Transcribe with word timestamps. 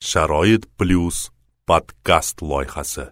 sharoit 0.00 0.64
plyus 0.78 1.28
podkast 1.68 2.42
loyihasi. 2.42 3.04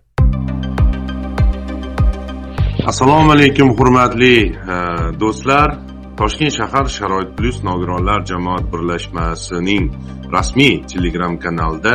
Assalomu 2.87 3.33
alaykum 3.33 3.75
hurmatli 3.77 4.37
e, 4.49 4.77
do'stlar. 5.21 5.77
Toshkent 6.17 6.55
shahar 6.57 6.89
sharoit 6.89 7.37
plyus 7.37 7.61
nogironlar 7.63 8.25
jamoat 8.31 8.71
birlashmasining 8.73 9.91
rasmiy 10.33 10.81
telegram 10.93 11.37
kanalida 11.39 11.95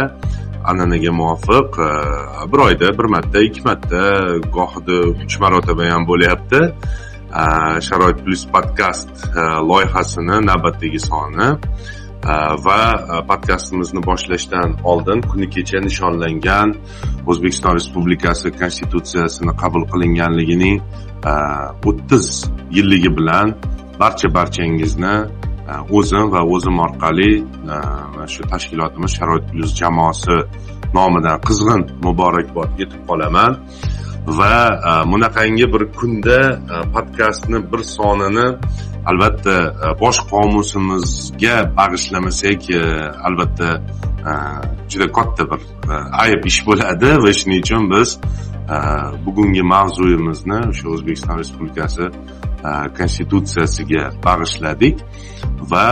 an'anaga 0.69 1.11
muvofiq 1.21 1.79
e, 1.87 1.89
bir 2.51 2.59
oyda 2.67 2.93
bir 2.97 3.09
marta 3.15 3.41
ikki 3.47 3.65
marta 3.65 4.03
gohida 4.57 4.99
uch 5.09 5.39
marotaba 5.41 5.89
ham 5.89 6.05
bo'lyapti. 6.11 6.61
E, 7.41 7.43
sharoit 7.87 8.21
plyus 8.25 8.45
podkast 8.53 9.09
loyihasini 9.69 10.37
navbatdagi 10.51 11.01
soni 11.09 11.49
Э, 12.23 12.55
va 12.65 12.81
э, 12.95 13.27
podkastimizni 13.27 14.01
boshlashdan 14.09 14.77
oldin 14.83 15.21
kuni 15.21 15.47
kecha 15.55 15.79
nishonlangan 15.83 16.69
o'zbekiston 17.27 17.75
respublikasi 17.77 18.51
konstitutsiyasini 18.61 19.53
qabul 19.61 19.83
qilinganligining 19.91 20.77
e, 21.31 21.33
o'ttiz 21.89 22.27
yilligi 22.77 23.11
bilan 23.17 23.47
barcha 23.99 24.27
barchangizni 24.37 25.15
e, 25.71 25.73
o'zim 25.97 26.31
va 26.33 26.41
o'zim 26.53 26.79
orqali 26.85 27.31
e, 27.75 27.77
shu 28.33 28.47
tashkilotimiz 28.53 29.11
sharoit 29.17 29.45
plyus 29.51 29.75
jamoasi 29.81 30.37
nomidan 30.97 31.43
qizg'in 31.47 31.81
muborakbod 32.07 32.79
etib 32.83 33.01
qolaman. 33.09 33.51
Va 34.39 34.55
bunaqangi 35.11 35.65
bir 35.73 35.83
kunda 35.99 36.39
podkastni 36.95 37.59
bir 37.71 37.81
sonini 37.97 38.47
albatta 39.05 39.55
e, 39.85 39.99
bosh 39.99 40.19
qomusimizga 40.31 41.55
bag'ishlamasak 41.77 42.69
e, 42.69 42.81
albatta 43.27 43.69
e, 44.29 44.31
juda 44.91 45.07
katta 45.17 45.43
bir 45.51 45.61
ayb 46.25 46.45
ish 46.51 46.61
bo'ladi 46.67 47.09
va 47.23 47.31
shuning 47.39 47.61
uchun 47.65 47.89
biz 47.93 48.09
bugungi 49.25 49.63
mavzuyimizni 49.73 50.59
o'sha 50.71 50.85
o'zbekiston 50.95 51.35
respublikasi 51.41 52.05
konstitutsiyasiga 52.97 54.03
bag'ishladik 54.27 55.01
va 55.71 55.85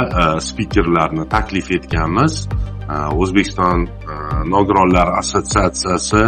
spikerlarni 0.47 1.25
taklif 1.35 1.71
etganmiz. 1.77 2.47
O'zbekiston 3.21 3.79
nogironlar 4.53 5.07
assotsiatsiyasi 5.21 6.23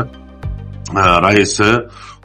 raisi 1.28 1.72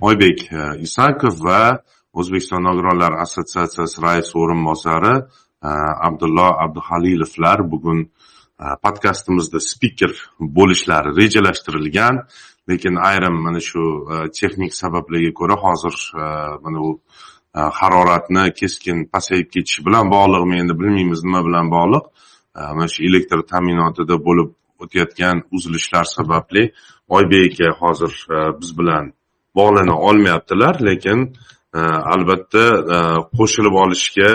oybek 0.00 0.38
isakov 0.86 1.38
va 1.47 1.62
o'zbekiston 2.12 2.62
nogironlar 2.64 3.12
assotsiatsiyasi 3.24 4.02
raisi 4.02 4.34
o'rinbosari 4.42 5.14
e, 5.18 5.70
abdullo 6.08 6.48
abduhalilovlar 6.64 7.70
bugun 7.72 8.00
e, 8.04 8.64
podkastimizda 8.84 9.60
spiker 9.60 10.12
bo'lishlari 10.40 11.16
rejalashtirilgan. 11.20 12.22
Lekin 12.70 12.96
ayrim 13.10 13.36
mana 13.44 13.60
shu 13.60 13.82
e, 14.12 14.14
texnik 14.38 14.74
sabablarga 14.74 15.32
ko'ra 15.40 15.56
hozir 15.64 15.96
mana 16.64 16.78
bu 16.84 16.92
haroratni 17.80 18.52
keskin 18.60 18.98
pasayib 19.12 19.48
ketishi 19.54 19.84
bilan 19.86 20.10
bog'liqmi 20.14 20.56
endi 20.62 20.74
bilmaymiz 20.80 21.24
nima 21.24 21.40
bilan 21.46 21.70
bog'liq. 21.76 22.04
Mana 22.76 22.88
shu 22.92 23.00
elektr 23.08 23.40
ta'minotida 23.52 24.16
bo'lib 24.26 24.50
o'tayotgan 24.82 25.36
uzilishlar 25.56 26.04
sababli 26.16 26.62
oybek 27.16 27.52
aka 27.52 27.68
hozir 27.80 28.12
biz 28.60 28.70
bilan 28.78 29.12
bog'lana 29.58 29.94
olmayaptilar. 30.08 30.74
Lekin 30.88 31.18
albatta 31.74 32.64
e, 32.97 32.98
qo'shilib 33.38 33.74
olishga 33.84 34.30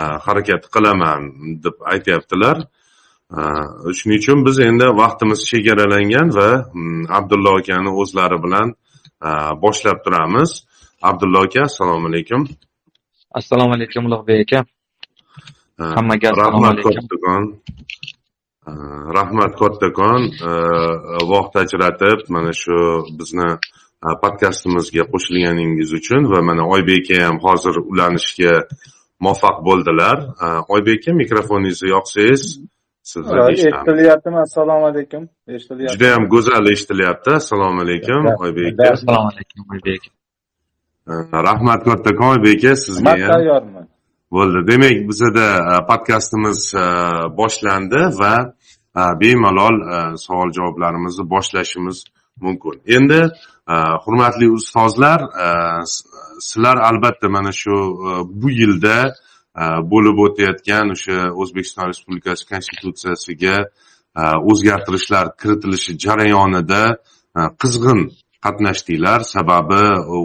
e, 0.00 0.02
harakat 0.26 0.68
qilaman 0.74 1.20
deb 1.64 1.76
aytyaptilar. 1.92 2.56
E, 3.36 3.40
shuning 3.98 4.18
uchun 4.22 4.44
biz 4.46 4.58
endi 4.68 4.86
vaqtimiz 5.02 5.44
chegaralangan 5.50 6.28
va 6.38 6.48
mm, 6.74 7.04
abdullo 7.18 7.58
akani 7.60 7.90
o'zlari 8.02 8.38
bilan 8.44 8.74
boshlab 9.62 9.98
turamiz. 10.04 10.50
Abdullo 11.02 11.40
aka 11.46 11.62
assalomu 11.68 12.06
alaykum. 12.08 12.42
Assalomu 13.40 13.72
alaykum 13.76 14.02
ulug'bek 14.08 14.40
aka. 14.44 14.60
Hammaga 15.96 16.28
assalomu 16.32 16.66
alaykum. 16.72 16.92
Kattakon 17.00 17.42
rahmat 19.18 19.52
kattakon 19.60 20.22
vaqt 21.32 21.54
ajratib 21.62 22.18
mana 22.34 22.52
shu 22.62 22.76
bizni 23.18 23.48
podkastimizga 24.22 25.04
qo'shilganingiz 25.12 25.90
uchun 26.00 26.22
va 26.32 26.40
mana 26.48 26.64
oybek 26.74 27.10
aka 27.10 27.26
ham 27.26 27.36
hozir 27.46 27.74
ulanishga 27.92 28.54
muvaffaq 29.24 29.56
bo'ldilar. 29.68 30.16
Oybek 30.74 31.00
aka 31.02 31.12
mikrofoningizni 31.22 31.88
yoqsangiz 31.96 32.42
sizni 33.02 33.38
eshitilyaptimi? 33.52 34.38
Assalomu 34.46 34.86
alaykum. 34.92 35.22
Eshitilyapti 35.48 35.94
juda 35.94 36.06
yam 36.14 36.24
go'zal 36.34 36.64
eshitilyapti. 36.74 37.30
Assalomu 37.40 37.78
alaykum 37.84 38.22
oybek. 38.44 38.72
aka 38.80 38.92
assalomu 38.96 39.28
alaykum 39.32 39.62
oybek. 39.74 40.02
Aka 41.06 41.38
rahmat 41.48 41.80
kattakon 41.88 42.28
oybek 42.36 42.58
aka 42.64 42.76
sizga 42.84 43.10
ham 43.10 43.30
tayyorman. 43.34 43.86
bo'ldi. 44.34 44.60
Demak 44.70 44.98
bizada 45.10 45.46
podkastimiz 45.90 46.60
boshlandi 47.40 48.02
va 48.20 48.34
bemalol 49.20 49.76
savol 50.24 50.50
javoblarimizni 50.56 51.24
boshlashimiz 51.34 51.98
mumkin. 52.44 52.74
Endi 52.96 53.20
Э, 53.68 53.72
hurmatli 54.04 54.50
ustozlar 54.50 55.20
э, 55.20 55.84
sizlar 56.40 56.76
albatta 56.76 57.28
mana 57.28 57.52
shu 57.52 57.70
e, 57.70 58.12
bu 58.40 58.50
yilda 58.50 58.98
e, 59.60 59.64
bo'lib 59.92 60.16
o'tayotgan 60.26 60.94
o'sha 60.94 61.18
o'zbekiston 61.42 61.90
respublikasi 61.92 62.48
konstitutsiyasiga 62.52 63.56
e, 64.20 64.22
o'zgartirishlar 64.50 65.26
kiritilishi 65.40 65.92
jarayonida 66.04 66.82
qizg'in 67.62 68.00
qatnashdinglar. 68.44 69.20
Sababi 69.34 69.82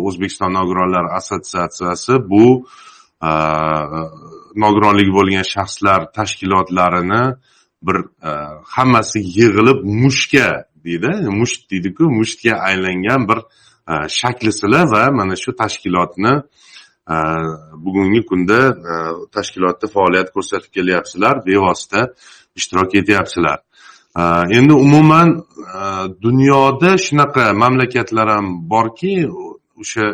o'zbekiston 0.07 0.51
nogironlar 0.59 1.05
assotsiatsiyasi 1.19 2.13
bu 2.31 2.45
nogironligi 4.63 5.11
bo'lgan 5.19 5.45
shaxslar 5.55 5.99
tashkilotlarini 6.17 7.23
bir 7.85 7.97
hammasi 8.75 9.19
yig'ilib 9.37 9.79
mushka 10.03 10.47
deydi. 10.85 11.11
Musht 11.39 11.71
deydiku 11.71 12.03
mushtga 12.19 12.53
aylangan 12.69 13.27
bir 13.29 13.39
e, 13.91 13.93
shaklisila 14.19 14.81
va 14.93 15.03
mana 15.11 15.35
shu 15.35 15.51
tashkilotni 15.61 16.33
e, 17.13 17.15
bugungi 17.85 18.21
kunda 18.29 18.59
e, 18.91 18.93
tashkilotda 19.35 19.87
faoliyat 19.95 20.29
ko'rsatib 20.35 20.71
kelyapsizlar 20.77 21.35
bevosita 21.47 22.01
ishtirok 22.59 22.95
etyapsizlar 23.01 23.59
endi 24.57 24.73
umuman 24.73 25.29
dunyoda 26.25 26.91
shunaqa 27.05 27.53
mamlakatlar 27.63 28.27
ham 28.35 28.45
borki 28.69 29.13
o'sha 29.81 30.05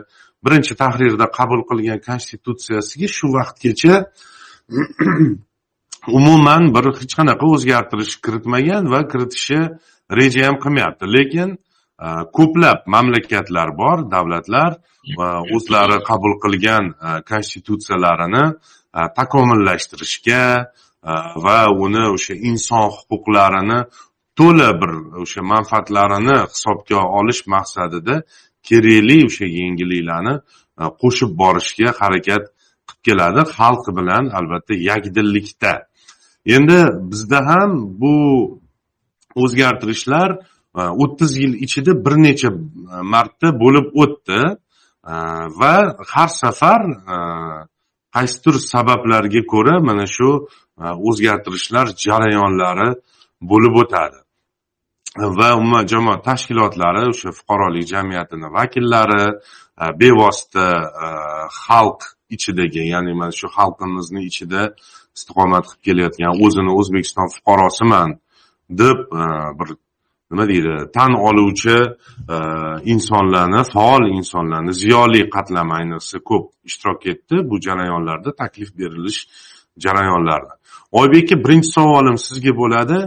birinchi 0.46 0.74
tahrirda 0.82 1.26
qabul 1.38 1.62
qilgan 1.70 2.00
konstitutsiyasiga 2.08 3.08
shu 3.18 3.28
vaqtgacha 3.38 3.96
umuman 6.18 6.64
bir 6.76 6.86
hech 7.00 7.14
qanaqa 7.20 7.46
o'zgartirish 7.56 8.16
kiritmagan 8.26 8.84
va 8.94 9.02
kiritishi 9.12 9.60
reja 10.20 10.48
ham 10.48 10.58
qilmayapti. 10.64 11.06
Lekin 11.16 11.50
e, 12.06 12.08
ko'plab 12.38 12.80
mamlakatlar 12.96 13.70
bor 13.82 13.98
davlatlar 14.16 14.72
o'zlari 15.56 15.98
qabul 16.10 16.34
qilgan 16.44 16.86
e, 17.08 17.10
konstitutsiyalarini 17.30 18.46
e, 18.98 19.02
takomillashtirishga 19.18 20.46
va 21.46 21.60
uni 21.86 22.04
o'sha 22.16 22.36
inson 22.50 22.88
huquqlarini 22.96 23.80
to'la 24.40 24.70
bir 24.82 24.92
o'sha 25.24 25.42
manfaatlarini 25.54 26.38
hisobga 26.54 27.00
olish 27.20 27.42
maqsadida 27.56 28.16
kerakli 28.68 29.18
o'sha 29.30 29.46
yengilliklarni 29.60 30.36
qo'shib 31.02 31.32
borishga 31.42 31.90
harakat 32.00 32.44
qilib 32.88 33.02
keladi 33.08 33.42
xalq 33.58 33.86
bilan 33.98 34.24
albatta 34.38 34.74
yakdillikda 34.90 35.74
endi 36.56 36.80
bizda 37.12 37.40
ham 37.50 37.72
bu 38.02 38.16
o'zgartirishlar 39.36 40.30
e, 40.80 40.82
o'ttiz 41.04 41.38
yil 41.38 41.54
ichida 41.66 41.92
bir 42.06 42.16
necha 42.26 42.50
e, 42.50 42.58
marta 43.14 43.50
bo'lib 43.64 43.88
o'tdi. 44.04 44.42
E, 45.12 45.14
va 45.60 45.76
har 46.14 46.30
safar 46.44 46.82
e, 47.16 47.18
qaysidir 48.16 48.56
sabablarga 48.74 49.42
ko'ra 49.54 49.76
mana 49.90 50.06
shu 50.16 50.30
o'zgartirishlar 51.10 51.88
jarayonlari 52.06 52.90
bo'lib 53.52 53.76
o'tadi. 53.84 54.20
Va 55.40 55.50
umuman 55.60 55.86
jamoat 55.94 56.22
tashkilotlari 56.30 57.04
o'sha 57.12 57.30
fuqarolik 57.40 57.86
jamiyatini 57.94 58.48
vakillari 58.58 59.26
bevosita 60.02 60.68
xalq 61.64 62.02
ichidagi 62.36 62.84
ya'ni 62.94 63.14
mana 63.22 63.34
shu 63.40 63.48
xalqimizni 63.58 64.22
ichida 64.30 64.62
istiqomat 65.18 65.66
qilib 65.68 65.82
kelayotgan 65.88 66.34
o'zini 66.46 66.72
o'zbekiston 66.80 67.28
fuqarosiman 67.36 68.10
deb 68.80 69.00
e, 69.22 69.24
bir 69.60 69.70
nima 70.32 70.48
deydi 70.48 70.92
tan 70.94 71.14
oluvchi 71.28 71.78
e, 72.36 72.38
insonlarni 72.94 73.62
faol 73.74 74.04
insonlarni 74.18 74.74
ziyoli 74.74 75.30
qatlami 75.36 75.74
ayniqsa 75.80 76.18
ko'p 76.30 76.46
ishtirok 76.70 77.08
etdi 77.14 77.36
bu 77.50 77.56
jarayonlarda 77.68 78.36
taklif 78.36 78.70
berilish 78.80 79.20
jarayonlarida 79.86 80.54
oybek 80.92 81.24
aka 81.24 81.44
birinchi 81.44 81.70
savolim 81.78 82.18
sizga 82.18 82.54
bo'ladi. 82.62 83.00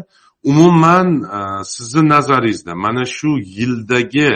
Umuman 0.50 1.08
e, 1.37 1.64
sizni 1.64 2.08
nazaringizda 2.08 2.75
mana 2.75 3.05
shu 3.16 3.31
yildagi 3.58 4.31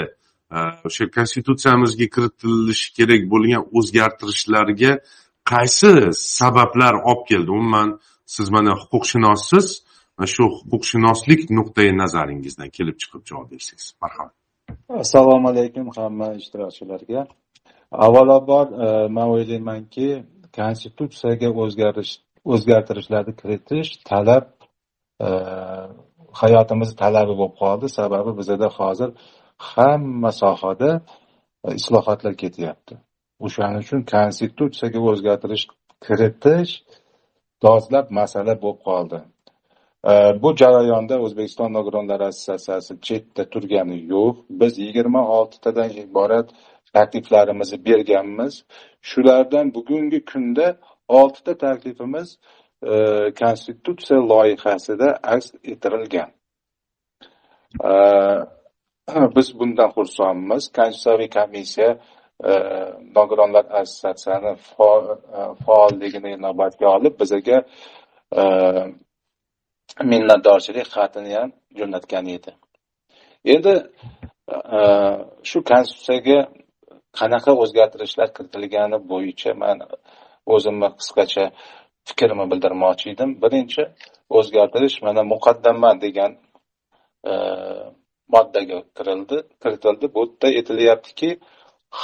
o'sha 0.84 1.04
konstitutsiyamizga 1.16 2.06
kiritilishi 2.14 2.88
kerak 2.98 3.22
bo'lgan 3.32 3.62
o'zgartirishlarga 3.78 4.92
qaysi 5.50 5.92
sabablar 6.12 6.94
olib 7.10 7.22
keldi? 7.30 7.50
Umuman 7.50 7.88
siz 8.34 8.46
mana 8.50 8.72
huquqshunossiz 8.80 9.66
shu 10.26 10.44
huquqshunoslik 10.70 11.40
nuqtai 11.58 11.88
nazaringizdan 12.02 12.70
kelib 12.76 12.96
chiqib 13.02 13.22
javob 13.30 13.48
bersangiz. 13.52 13.86
Marhamat. 14.02 14.34
Assalomu 14.88 15.48
alaykum 15.48 15.86
hamma 15.96 16.28
ishtirokchilarga. 16.40 17.20
Avvalambor 18.04 18.66
e, 18.86 19.08
man 19.16 19.28
o'ylaymanki 19.34 20.08
konstitutsiyaga 20.58 21.48
o'zgarish 21.62 22.12
o'zgartirishlarni 22.52 23.32
kiritish 23.40 23.90
talab 24.10 24.46
e, 25.26 25.28
hayotimiz 26.40 26.90
talabi 27.02 27.34
bo'lib 27.40 27.56
qoldi. 27.62 27.86
Sababi 27.98 28.30
bizada 28.40 28.68
hozir 28.78 29.10
hamma 29.70 30.32
sohada 30.42 30.90
e, 31.66 31.68
islohotlar 31.78 32.34
ketyapti. 32.42 32.94
O'shaning 33.46 33.82
uchun 33.86 34.00
konstitutsiyaga 34.14 35.00
o'zgartirish 35.10 35.64
kiritish 36.06 36.72
dolzarb 37.64 38.08
masala 38.20 38.54
bo'lib 38.62 38.80
qoldi. 38.88 39.18
Э, 40.08 40.43
bu 40.43 40.56
jarayonda 40.56 41.20
o'zbekiston 41.20 41.72
nogironlar 41.72 42.20
assotsiatsiyasi 42.20 42.94
chetda 43.06 43.43
turgani 43.52 43.99
yo'q. 44.12 44.37
Biz 44.50 44.78
yigirma 44.78 45.22
oltitadan 45.38 45.90
iborat 45.90 46.49
takliflarimizni 46.94 47.84
berganmiz. 47.84 48.64
Shulardan 49.02 49.75
bugungi 49.75 50.25
kunda 50.25 50.76
oltita 51.08 51.58
taklifimiz 51.58 52.38
e, 52.82 52.93
konstitutsiya 53.40 54.20
loyihasida 54.32 55.08
aks 55.22 55.52
ettirilgan. 55.64 56.31
E, 57.90 57.93
biz 59.37 59.58
bundan 59.58 59.90
xursandmiz. 59.96 60.62
Konstitutsiyaviy 60.76 61.31
komissiya 61.38 61.90
e, 62.44 62.52
nogironlar 63.16 63.64
assotsiatsiyani 63.81 64.52
faolligini 65.66 66.31
inobatga 66.38 66.87
olib 66.96 67.20
bizaga 67.20 67.64
minnatdorchilik 70.12 70.87
xatini 70.94 71.32
ham 71.38 71.50
jo'natgan 71.79 72.26
edi. 72.37 72.52
Endi 73.55 73.75
e, 74.79 74.81
shu 75.49 75.58
konstitutsiyaga 75.70 76.38
qanaqa 77.19 77.52
o'zgartirishlar 77.62 78.29
kiritilgani 78.37 78.99
bo'yicha 79.12 79.50
man 79.62 79.79
o'zimni 80.55 80.88
qisqacha 80.99 81.44
fikrimni 82.08 82.46
bildirmoqchi 82.52 83.06
edim. 83.14 83.31
Birinchi 83.43 83.82
o'zgartirish 84.38 84.96
mana 85.06 85.23
muqaddama 85.32 85.90
degan 86.05 86.32
e, 87.31 87.32
moddaga 88.35 88.79
kirildi 88.96 89.37
kiritildi. 89.62 90.06
Bu 90.14 90.23
yerda 90.26 90.46
aytilyaptiki 90.58 91.31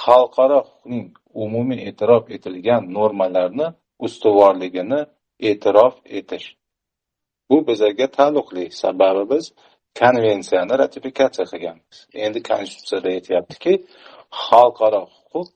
xalqaro 0.01 0.59
huquqning 0.69 1.07
umumiy 1.45 1.81
e'tirof 1.89 2.25
etilgan 2.37 2.83
normalarni 2.99 3.67
ustuvorligini 4.07 5.01
e'tirof 5.51 5.95
etish 6.19 6.47
bu 7.51 7.67
bizlarga 7.67 8.07
taalluqli 8.17 8.65
sababi 8.83 9.25
biz 9.33 9.45
konvensiyani 10.01 10.75
ratifikatsiya 10.83 11.47
qilganmiz 11.53 11.99
endi 12.25 12.39
konstitutsiyada 12.51 13.09
aytyaptiki 13.17 13.73
xalqaro 14.45 15.03
huquq 15.33 15.49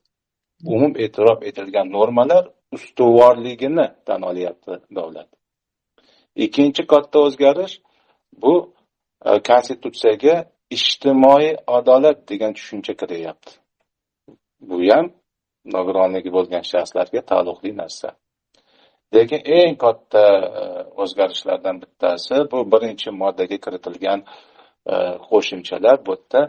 umum 0.73 0.93
e'tirof 1.03 1.39
etilgan 1.49 1.87
normalar 1.97 2.43
ustuvorligini 2.71 3.87
tan 4.05 4.21
olyapti 4.21 4.71
davlat. 4.95 5.29
Ikkinchi 6.35 6.87
katta 6.87 7.19
o'zgarish 7.19 7.75
bu 8.41 8.53
e, 9.25 9.31
konstitutsiyaga 9.49 10.35
ijtimoiy 10.75 11.51
adolat 11.77 12.29
degan 12.29 12.53
tushuncha 12.57 12.93
kiryapti. 13.01 13.51
Bu 14.69 14.77
ham 14.91 15.05
nogironligi 15.75 16.29
bo'lgan 16.37 16.63
shaxslarga 16.71 17.21
taalluqli 17.29 17.71
narsa. 17.81 18.09
Lekin 19.13 19.41
eng 19.45 19.75
katta 19.83 20.23
e, 20.59 20.63
o'zgarishlardan 21.01 21.81
bittasi 21.81 22.35
bu 22.51 22.57
birinchi 22.71 23.09
moddaga 23.21 23.57
kiritilgan 23.65 24.19
e, 24.91 24.93
qo'shimchalar 25.29 25.97
bu 26.05 26.13
yerda 26.15 26.41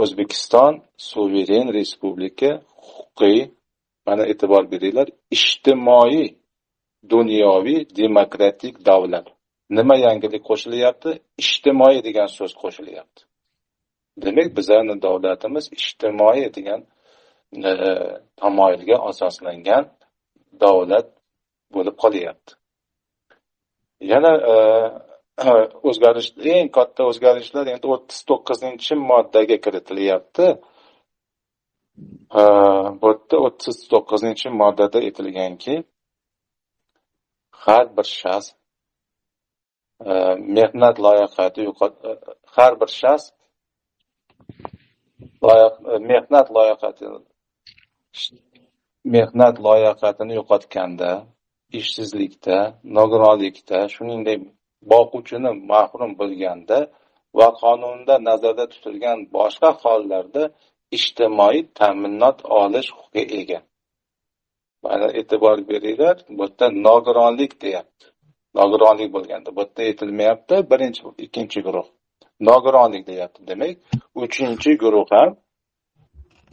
o'zbekiston 0.00 0.72
suveren 1.10 1.66
respublika 1.78 2.50
huquqiy 2.86 3.40
mana 4.06 4.22
e'tibor 4.32 4.64
beringlar 4.72 5.08
ijtimoiy 5.36 6.26
dunyoviy 7.12 7.80
demokratik 8.02 8.74
davlat. 8.86 9.26
Nima 9.78 9.96
yangilik 10.06 10.42
qo'shilyapti? 10.50 11.10
Ijtimoiy 11.42 11.98
degan 12.08 12.28
so'z 12.38 12.52
qo'shilyapti. 12.62 13.20
Demak 14.24 14.48
bizani 14.58 14.94
davlatimiz 15.06 15.64
ijtimoiy 15.78 16.46
degan 16.56 16.80
e, 17.68 17.70
tamoyilga 18.40 18.96
asoslangan 19.10 19.84
davlat 20.64 21.06
bo'lib 21.74 21.96
qolyapti. 22.02 22.52
Yana 24.12 24.32
e, 24.52 24.56
o'zgarish 25.88 26.30
eng 26.54 26.68
katta 26.76 27.02
o'zgarishlar 27.10 27.66
endi 27.74 27.86
o'ttiz 27.94 28.18
to'qqizinchi 28.30 28.94
moddaga 29.10 29.56
kiritilyapti. 29.64 30.46
E, 32.40 32.42
bu 33.00 33.06
yerda 33.12 33.36
o'ttiz 33.46 33.76
to'qqizinchi 33.92 34.48
moddada 34.60 34.98
aytilganki 35.06 35.76
har 37.64 37.84
bir 37.96 38.06
shaxs 38.20 38.46
e, 40.10 40.12
mehnat 40.56 40.96
loyihati 41.04 41.62
har 42.56 42.72
bir 42.80 42.90
shaxs 43.00 43.24
mehnat 46.10 46.46
loyihati 46.56 47.04
mehnat 49.14 49.56
loyihasini 49.66 50.32
yo'qotganda 50.40 51.10
ishsizlikda 51.72 52.58
nogironlikda 52.84 53.78
shuningdek 53.94 54.40
boquvchini 54.92 55.50
mahrum 55.72 56.12
bo'lganda 56.20 56.78
va 57.38 57.48
qonunda 57.62 58.14
nazarda 58.28 58.64
tutilgan 58.72 59.18
boshqa 59.36 59.70
hollarda 59.82 60.42
ijtimoiy 60.96 61.60
ta'minot 61.78 62.38
olish 62.62 62.90
huquqiga 62.96 63.34
ega. 63.40 63.58
Mana 64.84 65.08
e'tibor 65.20 65.58
beringlar 65.68 66.16
bu 66.38 66.44
yerda 66.44 66.66
nogironlik 66.88 67.52
deyapti. 67.64 68.04
Nogironlik 68.58 69.08
bo'lganda 69.16 69.50
bu 69.56 69.60
yerda 69.60 69.82
aytilmayapti. 69.88 70.54
Birinchi 70.70 71.02
ikkinchi 71.24 71.60
guruh. 71.66 71.86
Nogironlik 72.48 73.04
deyapti 73.10 73.40
demak 73.50 73.74
uchinchi 74.22 74.70
guruh 74.82 75.06
ham 75.16 75.30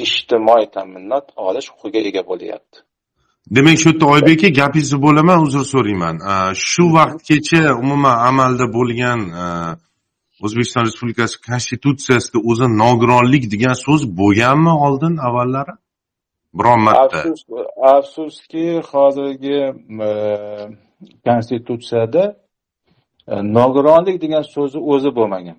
ijtimoiy 0.06 0.66
ta'minot 0.76 1.26
olish 1.48 1.68
huquqiga 1.72 2.00
ega 2.10 2.24
bo'lyapti. 2.32 2.78
Demak 3.52 3.78
shu 3.78 3.90
yerda 3.90 4.06
oybek 4.06 4.40
aka 4.44 4.50
gapingizni 4.60 5.02
bo'laman 5.06 5.40
uzr 5.46 5.64
so'rayman. 5.74 6.16
Shu 6.70 6.84
vaqtgacha 6.98 7.62
umuman 7.82 8.16
amalda 8.30 8.66
bo'lgan 8.78 9.20
o'zbekiston 10.46 10.84
respublikasi 10.88 11.36
konstitutsiyasida 11.48 12.38
o'zi 12.50 12.66
nogironlik 12.84 13.44
degan 13.54 13.76
so'z 13.86 14.02
bo'lganmi 14.20 14.74
oldin 14.86 15.14
avvallari? 15.28 15.74
Biron 16.58 16.80
marta. 16.88 17.24
Afsuski 17.96 18.82
hozirgi 18.92 19.60
konstitutsiyada 21.28 22.24
e, 23.28 23.36
nogironlik 23.58 24.22
degan 24.22 24.44
so'zi 24.56 24.80
o'zi 24.94 25.10
bo'lmagan. 25.18 25.58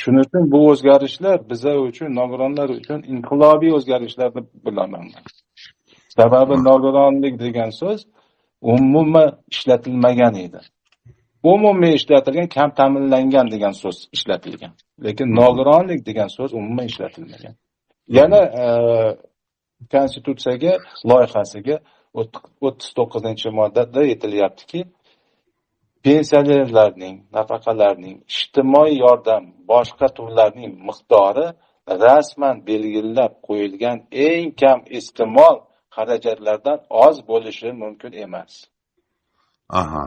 Shuning 0.00 0.24
uchun 0.26 0.44
bu 0.52 0.60
o'zgarishlar 0.70 1.36
bizlar 1.50 1.76
uchun 1.88 2.08
nogironlar 2.20 2.68
uchun 2.78 2.98
inqilobiy 3.12 3.72
o'zgarishlar 3.78 4.28
deb 4.36 4.46
bilaman 4.66 5.04
sababi 6.18 6.54
nogironlik 6.68 7.34
degan 7.44 7.70
so'z 7.80 8.00
umuman 8.62 9.30
ishlatilmagan 9.50 10.34
edi. 10.34 10.60
Umumiy 11.42 11.94
ishlatilgan 11.94 12.48
kam 12.56 12.70
ta'minlangan 12.78 13.46
degan 13.54 13.74
so'z 13.82 14.08
ishlatilgan. 14.16 14.72
Lekin 15.04 15.28
nogironlik 15.40 16.06
degan 16.06 16.28
so'z 16.36 16.50
umuman 16.58 16.86
ishlatilmagan. 16.92 17.54
Yana 18.08 18.40
e, 18.62 18.66
konstitutsiyaga 19.92 20.72
loyihasiga 21.10 21.76
o'ttiz 22.66 22.88
to'qqizinchi 22.98 23.48
moddada 23.58 24.00
aytilyaptiki 24.00 24.80
pensionerlarning 26.04 27.16
nafaqalarning 27.36 28.16
ijtimoiy 28.34 28.94
yordam 29.04 29.42
boshqa 29.70 30.08
turlarning 30.16 30.72
miqdori 30.88 31.46
rasman 32.04 32.56
belgilab 32.68 33.32
qo'yilgan 33.46 33.98
eng 34.28 34.46
kam 34.60 34.78
iste'mol 34.98 35.56
xarajatlardan 35.98 36.78
oz 36.90 37.16
bo'lishi 37.28 37.68
mumkin 37.82 38.12
emas. 38.24 38.52
Aha. 39.80 40.04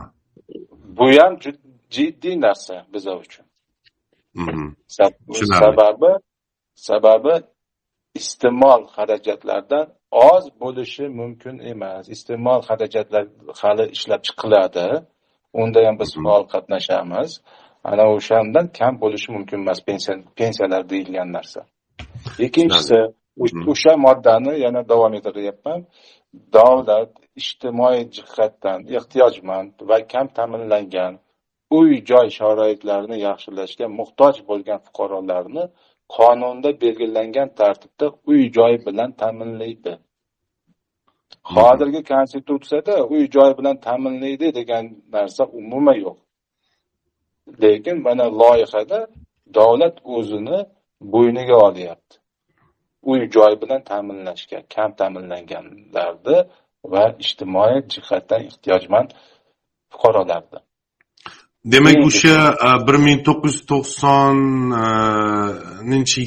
Bu 0.98 1.06
ham 1.18 1.32
jiddiy 1.90 2.36
narsa 2.40 2.86
bizlar 2.92 3.16
uchun. 3.26 3.46
Mhm. 4.34 4.66
sababi 5.60 6.12
sababi 6.74 7.34
iste'mol 8.20 8.82
xarajatlardan 8.96 9.86
oz 10.10 10.44
bo'lishi 10.60 11.04
mumkin 11.20 11.56
emas. 11.72 12.04
Iste'mol 12.14 12.60
xarajatlar 12.68 13.24
hali 13.60 13.84
ishlab 13.96 14.22
chiqiladi. 14.26 14.86
Unda 15.60 15.78
ham 15.86 15.96
biz 16.00 16.10
mhm. 16.16 16.24
faol 16.24 16.44
qatnashamiz. 16.52 17.30
Ana 17.90 18.04
o'shandan 18.16 18.66
kam 18.78 18.94
bo'lishi 19.02 19.28
mumkin 19.36 19.58
emas 19.64 19.80
pensiyalar 20.40 20.82
deyilgan 20.92 21.28
narsa. 21.36 21.60
Ikkinchisi 22.46 22.98
o'sha 23.40 23.96
moddani 23.96 24.60
yana 24.60 24.88
davom 24.88 25.14
ettiryapman. 25.18 25.80
Davlat 26.52 27.12
ijtimoiy 27.40 28.02
jihatdan 28.16 28.78
ehtiyojmand 28.96 29.72
va 29.88 29.98
kam 30.12 30.26
ta'minlangan 30.36 31.12
uy 31.78 31.90
joy 32.10 32.26
sharoitlarini 32.38 33.18
yaxshilashga 33.28 33.86
muhtoj 33.98 34.34
bo'lgan 34.48 34.80
fuqarolarni 34.86 35.64
qonunda 36.16 36.70
belgilangan 36.82 37.48
tartibda 37.60 38.06
uy 38.30 38.40
joy 38.56 38.74
bilan 38.86 39.10
ta'minlaydi. 39.20 39.92
Hozirgi 41.54 42.02
konstitutsiyada 42.12 42.94
uy 43.12 43.24
joy 43.36 43.50
bilan 43.58 43.76
ta'minlaydi 43.86 44.46
degan 44.58 44.84
narsa 45.14 45.42
umuman 45.60 45.98
yo'q. 46.04 46.18
Lekin 47.62 47.96
mana 48.06 48.26
loyihada 48.40 49.00
davlat 49.58 49.96
o'zini 50.16 50.58
bo'yniga 51.12 51.56
olyapti 51.68 52.21
uy 53.10 53.20
joy 53.34 53.52
bilan 53.62 53.80
ta'minlashga 53.90 54.58
kam 54.74 54.90
ta'minlanganlarni 55.00 56.38
va 56.92 57.04
ijtimoiy 57.24 57.78
jihatdan 57.94 58.40
ehtiyojmand 58.50 59.08
fuqarolarni 59.92 60.60
demak 61.64 62.06
o'sha 62.06 62.56
e, 62.66 62.68
bir 62.86 62.94
ming 63.06 63.20
to'qqiz 63.28 63.54
yuz 63.54 63.66
to'qsoninchi 63.72 64.20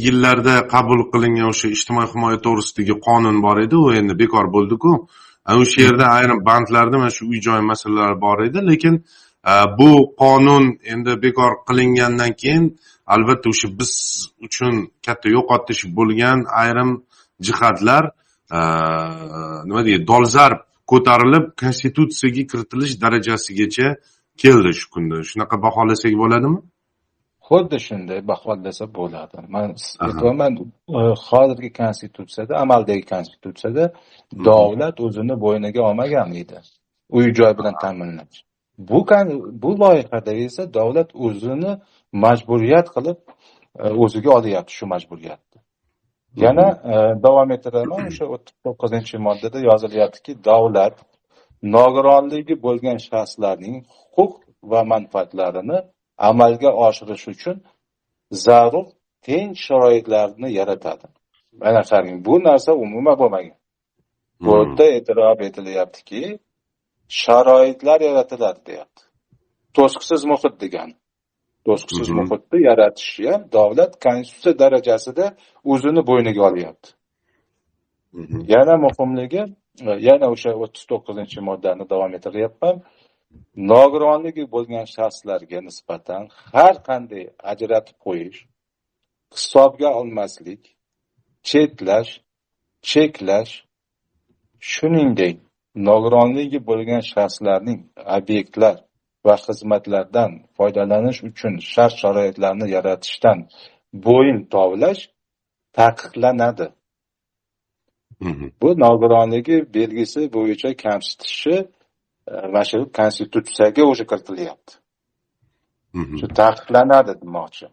yillarda 0.06 0.56
qabul 0.74 1.02
qilingan 1.14 1.48
o'sha 1.54 1.68
ijtimoiy 1.78 2.08
himoya 2.14 2.38
to'g'risidagi 2.46 2.96
qonun 3.08 3.38
bor 3.46 3.58
edi 3.66 3.76
u 3.86 3.86
endi 4.00 4.14
bekor 4.24 4.46
bo'ldiku. 4.56 4.92
O'sha 5.62 5.80
yerda 5.86 6.06
ayrim 6.18 6.40
bandlarda 6.50 6.96
mana 7.02 7.12
shu 7.18 7.24
uy 7.32 7.40
joy 7.48 7.62
masalalari 7.72 8.18
bor 8.26 8.38
edi 8.48 8.60
lekin 8.72 8.96
e, 9.52 9.54
bu 9.80 9.92
qonun 10.22 10.66
endi 10.94 11.12
bekor 11.26 11.52
qilingandan 11.68 12.32
keyin 12.42 12.66
albatta 13.14 13.48
o'sha 13.54 13.68
biz 13.80 13.94
uchun 14.46 14.74
katta 15.06 15.28
yo'qotish 15.38 15.82
bo'lgan 15.98 16.40
ayrim 16.62 16.92
jihatlar 17.48 18.04
nima 19.68 19.82
deydi 19.88 20.08
dolzarb 20.12 20.60
ko'tarilib 20.92 21.46
konstitutsiyaga 21.62 22.44
kiritilish 22.52 22.94
darajasigacha 23.04 23.88
keldi 24.42 24.72
shu 24.80 24.86
kunda. 24.94 25.16
Shunaqa 25.30 25.56
baholasak 25.66 26.14
bo'ladimi? 26.22 26.60
Xuddi 27.48 27.78
shunday 27.88 28.20
baholasa 28.32 28.86
bo'ladi. 29.00 29.38
Man 29.56 29.68
aytyapman 30.06 30.54
e, 31.00 31.02
hozirgi 31.28 31.70
konstitutsiyada 31.82 32.54
amaldagi 32.64 33.04
konstitutsiyada 33.14 33.86
davlat 34.50 34.98
o'zini 35.06 35.36
bo'yniga 35.46 35.82
olmagan 35.90 36.30
edi. 36.42 36.58
Uy 37.18 37.26
joy 37.38 37.52
bilan 37.60 37.76
ta'minlash 37.84 38.40
bu 38.78 39.06
bu 39.64 39.80
loyihada 39.80 40.34
esa 40.34 40.74
davlat 40.74 41.10
o'zini 41.16 41.72
majburiyat 42.24 42.88
qilib 42.96 43.20
e, 43.82 43.86
o'ziga 44.04 44.32
olyapti 44.38 44.74
shu 44.78 44.86
majburiyatni. 44.94 45.60
Yana 46.46 46.68
e, 46.92 46.94
davom 47.26 47.50
ettiraman 47.56 48.02
o'sha 48.10 48.26
o'ttiz 48.34 48.56
to'qqizinchi 48.66 49.16
moddada 49.28 49.60
yozilyaptiki 49.70 50.32
davlat 50.50 50.96
nogironligi 51.76 52.56
bo'lgan 52.66 52.98
shaxslarning 53.08 53.78
huquq 54.18 54.34
va 54.72 54.82
manfaatlarini 54.94 55.78
amalga 56.30 56.72
oshirish 56.88 57.26
uchun 57.34 57.58
zarur 58.46 58.86
teng 59.26 59.50
sharoitlarni 59.66 60.50
yaratadi. 60.60 61.06
Mana 61.62 61.82
qarang 61.90 62.18
bu 62.28 62.36
narsa 62.48 62.72
umuman 62.86 63.16
bo'lmagan. 63.22 63.58
Bu 64.46 64.52
hmm. 64.52 64.60
yerda 64.60 64.86
e'tirof 64.98 65.40
etilyaptiki 65.50 66.22
sharoitlar 67.24 68.00
yaratiladi 68.10 68.62
deyapti. 68.70 69.02
To'siqsiz 69.76 70.22
muhit 70.32 70.56
degani 70.64 70.96
to'siqsiz 71.66 72.08
hmm. 72.08 72.18
muhitni 72.20 72.60
yaratishni 72.70 73.28
ham 73.34 73.44
davlat 73.58 73.94
konstitutsiya 74.06 74.54
darajasida 74.64 75.26
o'zini 75.72 76.02
bo'yniga 76.10 76.42
olyapti 76.50 76.90
hmm. 78.16 78.42
yana 78.54 78.76
muhimligi 78.86 79.44
yana 80.10 80.26
o'sha 80.34 80.52
o'ttiz 80.64 80.84
to'qqizinchi 80.92 81.40
moddani 81.50 81.84
davom 81.92 82.12
ettiryapman 82.18 82.76
nogironligi 83.72 84.44
bo'lgan 84.56 84.86
shaxslarga 84.96 85.60
nisbatan 85.70 86.24
har 86.56 86.76
qanday 86.88 87.24
ajratib 87.52 87.98
qo'yish 88.06 88.40
hisobga 89.36 89.90
olmaslik 90.00 90.62
chetlash 91.50 92.12
cheklash 92.90 93.54
shuningdek 94.72 95.38
nogironligi 95.90 96.60
bo'lgan 96.70 97.04
shaxslarning 97.14 97.80
obyektlar 98.18 98.76
va 99.26 99.36
xizmatlardan 99.46 100.32
foydalanish 100.58 101.20
uchun 101.30 101.54
shart 101.74 101.96
sharoitlarni 102.02 102.68
yaratishdan 102.76 103.40
bo'yin 104.08 104.40
tovlash 104.54 105.02
taqiqlanadi. 105.80 106.68
Bu 108.62 108.70
nogironligi 108.86 109.58
belgisi 109.78 110.22
bo'yicha 110.36 110.72
kamsitishi 110.86 111.56
mana 112.54 112.64
shu 112.70 112.78
konstitutsiyaga 113.00 113.84
уже 113.92 114.04
kiritilyapti 114.12 114.74
shu 116.20 116.28
taqiqlanadi 116.42 117.14
demoqchi. 117.22 117.66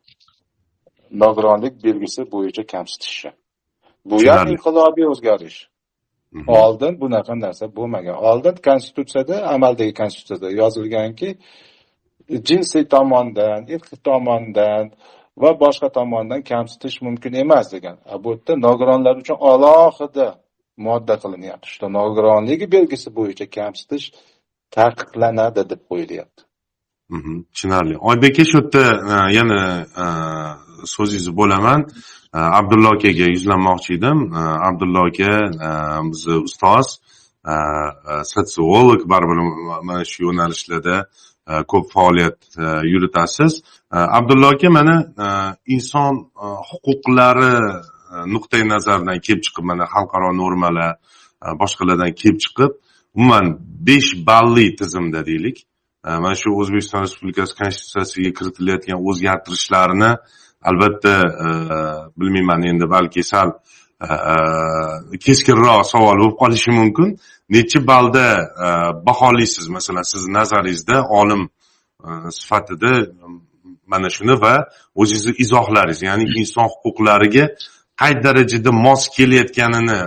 Nogironlik 1.23 1.75
belgisi 1.85 2.23
bo'yicha 2.35 2.63
kamsitishi. 2.75 3.31
Bu 4.11 4.17
ham 4.29 4.49
inqilobiy 4.55 5.07
o'zgarish 5.13 5.59
oldin 6.47 7.01
bunaqa 7.01 7.35
narsa 7.41 7.77
bo'lmagan. 7.77 8.17
Oldin 8.31 8.57
konstitutsiyada 8.69 9.37
amaldagi 9.55 9.95
konstitutsiyada 9.95 10.51
yozilganki 10.61 11.29
jinsiy 12.49 12.85
tomondan 12.95 13.61
irqiy 13.75 13.99
tomondan 14.09 14.85
va 15.43 15.51
boshqa 15.65 15.89
tomondan 15.99 16.41
kamsitish 16.53 16.97
mumkin 17.07 17.33
emas 17.45 17.67
degan. 17.75 17.97
Bu 18.25 18.29
yerda 18.33 18.53
nogironlar 18.67 19.15
uchun 19.23 19.39
alohida 19.53 20.29
modda 20.87 21.15
qilinyapti. 21.23 21.67
Что 21.75 21.87
nogironligi 21.99 22.67
belgisi 22.75 23.09
bo'yicha 23.19 23.47
kamsitish 23.59 24.07
taqiqlanadi 24.77 25.63
deb 25.71 25.81
qo'yilyapti 25.91 26.43
mhm, 27.15 27.35
tushunarli. 27.53 27.95
Oybek 28.11 28.35
aka 28.35 28.45
shu 28.51 28.59
yerda 28.59 28.85
e, 29.13 29.17
yana 29.39 29.61
e, 30.03 30.07
so'zingizni 30.95 31.33
bo'laman 31.41 31.81
e, 32.35 32.39
abdullo 32.61 32.89
akaga 32.97 33.27
yuzlanmoqchi 33.35 33.95
edim 33.99 34.19
abdullo 34.69 35.03
aka 35.11 35.33
bizni 36.11 36.37
ustoz 36.49 36.89
sotsiolog 38.33 39.01
baribir 39.13 39.39
mana 39.89 40.05
shu 40.11 40.19
yo'nalishlarda 40.27 40.97
ko'p 41.71 41.87
faoliyat 41.95 42.39
yuritasiz 42.93 43.53
abdullo 44.19 44.49
aka 44.55 44.69
mana 44.79 44.97
inson 45.75 46.15
huquqlari 46.71 47.55
nuqtai 48.35 48.63
nazaridan 48.75 49.19
kelib 49.27 49.43
chiqib 49.47 49.65
mana 49.71 49.85
xalqaro 49.95 50.31
normalar 50.43 50.93
boshqalardan 51.63 52.13
kelib 52.21 52.39
chiqib 52.45 52.73
umuman 53.17 53.47
besh 53.89 54.11
balli 54.29 54.67
tizimda 54.81 55.21
deylik 55.31 55.57
mana 56.25 56.35
shu 56.43 56.49
o'zbekiston 56.61 57.03
respublikasi 57.07 57.53
konstitutsiyasiga 57.61 58.31
kiritilayotgan 58.39 58.99
o'zgartirishlarni 59.09 60.11
albatta 60.69 61.15
e, 61.45 61.47
bilmayman 62.17 62.63
endi 62.63 62.91
balki 62.91 63.23
sal 63.23 63.49
e, 64.01 64.07
e, 65.15 65.19
keskinroq 65.25 65.85
savol 65.93 66.19
bo'lib 66.21 66.37
qolishi 66.43 66.71
mumkin. 66.81 67.09
Nechi 67.57 67.87
ballda 67.87 68.27
baholaysiz 69.07 69.69
masalan 69.69 70.03
sizni 70.13 70.33
nazaringizda 70.39 70.97
olim 71.21 71.43
sifatida 72.31 72.93
mana 73.87 74.09
shuni 74.17 74.35
va 74.45 74.55
o'zingizni 75.01 75.33
izohlaringiz 75.45 76.01
ya'ni 76.09 76.25
inson 76.41 76.67
huquqlariga 76.73 77.45
qay 78.01 78.13
darajada 78.25 78.71
mos 78.85 79.03
kelayotganini 79.17 79.99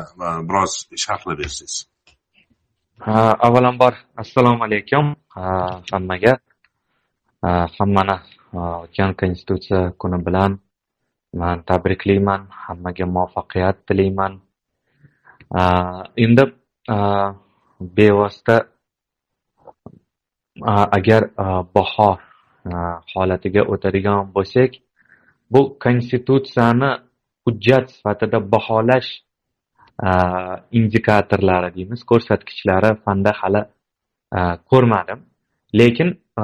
biroz 0.47 0.73
sharhlab 1.03 1.37
bersangiz. 1.41 1.75
Avvalambor 3.47 3.93
assalomu 4.23 4.63
alaykum 4.67 5.05
hammaga. 5.91 6.33
Hammani 7.77 8.17
o'tgan 8.55 9.11
konstitutsiya 9.21 9.81
kuni 9.99 10.25
bilan 10.25 10.51
man 11.41 11.63
tabriklayman 11.69 12.41
hammaga 12.49 13.05
muvaffaqiyat 13.15 13.77
tilayman. 13.87 14.33
Endi 16.23 16.43
bevosita 17.97 18.57
agar 20.97 21.21
baho 21.75 22.11
holatiga 23.13 23.61
o'tadigan 23.73 24.19
bo'lsak 24.35 24.71
bu 25.53 25.61
konstitutsiyani 25.83 26.91
hujjat 27.45 27.85
sifatida 27.95 28.37
baholash 28.53 29.09
indikatorlari 30.77 31.69
deymiz 31.75 32.01
ko'rsatkichlari 32.11 32.91
fanda 33.03 33.31
hali 33.41 33.61
ko'rmadim. 34.71 35.19
Lekin 35.79 36.09
Э, 36.37 36.43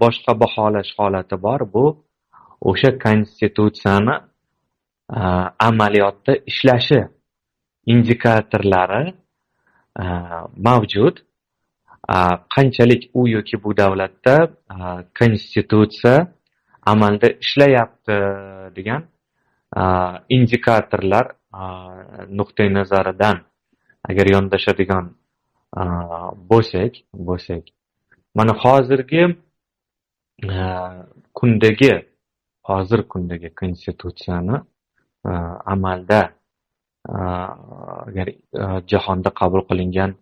boshqa 0.00 0.32
baholash 0.40 0.92
holati 0.98 1.36
bor. 1.42 1.60
Bu 1.74 1.84
o'sha 2.70 2.90
konstitutsiyani 3.04 4.16
e, 5.16 5.20
amaliyotda 5.68 6.32
ishlashi 6.50 7.00
indikatorlari 7.86 9.14
e, 10.02 10.04
mavjud. 10.66 11.16
E, 12.14 12.16
qanchalik 12.54 13.02
u 13.14 13.28
yoki 13.28 13.56
bu 13.64 13.76
davlatda 13.76 14.36
konstitutsiya 15.18 16.16
amalda 16.92 17.28
ishlayapti 17.44 18.16
degan 18.76 19.02
indikatorlar 20.36 21.26
nuqtai 22.38 22.68
nazaridan 22.78 23.36
agar 24.08 24.26
yondashadigan 24.34 25.06
bo'lsak 26.50 26.92
bo'lsak 27.28 27.64
mana 28.34 28.52
hozirgi 28.52 29.22
e, 30.42 30.56
kundagi 31.34 31.92
hozir 32.62 33.02
kundagi 33.02 33.54
konstitutsiyani 33.54 34.56
e, 35.26 35.30
amalda 35.74 36.20
e, 37.08 37.14
agar 38.08 38.28
jahonda 38.86 39.30
qabul 39.40 39.62
qilingan 39.68 40.12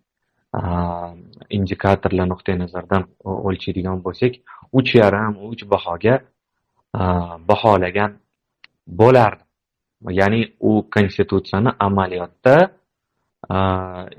indikatorlar 1.57 2.27
nuqtai 2.33 2.55
nazaridan 2.63 3.03
o'lchaydigan 3.47 3.97
bo'lsak 4.05 4.33
uch 4.77 4.91
yarim 5.01 5.33
uch 5.49 5.61
bahoga 5.73 6.15
baholagan 7.49 8.11
bo'lardi. 8.99 9.43
Ya'ni 10.19 10.41
u 10.59 10.71
konstitutsiyani 10.95 11.71
amaliyotda 11.79 12.55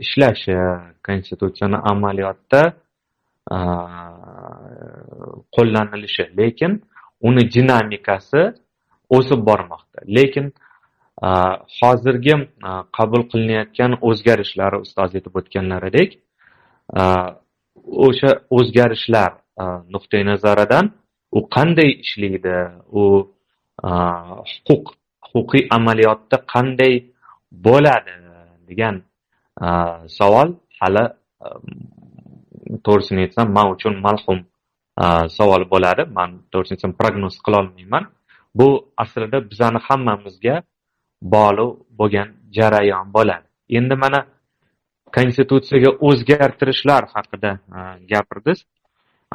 ishlashi 0.04 0.56
konstitutsiyani 1.06 1.76
amaliyotda 1.92 2.60
qo'llanilishi. 5.54 6.24
Lekin 6.40 6.72
uni 7.28 7.42
dinamikasi 7.54 8.42
o'sib 9.16 9.40
bormoqda. 9.48 9.98
Lekin 10.16 10.46
hozirgi 11.78 12.34
qabul 12.96 13.22
qilinayotgan 13.30 13.92
o'zgarishlar 14.08 14.72
ustoz 14.84 15.10
aytib 15.16 15.34
o'tganlaridek 15.40 16.10
o'sha 18.06 18.30
o'zgarishlar 18.56 19.30
nuqtai 19.94 20.22
nazaridan 20.30 20.84
u 21.36 21.40
qanday 21.56 21.90
ishlaydi? 22.04 22.56
U 23.00 23.02
huquq 24.52 24.84
huquqiy 25.32 25.62
amaliyotda 25.78 26.36
qanday 26.54 26.94
bo'ladi? 27.66 28.14
degan 28.68 29.02
savol 30.18 30.48
hali 30.80 31.04
to'g'risini 32.86 33.20
aytsam 33.26 33.46
man 33.56 33.66
uchun 33.74 33.94
malhum 34.06 34.38
savol 35.38 35.62
bo'ladi. 35.72 36.02
Man 36.18 36.30
to'g'risini 36.52 36.76
aytsam 36.76 36.92
prognoz 37.00 37.34
qilolmayman 37.46 38.04
bu 38.58 38.68
aslida 39.02 39.38
bizani 39.50 39.80
hammamizga 39.86 40.56
bog'liq 41.34 41.70
bo'lgan 41.98 42.28
jarayon 42.56 43.06
bo'ladi. 43.16 43.46
Endi 43.78 43.94
mana 44.04 44.20
konstitutsiyaga 45.16 45.90
o'zgartirishlar 46.08 47.02
haqida 47.14 47.50
gapirdiz 48.12 48.58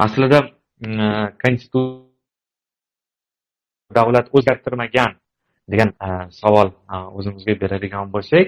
aslida 0.04 0.38
konstitutsiya 1.42 2.08
davlat 3.98 4.26
o'zgartirmagan 4.36 5.12
degan 5.72 5.90
savol 6.40 6.68
o'zimizga 7.18 7.54
beradigan 7.62 8.12
bo'lsak 8.14 8.46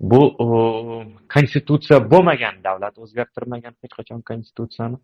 bu 0.00 0.20
konstitutsiya 1.34 2.10
bo'lmagan 2.10 2.64
davlat 2.64 2.98
o'zgartirmagan 2.98 3.74
hech 3.82 3.94
qachon 3.98 4.20
konstitutsiyani. 4.30 4.98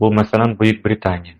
Bu 0.00 0.12
masalan 0.12 0.58
buyuk 0.58 0.84
britaniya. 0.84 1.34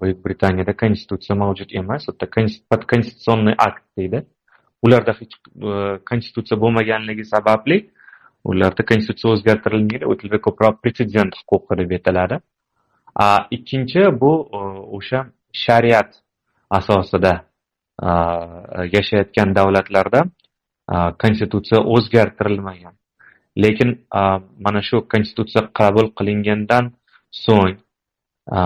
Buyuk 0.00 0.24
britaniyada 0.26 0.76
konstitutsiya 0.76 1.36
mavjud 1.38 1.70
emas 1.80 2.08
u 2.08 2.12
yerda 2.12 2.46
podkonstitutsionniy 2.70 3.54
akt 3.58 3.84
deydi. 3.98 4.24
Ularda 4.82 5.12
hech 5.20 5.34
e, 5.68 5.98
konstitutsiya 6.10 6.60
bo'lmaganligi 6.60 7.24
sababli 7.24 7.76
ularda 8.44 8.84
konstitutsiya 8.84 9.32
o'zgartirilmaydi 9.32 10.06
u 10.06 10.16
tilda 10.20 10.38
ko'proq 10.46 10.80
pretsedent 10.82 11.36
huquqi 11.38 11.78
deb 11.80 11.90
aytiladi 11.96 12.38
ikkinchi 13.56 14.00
bu 14.22 14.32
o'sha 14.98 15.26
shariat 15.64 16.10
asosida 16.78 17.34
yashayotgan 18.96 19.54
davlatlarda 19.54 20.24
Э, 20.90 21.12
konstitutsiya 21.18 21.80
o'zgartirilmagan. 21.80 22.94
Lekin 23.56 23.90
э, 24.14 24.20
mana 24.64 24.82
shu 24.82 25.06
konstitutsiya 25.12 25.70
qabul 25.78 26.10
qilingandan 26.18 26.90
so'ng 27.30 27.78
э, 28.58 28.60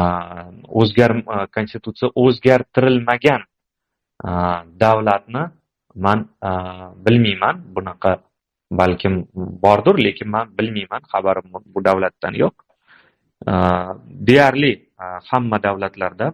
o'zgar 0.81 1.13
konstitutsiya 1.55 2.11
o'zgartirilmagan 2.25 3.43
davlatni 4.81 5.43
man 6.05 6.19
bilmayman 7.05 7.57
bunaqa 7.77 8.13
balkim 8.71 9.15
bordir 9.65 9.97
lekin 10.07 10.29
man 10.35 10.47
bilmayman 10.59 11.03
xabarim 11.13 11.47
bu 11.75 11.85
davlatdan 11.85 12.35
yo'q. 12.43 12.55
Deyarli 14.29 14.73
hamma 15.31 15.59
davlatlarda 15.67 16.33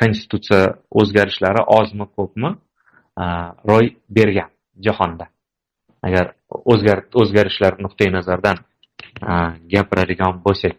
konstitutsiya 0.00 0.62
o'zgarishlari 1.00 1.62
ozmi 1.78 2.06
ko'pmi 2.16 2.50
ro'y 3.70 3.86
bergan. 4.16 4.50
Jahonda. 4.86 5.26
Agar 6.02 6.34
o'zgarishlar 7.14 7.78
nuqtai 7.84 8.10
nazaridan 8.12 8.56
gapiradigan 9.72 10.40
bo'lsak 10.46 10.74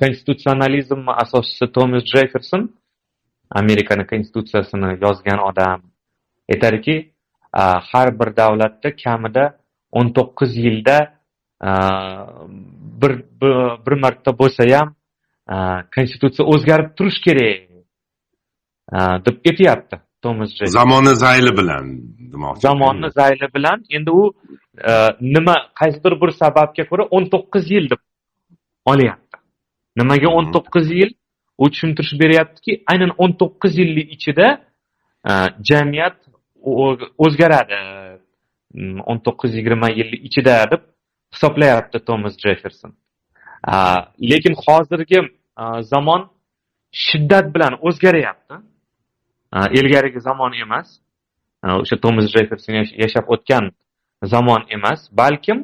konstitutsionalizm 0.00 1.08
asoschisi 1.22 1.66
tomas 1.72 2.04
jefferson 2.14 2.62
amerikani 3.50 4.06
konstitutsiyasini 4.06 4.98
yozgan 5.04 5.40
odam 5.48 5.82
aytadiki 6.52 6.96
har 7.90 8.08
bir 8.20 8.36
davlatda 8.36 8.96
kamida 9.04 9.44
o'n 9.92 10.08
to'qqiz 10.16 10.56
yilda 10.64 10.98
bir 13.02 13.12
bir 13.86 13.94
marta 14.04 14.38
bo'lsa 14.38 14.64
ham 14.74 14.94
konstitutsiya 15.96 16.44
o'zgarib 16.52 16.88
turishi 16.96 17.20
kerak 17.26 17.68
deb 19.26 19.36
aytyapti. 19.50 19.96
Tomas 20.24 20.50
zamoni 20.78 21.12
zayli 21.24 21.52
bilan 21.58 21.84
demoqchi. 22.32 22.60
Zamonni 22.68 23.08
zayli 23.18 23.46
bilan. 23.54 23.78
Endi 23.96 24.10
u 24.10 24.22
nima 25.34 25.56
qaysidir 25.80 26.14
bir 26.22 26.30
sababga 26.42 26.84
ko'ra 26.90 27.04
o'n 27.16 27.24
to'qqiz 27.34 27.64
yil 27.74 27.86
deb 27.92 28.02
olyapti. 28.92 29.36
Nimaga 30.00 30.28
o'n 30.38 30.46
to'qqiz 30.56 30.86
yil? 31.00 31.10
U 31.62 31.64
tushuntirish 31.72 32.14
beryaptiki 32.22 32.72
aynan 32.92 33.10
o'n 33.22 33.32
to'qqiz 33.40 33.72
yillik 33.80 34.08
ichida 34.16 34.46
jamiyat 35.68 36.16
o'zgaradi. 37.24 37.78
O'n 39.10 39.18
to'qqiz 39.26 39.52
yigirma 39.58 39.88
yillik 39.98 40.22
ichida 40.28 40.54
deb 40.72 40.82
hisoblayapti 41.34 41.98
tomas 42.08 42.34
jefferson. 42.44 42.92
Lekin 44.30 44.54
hozirgi 44.64 45.18
zamon 45.92 46.22
shiddat 47.06 47.46
bilan 47.54 47.74
o'zgaryapti 47.88 48.54
ilgarigi 49.52 50.20
zamon 50.20 50.52
emas. 50.64 50.88
O'sha 51.62 51.96
tomas 52.04 52.26
jefferson 52.34 52.74
yashab 53.04 53.26
o'tgan 53.34 53.70
zamon 54.34 54.62
emas 54.76 55.00
balkim 55.20 55.58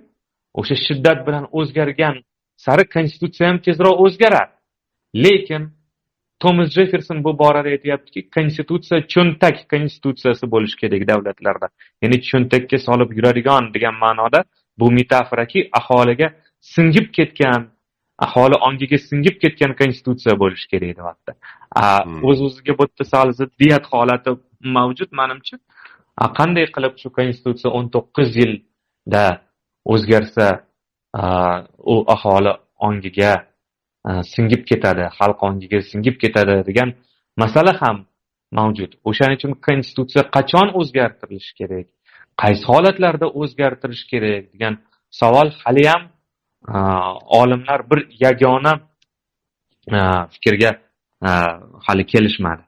o'sha 0.55 0.77
shiddat 0.87 1.27
bilan 1.27 1.45
o'zgargan 1.59 2.17
sari 2.65 2.85
konstitutsiya 2.95 3.49
ham 3.51 3.59
tezroq 3.67 3.97
o'zgaradi 4.05 4.53
lekin 5.25 5.63
tomas 6.43 6.69
jefferson 6.77 7.25
bu 7.25 7.39
borada 7.39 7.69
aytyaptiki 7.69 8.21
konstitutsiya 8.37 8.99
cho'ntak 9.15 9.57
konstitutsiyasi 9.73 10.45
bo'lishi 10.55 10.77
kerak 10.83 11.03
davlatlarda. 11.11 11.67
Ya'ni 12.03 12.19
cho'ntakka 12.31 12.79
solib 12.87 13.11
yuradigan 13.17 13.65
degan 13.75 13.95
ma'noda 14.05 14.41
bu 14.81 14.87
metaforaki 14.99 15.61
aholiga 15.79 16.29
singib 16.75 17.07
ketgan 17.17 17.61
aholi 18.27 18.57
ongiga 18.69 18.99
singib 19.09 19.37
ketgan 19.43 19.73
konstitutsiya 19.81 20.35
bo'lishi 20.43 20.67
kerak 20.73 20.97
deyapti. 20.99 21.33
O'z 22.29 22.39
o'ziga 22.47 22.73
bu 22.79 22.83
yerda 22.87 23.05
sal 23.15 23.29
ziddiyat 23.41 23.85
holati 23.93 24.31
mavjud 24.77 25.11
manimcha. 25.21 25.57
Qanday 26.39 26.67
qilib 26.75 26.95
shu 27.03 27.09
konstitutsiya 27.19 27.71
o'n 27.79 27.87
to'qqiz 27.95 28.31
yilda 28.41 29.25
o'zgarsa 29.95 30.47
u 31.93 31.95
aholi 32.15 32.53
ongiga 32.89 33.33
singib 34.35 34.63
ketadi 34.71 35.05
xalq 35.19 35.39
ongiga 35.49 35.79
singib 35.91 36.17
ketadi 36.23 36.55
degan 36.69 36.89
masala 37.43 37.73
ham 37.83 37.97
mavjud. 38.59 38.91
O'shaning 39.09 39.39
uchun 39.41 39.53
konstitutsiya 39.67 40.23
qachon 40.37 40.69
o'zgartirilishi 40.81 41.53
kerak? 41.61 41.87
Qaysi 42.43 42.65
holatlarda 42.71 43.27
o'zgartirish 43.41 44.05
kerak 44.13 44.45
degan 44.55 44.75
savol 45.21 45.49
haliyam 45.63 46.03
olimlar 47.41 47.91
bir 47.91 48.01
yagona 48.21 48.81
fikrga 50.31 50.71
hali 51.87 52.07
kelishmadi. 52.07 52.63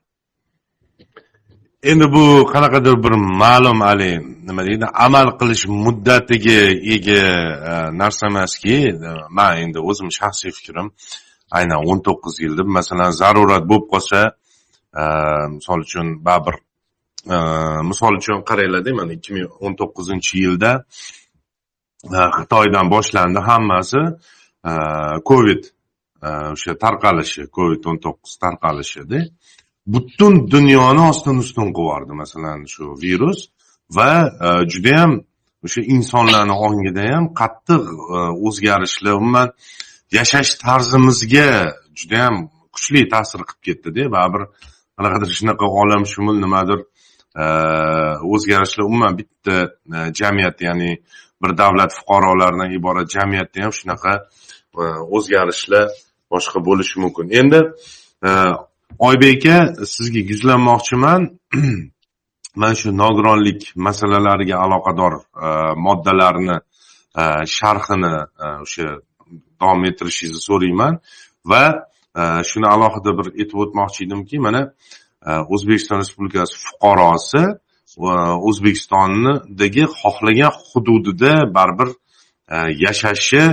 Endi 1.83 2.13
bu 2.13 2.45
qanaqadir 2.53 2.95
bir 3.05 3.13
ma'lum 3.43 3.81
haligi 3.81 4.19
nima 4.49 4.63
deydi 4.69 4.87
amal 5.07 5.29
qilish 5.41 5.65
muddatiga 5.85 6.61
ega 6.95 7.23
narsa 8.01 8.27
emaski 8.33 8.77
man 9.37 9.53
endi 9.65 9.79
o'zim 9.91 10.09
shaxsiy 10.19 10.51
fikrim 10.59 10.89
aynan 11.59 11.81
o'n 11.91 11.99
to'qqiz 12.07 12.35
yil 12.45 12.55
deb 12.61 12.69
masalan 12.79 13.11
zarurat 13.21 13.65
bo'lib 13.71 13.87
qolsa 13.93 14.21
misol 15.57 15.81
uchun 15.87 16.07
baribir 16.27 16.57
misol 17.91 18.13
uchun 18.21 18.39
qaranglarda 18.51 18.91
mana 19.01 19.13
ikki 19.19 19.31
ming 19.37 19.49
o'n 19.65 19.73
to'qqizinchi 19.81 20.35
yilda 20.45 20.71
xitoydan 22.09 22.87
boshlandi 22.95 23.41
hammasi. 23.49 24.03
Covid 25.31 25.63
o'sha 26.23 26.75
tarqalishi 26.85 27.43
covid 27.57 27.87
o'n 27.91 27.99
to'qqiz 28.05 28.35
tarqalishida 28.45 29.21
butun 29.95 30.35
dunyoni 30.55 31.03
ostin 31.11 31.37
ustun 31.45 31.69
qilib 31.77 31.79
yubordi 31.79 32.13
masalan 32.23 32.65
shu 32.75 32.85
virus 33.05 33.41
va 33.97 34.11
e, 34.47 34.49
judayam 34.73 35.13
o'sha 35.67 35.81
insonlarni 35.95 36.55
ongida 36.67 37.05
ham 37.15 37.25
qattiq 37.41 37.83
e, 38.17 38.19
o'zgarishlar 38.47 39.15
umuman 39.21 39.49
yashash 40.19 40.51
tarzimizga 40.65 41.49
judayam 42.01 42.37
kuchli 42.75 43.03
ta'sir 43.15 43.41
qilib 43.49 43.63
ketdida 43.67 44.03
baribir 44.17 44.43
qanaqadir 44.97 45.31
shunaqa 45.39 45.67
olamshumul 45.81 46.37
nimadir 46.45 46.81
e, 47.43 47.45
o'zgarishlar 48.35 48.85
umuman 48.91 49.13
bitta 49.21 49.57
jamiyat 50.21 50.57
ya'ni 50.69 50.91
bir 51.43 51.59
davlat 51.59 51.93
fuqarolaridan 51.99 52.71
iborat 52.79 53.11
jamiyatda 53.11 53.63
ham 53.65 53.73
shunaqa 53.81 54.13
e, 54.83 54.85
o'zgarishlar 55.17 55.87
boshqa 56.33 56.59
bo'lishi 56.69 57.01
mumkin. 57.01 57.27
Endi 57.41 57.61
e, 58.29 58.31
oybek 58.99 59.47
aka 59.47 59.87
sizga 59.95 60.21
yuzlanmoqchiman 60.31 61.21
mana 62.61 62.75
shu 62.81 62.89
nogironlik 63.03 63.63
masalalariga 63.87 64.57
aloqador 64.65 65.15
e, 65.47 65.47
moddalarni 65.87 66.57
sharhini 67.57 68.15
o'sha 68.65 68.87
davom 69.61 69.85
ettirishingizni 69.89 70.43
so'rayman. 70.49 71.01
Va 71.51 71.65
shuni 72.51 72.67
alohida 72.75 73.11
bir 73.19 73.27
aytib 73.41 73.59
o'tmoqchi 73.65 74.01
edimki 74.07 74.39
mana 74.47 74.63
o'zbekiston 75.55 75.99
respublikasi 76.03 76.55
fuqarosi 76.67 77.43
o'zbekistondagi 77.99 79.85
xohlagan 80.01 80.53
hududida 80.73 81.55
baribir 81.55 81.91
e, 82.49 82.57
yashashi 82.85 83.45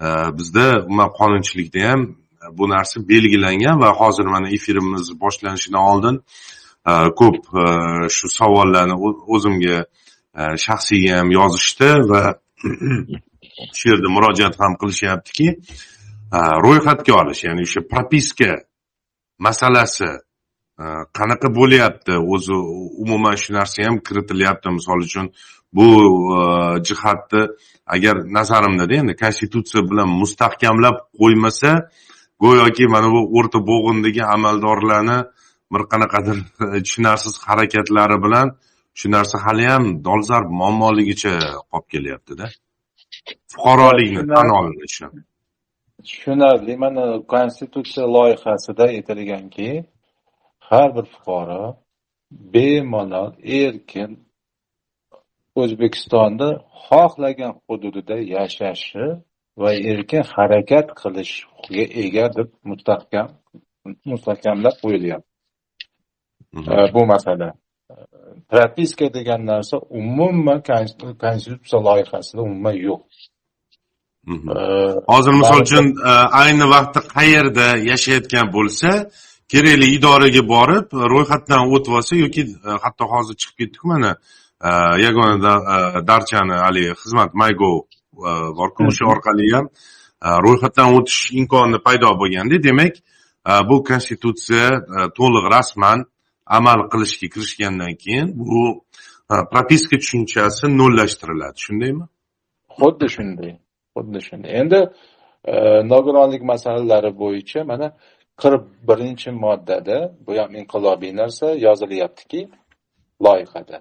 e, 0.00 0.08
bizda 0.38 0.66
umuman 0.86 1.10
qonunchilikda 1.18 1.80
ham 1.90 2.16
bu 2.58 2.68
narsa 2.68 3.08
belgilangan 3.08 3.80
va 3.80 3.90
hozir 4.00 4.26
mana 4.34 4.48
efirimiz 4.48 5.20
boshlanishidan 5.20 5.80
oldin 5.90 6.16
e, 6.90 6.92
ko'p 7.20 7.36
shu 8.16 8.26
savollarni 8.38 8.96
o'zimga 9.34 9.78
shaxsiyga 10.64 11.18
ham 11.18 11.30
yozishdi 11.38 11.90
va 12.10 12.22
shu 13.78 13.84
yerda 13.90 14.08
murojaat 14.16 14.54
ham 14.60 14.72
qilishyaptiki 14.80 15.48
ro'yxatga 16.64 17.12
olish 17.20 17.42
ya'ni 17.46 17.62
o'sha 17.68 17.80
propiska 17.92 18.50
masalasi 19.46 20.10
qanaqa 21.18 21.48
bo'lyapti? 21.58 22.14
O'zi 22.34 22.54
umuman 23.02 23.36
shu 23.42 23.54
narsa 23.58 23.84
ham 23.86 23.98
kiritilyapti. 24.06 24.68
Misol 24.78 25.00
uchun 25.08 25.26
bu 25.76 25.86
jihatni 26.88 27.42
agar 27.94 28.16
nazarimdada 28.38 28.94
endi 29.00 29.14
konstitutsiya 29.22 29.82
bilan 29.90 30.08
mustahkamlab 30.20 30.96
qo'ymasa 31.20 31.70
go'yoki 32.44 32.84
mana 32.94 33.08
bu 33.14 33.20
o'rta 33.38 33.58
bo'g'indagi 33.70 34.22
amaldorlarni 34.34 35.18
bir 35.72 35.82
qanaqadir 35.92 36.36
tushunarsiz 36.84 37.34
harakatlari 37.46 38.16
bilan 38.24 38.46
shu 38.98 39.06
narsa 39.16 39.36
haliyam 39.46 39.84
dolzarb 40.06 40.48
muammoligicha 40.60 41.34
qolib 41.70 41.86
kelyaptida. 41.92 42.46
Fuqarolikni 43.52 44.22
tan 44.36 44.48
olinishi 44.58 45.04
tushunarli. 46.08 46.72
Mana 46.84 47.04
konstitutsiya 47.34 48.06
loyihasida 48.16 48.84
aytilganki 48.94 49.68
har 50.68 50.88
bir 50.96 51.06
fuqaro 51.14 51.64
bemalol 52.52 53.32
erkin 53.62 54.10
o'zbekistonda 55.60 56.48
xohlagan 56.84 57.54
hududida 57.66 58.16
yashashi 58.34 59.06
va 59.62 59.70
erkin 59.90 60.22
harakat 60.34 60.86
qilish 61.00 61.34
huquqiga 61.50 61.84
ega 62.02 62.26
deb 62.36 62.48
mustahkam 62.70 63.28
mustahkamlab 64.10 64.76
qo'yilyapti 64.82 65.34
bu 66.94 67.02
masala. 67.12 67.48
Propiska 68.50 69.06
degan 69.14 69.46
narsa 69.46 69.76
umuman 70.00 70.62
konstitutsiya 70.62 71.78
loyihasida 71.88 72.40
umuman 72.48 72.76
yo'q. 72.88 73.02
Hozir 75.12 75.34
misol 75.40 75.60
uchun 75.66 75.86
ayni 76.42 76.66
vaqtda 76.74 77.00
qayerda 77.16 77.66
yashayotgan 77.90 78.46
bo'lsa 78.56 78.90
kerakli 79.52 79.86
idoraga 79.96 80.42
borib 80.54 80.86
ro'yxatdan 81.14 81.62
o'tib 81.74 81.92
olsa 81.98 82.14
yoki 82.24 82.42
hatto 82.84 83.04
hozir 83.12 83.34
chiqib 83.40 83.56
ketdiku 83.60 83.86
mana 83.94 84.12
yagona 85.06 85.54
darchani 86.10 86.56
haligi 86.66 86.92
xizmat 87.02 87.30
mygov 87.42 87.76
borku 88.58 88.80
o'sha 88.90 89.04
orqali 89.14 89.46
ham 89.54 89.66
ro'yxatdan 90.46 90.88
o'tish 90.96 91.20
imkoni 91.40 91.78
paydo 91.86 92.10
bo'lganda 92.22 92.56
demak 92.68 92.94
bu 93.68 93.76
konstitutsiya 93.88 94.68
to'liq 95.18 95.44
rasman 95.56 95.98
amal 96.58 96.80
qilishga 96.92 97.26
kirishgandan 97.34 97.92
keyin 98.02 98.28
bu 98.50 98.62
propiska 99.52 99.96
tushunchasi 100.02 100.64
nolllashtiriladi. 100.80 101.58
Shundaymi? 101.66 102.04
Xuddi 102.78 103.06
shunday 103.16 103.52
xuddi 103.94 104.20
shunday. 104.28 104.50
Endi 104.60 104.80
nogironlik 105.92 106.42
masalalari 106.52 107.10
bo'yicha 107.22 107.60
mana 107.70 107.86
qirq 108.42 108.64
birinchi 108.88 109.30
moddada 109.44 109.98
bu 110.26 110.32
ham 110.38 110.54
inqilobiy 110.60 111.12
narsa 111.20 111.46
yozilyaptiki 111.66 112.40
loyihada. 113.24 113.78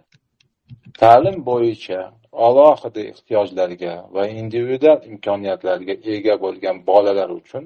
Ta'lim 1.02 1.38
bo'yicha 1.50 2.00
alohida 2.48 3.02
ehtiyojlarga 3.12 3.94
va 4.16 4.24
individual 4.42 5.00
imkoniyatlarga 5.12 5.94
ega 6.14 6.36
bo'lgan 6.44 6.78
bolalar 6.90 7.30
uchun 7.40 7.64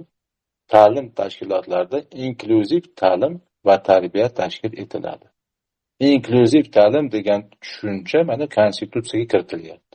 ta'lim 0.74 1.08
tashkilotlarida 1.20 2.00
inklyuziv 2.26 2.84
ta'lim 3.02 3.34
va 3.68 3.76
tarbiya 3.90 4.28
tashkil 4.40 4.74
etiladi. 4.84 5.28
Inklyuziv 6.00 6.66
ta'lim 6.78 7.06
degan 7.16 7.42
tushuncha 7.62 8.20
mana 8.30 8.46
konstitutsiyaga 8.58 9.28
kiritilyapti 9.32 9.88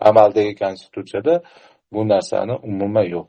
amaldagi 0.00 0.54
konstitutsiyada 0.62 1.42
bu 1.92 2.08
narsani 2.08 2.52
umuman 2.52 3.06
yo'q. 3.14 3.28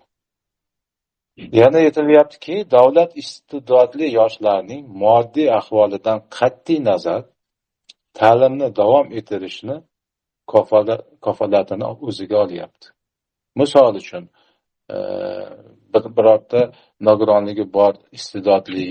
Yana 1.52 1.78
aytilyaptiki 1.78 2.72
davlat 2.72 3.12
iste'dodli 3.22 4.08
yoshlarning 4.20 4.84
moddiy 5.04 5.50
ahvolidan 5.60 6.20
qat'iy 6.38 6.80
nazar 6.90 7.22
ta'limni 8.20 8.68
davom 8.80 9.08
ettirishni 9.20 9.76
kafolatini 11.26 11.88
o'ziga 12.08 12.38
olyapti. 12.46 12.88
Misol 13.60 13.96
uchun 14.02 14.24
e, 14.94 14.98
birorta 16.18 16.62
nogironligi 17.08 17.66
bor 17.78 17.94
iste'dodli 18.18 18.86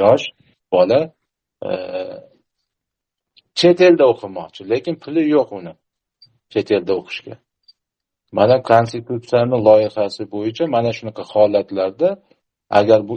yosh 0.00 0.26
bola 0.72 1.00
e, 1.66 1.70
chet 3.58 3.78
elda 3.88 4.04
o'qimoqchi 4.12 4.62
lekin 4.72 4.94
puli 5.02 5.22
yo'q 5.36 5.48
uni 5.58 5.72
chet 6.52 6.68
elda 6.76 6.92
o'qishga. 7.00 7.34
Mana 8.38 8.56
konstitutsiyani 8.70 9.56
loyihasi 9.68 10.22
bo'yicha 10.34 10.64
mana 10.74 10.90
shunaqa 10.98 11.22
holatlarda 11.32 12.08
agar 12.78 13.00
bu 13.08 13.14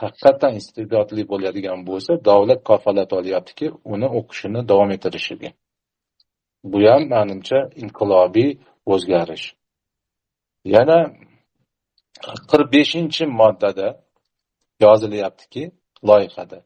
haqiqatdan 0.00 0.52
iste'dodli 0.60 1.22
bo'ladigan 1.32 1.80
bo'lsa 1.88 2.12
davlat 2.28 2.60
kafolat 2.70 3.10
olyaptiki 3.18 3.66
uni 3.92 4.08
o'qishini 4.18 4.60
davom 4.70 4.90
ettirishiga. 4.96 5.50
Bu 6.70 6.78
ham 6.90 7.02
manimcha 7.14 7.58
inqilobiy 7.82 8.50
o'zgarish. 8.92 9.46
Yana 10.74 10.98
qirq 12.50 12.68
beshinchi 12.74 13.24
moddada 13.40 13.88
yozilyaptiki 14.84 15.62
loyihada 16.08 16.58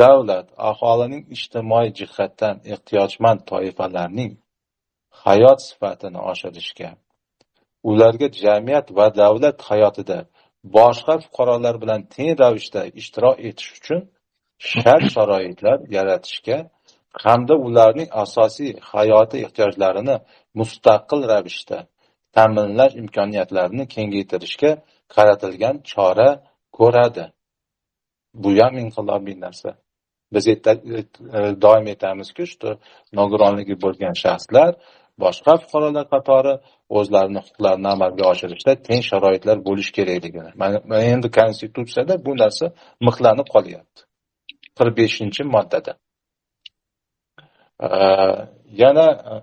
davlat 0.00 0.48
aholining 0.70 1.24
ijtimoiy 1.36 1.90
jihatdan 1.98 2.56
ehtiyojmand 2.72 3.40
toifalarning 3.50 4.32
hayot 5.24 5.60
sifatini 5.68 6.20
oshirishga. 6.30 6.90
Ularga 7.90 8.28
jamiyat 8.44 8.86
va 8.98 9.06
davlat 9.20 9.58
hayotida 9.70 10.18
boshqa 10.76 11.14
fuqarolar 11.24 11.74
bilan 11.82 12.00
teng 12.14 12.30
ravishda 12.42 12.80
ishtirok 13.00 13.36
etish 13.48 13.70
uchun 13.78 14.00
shart 14.70 15.04
sharoitlar 15.14 15.78
yaratishga 15.96 16.58
hamda 17.24 17.54
ularning 17.66 18.08
asosiy 18.24 18.72
hayotiy 18.92 19.40
ehtiyojlarini 19.46 20.16
mustaqil 20.60 21.20
ravishda 21.32 21.78
ta'minlash 22.36 22.94
imkoniyatlarini 23.02 23.84
kengaytirishga 23.94 24.70
qaratilgan 25.14 25.76
chora 25.92 26.30
ko'radi. 26.78 27.24
Bu 28.42 28.50
ham 28.60 28.74
inqilobiy 28.84 29.36
narsa. 29.46 29.70
Biz 30.34 30.44
e, 30.48 30.54
doim 31.64 31.86
aytamizki 31.92 32.44
shu 32.50 32.70
nogironligi 33.18 33.74
bo'lgan 33.84 34.14
shaxslar 34.24 34.72
boshqa 35.24 35.52
fuqarolar 35.62 36.06
qatori 36.14 36.54
o'zlarini 36.98 37.40
huquqlarini 37.44 37.88
amalga 37.94 38.24
oshirishda 38.32 38.72
teng 38.86 39.02
sharoitlar 39.10 39.56
bo'lishi 39.68 39.92
kerakligini. 39.98 40.50
Mana 40.62 40.98
endi 41.12 41.28
konstitutsiyada 41.38 42.14
bu 42.26 42.32
narsa 42.42 42.66
mixlanib 43.06 43.48
qolyapti. 43.56 44.00
qirq 44.80 44.94
beshinchi 45.00 45.42
moddada. 45.54 45.92
Yana 48.82 49.06
e, 49.30 49.34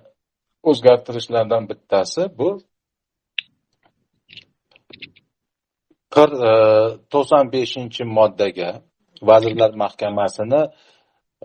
o'zgartirishlardan 0.70 1.64
bittasi 1.70 2.22
bu 2.40 2.50
e, 6.18 6.52
to'qson 7.14 7.46
beshinchi 7.56 8.04
moddaga 8.18 8.70
vazirlar 9.30 9.72
mahkamasini 9.84 10.62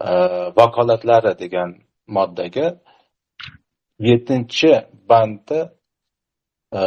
e, 0.09 0.11
vakolatlari 0.59 1.33
degan 1.43 1.71
moddaga 2.17 2.67
yettinchi 4.09 4.73
bandi 5.11 5.61
e, 6.79 6.81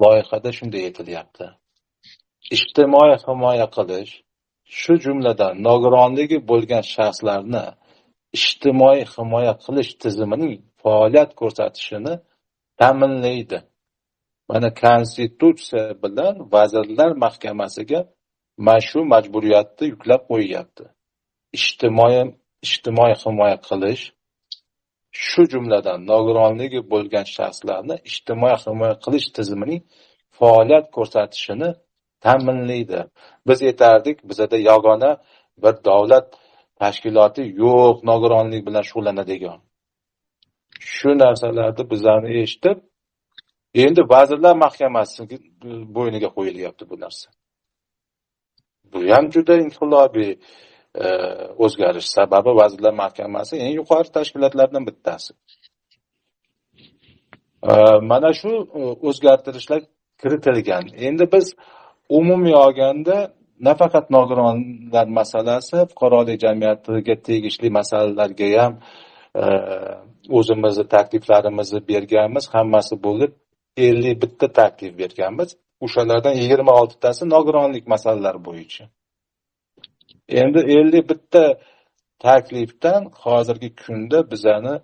loyihada 0.00 0.50
shunday 0.58 0.82
aytilyapti. 0.88 1.46
Ijtimoiy 2.56 3.14
himoya 3.24 3.66
qilish 3.76 4.12
shu 4.78 4.92
jumladan 5.04 5.54
nogironligi 5.66 6.38
bo'lgan 6.50 6.84
shaxslarni 6.94 7.64
ijtimoiy 8.38 9.02
himoya 9.14 9.54
qilish 9.64 9.92
tizimining 10.02 10.54
faoliyat 10.82 11.30
ko'rsatishini 11.40 12.14
ta'minlaydi. 12.80 13.58
Mana 14.50 14.68
konstitutsiya 14.82 15.84
bilan 16.02 16.34
vazirlar 16.54 17.10
mahkamasiga 17.24 18.00
mana 18.66 18.80
shu 18.88 18.98
majburiyatni 19.12 19.84
yuklab 19.92 20.22
qo'yyapti 20.30 20.84
ijtimoiy 21.58 22.22
ijtimoiy 22.66 23.14
himoya 23.22 23.56
qilish 23.68 24.04
shu 25.26 25.42
jumladan 25.52 26.00
nogironligi 26.12 26.80
bo'lgan 26.92 27.26
shaxslarni 27.36 27.96
ijtimoiy 28.10 28.56
himoya 28.64 28.94
qilish 29.04 29.28
tizimining 29.36 29.82
faoliyat 30.38 30.86
ko'rsatishini 30.96 31.70
ta'minlaydi. 32.24 33.00
Biz 33.48 33.58
aytardik 33.68 34.16
bizada 34.28 34.56
yagona 34.70 35.10
bir 35.62 35.74
davlat 35.88 36.26
tashkiloti 36.80 37.42
yo'q 37.64 37.96
nogironlik 38.10 38.62
bilan 38.68 38.84
shug'ullanadigan. 38.88 39.58
Shu 40.94 41.10
narsalarni 41.24 41.84
bizlarni 41.92 42.30
eshitib 42.42 42.78
endi 43.84 44.02
vazirlar 44.12 44.54
mahkamasi 44.64 45.20
bo'yniga 45.96 46.28
qo'yilyapti 46.36 46.84
bu 46.90 46.96
narsa. 47.04 47.28
Bu 48.92 48.98
ham 49.12 49.24
juda 49.34 49.54
inqilobiy 49.64 50.30
E, 51.06 51.08
o'zgarish 51.64 52.08
sababi 52.16 52.50
vazirlar 52.60 52.94
mahkamasi 53.02 53.54
eng 53.64 53.74
yuqori 53.80 54.08
tashkilotlardan 54.16 54.84
bittasi. 54.88 55.30
E, 57.70 57.72
mana 58.10 58.30
shu 58.40 58.50
e, 58.80 58.82
o'zgartirishlar 59.08 59.80
kiritilgan. 60.20 60.84
Endi 61.08 61.24
biz 61.34 61.46
umumiy 62.18 62.56
olganda 62.64 63.16
nafaqat 63.68 64.06
nogironlar 64.16 65.06
masalasi 65.18 65.76
fuqarolik 65.90 66.38
jamiyatiga 66.46 67.14
tegishli 67.28 67.68
masalalarga 67.78 68.48
ham 68.62 68.74
o'zimizni 70.38 70.84
takliflarimizni 70.94 71.80
berganmiz. 71.90 72.44
Hammasi 72.54 72.94
bo'lib 73.06 73.32
ellik 73.86 74.16
bitta 74.22 74.46
taklif 74.60 74.92
berganmiz. 75.02 75.48
O'shalardan 75.84 76.34
yigirma 76.42 76.72
oltitasi 76.80 77.22
nogironlik 77.34 77.84
masalalari 77.94 78.40
bo'yicha. 78.48 78.84
Endi 80.28 80.58
ellik 80.58 81.08
bitta 81.10 81.58
taklifdan 82.18 83.10
hozirgi 83.24 83.70
kunda 83.82 84.30
bizani 84.30 84.74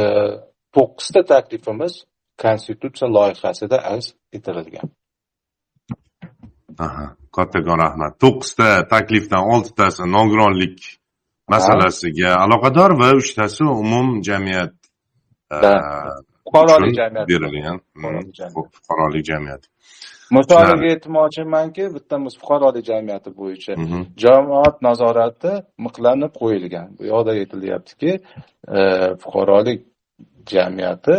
e, 0.00 0.02
to'qqizta 0.74 1.20
taklifimiz 1.32 1.94
konstitutsiya 2.42 3.08
loyihasida 3.16 3.78
aks 3.92 4.06
ettirilgan 4.36 4.88
aha 6.78 7.16
kattakon 7.36 7.78
rahmat. 7.84 8.12
To'qqizta 8.22 8.68
taklifdan 8.88 9.44
oltitasi 9.54 10.02
nogironlik 10.16 10.78
masalasiga 11.52 12.30
aloqador 12.44 12.90
va 13.00 13.08
uchtasi 13.20 13.64
umum 13.64 14.06
jamiyat 14.28 14.74
e, 15.52 15.56
fuqarolik 16.44 16.94
jamiyati. 17.00 17.28
berilgan. 17.32 17.78
Fuqarolik 18.76 19.24
jamiyati 19.30 19.68
misoliga 20.34 20.86
aytmoqchimanki 20.92 21.84
bittamiz 21.96 22.34
fuqarolik 22.40 22.84
jamiyati 22.90 23.30
bo'yicha 23.40 23.72
mhm. 23.82 24.00
jamoat 24.22 24.76
nazorati 24.88 25.52
miqlanib 25.86 26.32
qo'yilgan. 26.40 26.88
Bu 26.98 27.02
yoqda 27.12 27.30
aytilyaptiki 27.40 28.12
e, 28.78 28.80
fuqarolik 29.22 29.80
jamiyati 30.52 31.16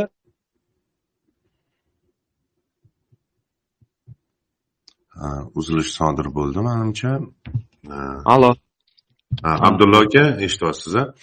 uzilish 5.60 5.92
sodir 5.98 6.28
bo'ldi 6.38 6.60
manimcha. 6.70 7.12
Allo 8.34 8.52
abdulla 9.44 10.00
aka 10.06 10.24
eshityapsiz 10.46 10.96
a 10.96 11.14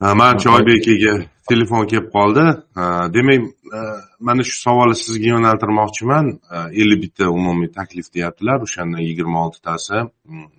manimcha 0.00 0.50
oybek 0.50 0.88
aka 0.88 1.24
telefon 1.48 1.86
kelib 1.86 2.08
qoldi. 2.16 2.44
Demak 3.14 3.42
mana 4.20 4.42
shu 4.42 4.56
savolni 4.66 4.96
sizga 5.04 5.28
yo'naltirmoqchiman. 5.34 6.26
Ellik 6.80 7.00
bitta 7.04 7.24
umumiy 7.38 7.70
taklif 7.78 8.14
deyaptilar. 8.14 8.58
O'shandan 8.66 9.02
yigirma 9.08 9.46
oltitasi 9.46 9.96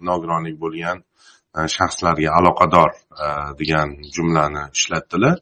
nogironlik 0.09 0.55
bo'lgan 0.63 0.97
shaxslarga 1.77 2.29
aloqador 2.39 2.91
degan 3.59 3.89
jumlani 4.15 4.63
ishlatdilar. 4.77 5.37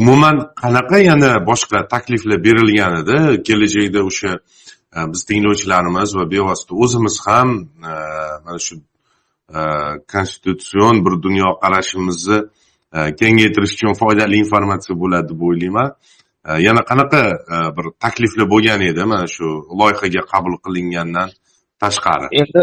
Umuman 0.00 0.36
qanaqa 0.62 0.98
yana 1.10 1.30
boshqa 1.50 1.88
takliflar 1.94 2.38
berilgan 2.46 2.92
edi? 3.02 3.42
Kelajakda 3.48 4.00
o'sha 4.10 4.32
biz 5.12 5.20
tinglovchilarimiz 5.28 6.10
va 6.18 6.24
bevosita 6.34 6.72
o'zimiz 6.84 7.16
ham 7.26 7.48
mana 8.44 8.58
shu 8.66 8.74
konstitutsion 10.12 10.94
bir 11.04 11.14
dunyoqarashimizni 11.26 12.38
kengaytirish 13.20 13.74
uchun 13.76 13.94
foydali 14.02 14.36
informatsiya 14.44 14.94
bo'ladi 15.02 15.28
deb 15.30 15.40
o'ylayman 15.48 15.88
yana 16.66 16.82
qanaqa 16.90 17.22
bir 17.76 17.86
takliflar 18.04 18.46
bo'lgan 18.54 18.80
edi 18.90 19.02
mana 19.12 19.26
shu 19.36 19.46
loyihaga 19.80 20.22
qabul 20.32 20.54
qilingandan 20.64 21.28
tashqari 21.82 22.26
endi 22.42 22.62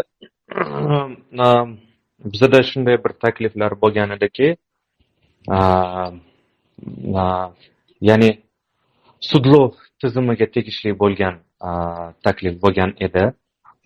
bizada 2.31 2.59
shunday 2.69 2.97
bir 3.03 3.11
takliflar 3.23 3.71
bo'lgan 3.83 4.09
ediki 4.17 4.47
ya'ni 8.09 8.29
sudlov 9.29 9.71
tizimiga 10.01 10.47
tegishli 10.55 10.91
bo'lgan 11.01 11.35
taklif 12.25 12.55
bo'lgan 12.63 12.91
edi 13.07 13.25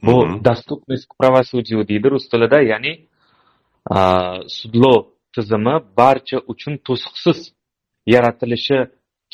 bu 0.07 0.15
доступность 0.49 1.07
к 1.09 1.13
правосудию 1.21 1.85
deydi 1.89 2.07
rus 2.13 2.25
tilida 2.31 2.59
ya'ni 2.71 2.93
sudlov 4.57 4.99
tizimi 5.35 5.75
barcha 5.99 6.37
uchun 6.51 6.73
to'siqsiz 6.87 7.39
yaratilishi 8.13 8.77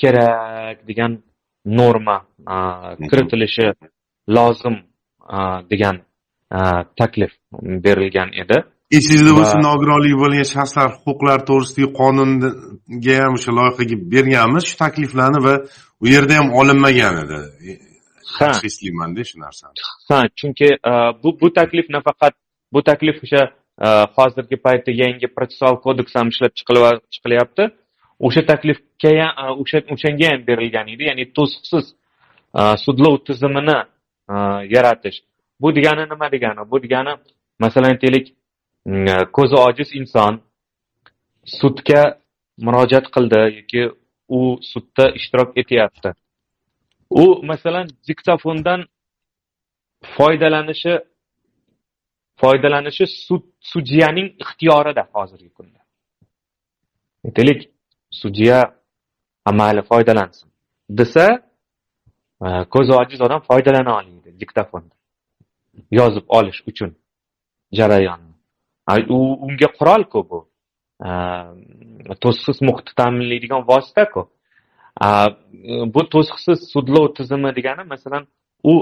kerak 0.01 0.77
degan 0.89 1.11
norma 1.79 2.17
kiritilishi 3.09 3.67
lozim 4.35 4.75
degan 5.71 5.95
taklif 6.99 7.31
berilgan 7.85 8.29
edi. 8.43 8.57
Esingizda 8.97 9.31
bo'lsa 9.39 9.57
nogironligi 9.67 10.17
bo'lgan 10.23 10.47
shaxslar 10.55 10.87
huquqlari 11.03 11.43
to'g'risidagi 11.49 11.89
qonunga 11.99 13.15
ham 13.23 13.33
o'sha 13.37 13.51
loyihaga 13.57 13.95
berganmiz. 14.13 14.63
Shu 14.69 14.75
takliflarni 14.83 15.39
va 15.47 15.53
u 16.03 16.05
yerda 16.13 16.33
ham 16.39 16.47
olinmagan 16.59 17.15
edi. 17.23 17.39
Ha. 18.37 18.49
Eslaymanda 18.69 19.21
shu 19.29 19.35
narsani. 19.45 19.75
Ha 20.09 20.19
chunki 20.39 20.69
bu 21.23 21.29
bu 21.41 21.47
taklif 21.59 21.87
nafaqat 21.95 22.33
bu 22.73 22.79
taklif 22.89 23.17
o'sha 23.25 23.41
hozirgi 24.15 24.57
paytda 24.65 24.91
yangi 25.03 25.27
protsessual 25.35 25.75
kodeks 25.85 26.15
ham 26.15 26.27
ishlab 26.33 26.53
chiqilyapti 27.13 27.63
o'sha 28.27 28.41
taklifga 28.51 29.27
o'sha 29.61 29.77
o'shanga 29.93 30.27
ham 30.31 30.41
berilgan 30.49 30.87
edi 30.93 31.03
ya'ni 31.09 31.25
to'siqsiz 31.37 31.85
sudlov 32.85 33.15
tizimini 33.27 33.77
yaratish 34.75 35.17
bu 35.61 35.75
degani 35.77 36.03
nima 36.11 36.27
degani 36.35 36.61
bu 36.71 36.77
degani 36.83 37.13
masalan 37.59 37.89
aytaylik 37.95 38.25
ko'zi 39.37 39.55
ojiz 39.67 39.89
inson 39.99 40.33
sudga 41.59 42.01
murojaat 42.65 43.07
qildi 43.15 43.41
yoki 43.57 43.83
u 44.37 44.41
sudda 44.71 45.05
ishtirok 45.19 45.49
etyapti 45.61 46.09
u 47.09 47.25
masalan 47.51 47.87
diktofondan 48.07 48.81
foydalanishi 50.15 50.93
foydalanishi 52.41 53.05
sud 53.07 53.43
sudyaning 53.71 54.29
ixtiyorida 54.43 55.03
hozirgi 55.13 55.49
kunda. 55.57 55.79
Aytaylik 57.25 57.69
sudya 58.11 58.59
mayli 59.51 59.81
foydalansin 59.81 60.49
desa 60.89 61.25
e, 62.45 62.47
ko'zi 62.73 62.93
ojiz 63.01 63.21
odam 63.21 63.41
foydalana 63.49 63.91
olmaydi 63.99 64.39
diktofondan 64.39 64.97
yozib 65.91 66.25
olish 66.27 66.61
uchun 66.67 66.95
jarayonni 67.79 68.33
u 69.09 69.17
unga 69.45 69.69
qurolku 69.79 70.29
bu? 70.29 70.39
E, 71.07 71.09
to'siqsiz 72.23 72.57
muhitni 72.67 72.93
ta'minlaydigan 72.99 73.61
vositaku 73.71 74.21
bu 75.93 76.01
to'siqsiz 76.13 76.57
sudlov 76.73 77.05
tizimi 77.17 77.55
degani 77.55 77.83
masalan 77.93 78.23
u 78.63 78.73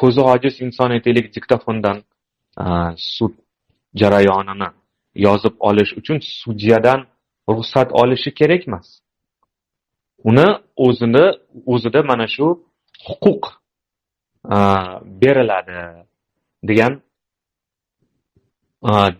ko'zi 0.00 0.20
ojiz 0.20 0.54
inson 0.60 0.90
aytaylik 0.96 1.34
diktofondan 1.36 1.96
sud 2.96 3.32
jarayonini 4.00 4.68
yozib 5.26 5.54
olish 5.68 5.92
uchun 6.00 6.18
sudyadan 6.40 7.00
ruxsat 7.48 7.88
olishi 7.92 8.30
kerak 8.40 8.62
emas 8.68 8.88
uni 10.28 10.48
o'zini 10.86 11.24
o'zida 11.72 12.00
mana 12.10 12.26
shu 12.34 12.46
huquq 13.06 13.44
beriladi 15.20 15.80
degan 16.68 16.92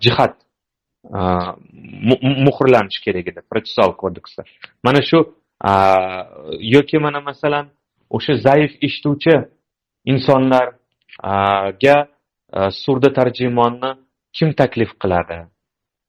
jihat 0.05 0.35
muhrlanishi 2.47 3.01
kerak 3.07 3.27
edi 3.31 3.41
protsessual 3.51 3.93
kodeksda 4.03 4.43
mana 4.87 5.01
shu 5.11 5.19
yoki 6.75 6.99
mana 7.07 7.21
masalan 7.21 7.67
o'sha 8.17 8.35
zaif 8.47 8.73
eshituvchi 8.87 9.35
insonlarga 10.13 11.97
surda 12.53 13.13
tarjimonni 13.13 13.91
kim 14.33 14.53
taklif 14.53 14.91
qiladi 15.03 15.39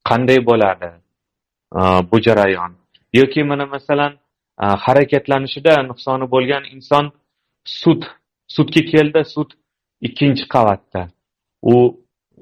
qanday 0.09 0.39
bo'ladi 0.49 0.89
bu 2.11 2.17
jarayon 2.27 2.71
yoki 3.13 3.43
mana 3.43 3.65
masalan 3.65 4.13
harakatlanishida 4.85 5.73
nuqsoni 5.89 6.25
bo'lgan 6.33 6.63
inson 6.75 7.05
sud 7.65 8.01
sudga 8.55 8.81
keldi 8.91 9.21
sud 9.35 9.49
ikkinchi 10.07 10.45
qavatda 10.55 11.01
u 11.73 11.75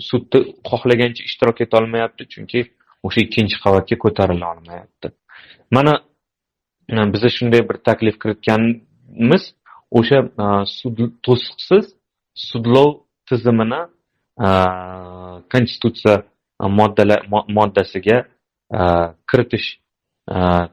sudda 0.09 0.37
xohlagancha 0.69 1.21
ishtirok 1.29 1.57
etolmayapti 1.65 2.23
chunki 2.33 2.59
o'sha 3.05 3.19
ikkinchi 3.25 3.57
qavatga 3.65 3.95
ko'tarila 4.03 4.45
olmayapti 4.53 5.07
mana 5.75 5.93
biza 7.13 7.29
shunday 7.37 7.61
bir 7.69 7.77
taklif 7.87 8.15
kiritganmiz 8.21 9.43
o'sha 9.99 10.19
sud 10.79 10.97
to'siqsiz 11.25 11.85
sudlov 12.49 12.89
tizimini 13.29 13.81
uh, 14.45 15.35
konstitutsiya 15.51 16.15
uh, 16.63 16.69
moddasiga 17.57 18.17
uh, 18.77 19.07
kiritish 19.31 19.67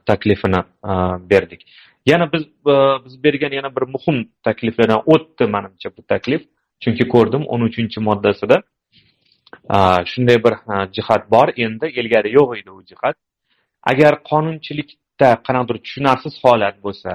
taklifini 0.07 0.61
berdik. 1.31 1.61
Yana 2.07 2.33
biz 2.33 2.43
biz 3.05 3.25
bergan 3.25 3.53
yana 3.59 3.77
bir 3.77 3.83
muhim 3.95 4.29
takliflardan 4.43 5.03
o'tdi 5.07 5.45
manimcha 5.47 5.89
bu 5.97 6.03
taklif. 6.13 6.43
Chunki 6.83 7.05
ko'rdim 7.09 7.43
o'n 7.53 7.61
uchinchi 7.69 8.01
moddasida 8.09 8.57
shunday 10.13 10.39
bir 10.45 10.55
jihat 10.97 11.31
bor. 11.31 11.49
Endi 11.57 11.87
ilgari 12.01 12.33
yo'q 12.39 12.51
edi 12.59 12.71
u 12.71 12.83
jihat 12.91 13.17
agar 13.91 14.13
qonunchilikda 14.31 15.29
qanaqadir 15.47 15.77
tushunarsiz 15.85 16.35
holat 16.45 16.77
bo'lsa 16.85 17.11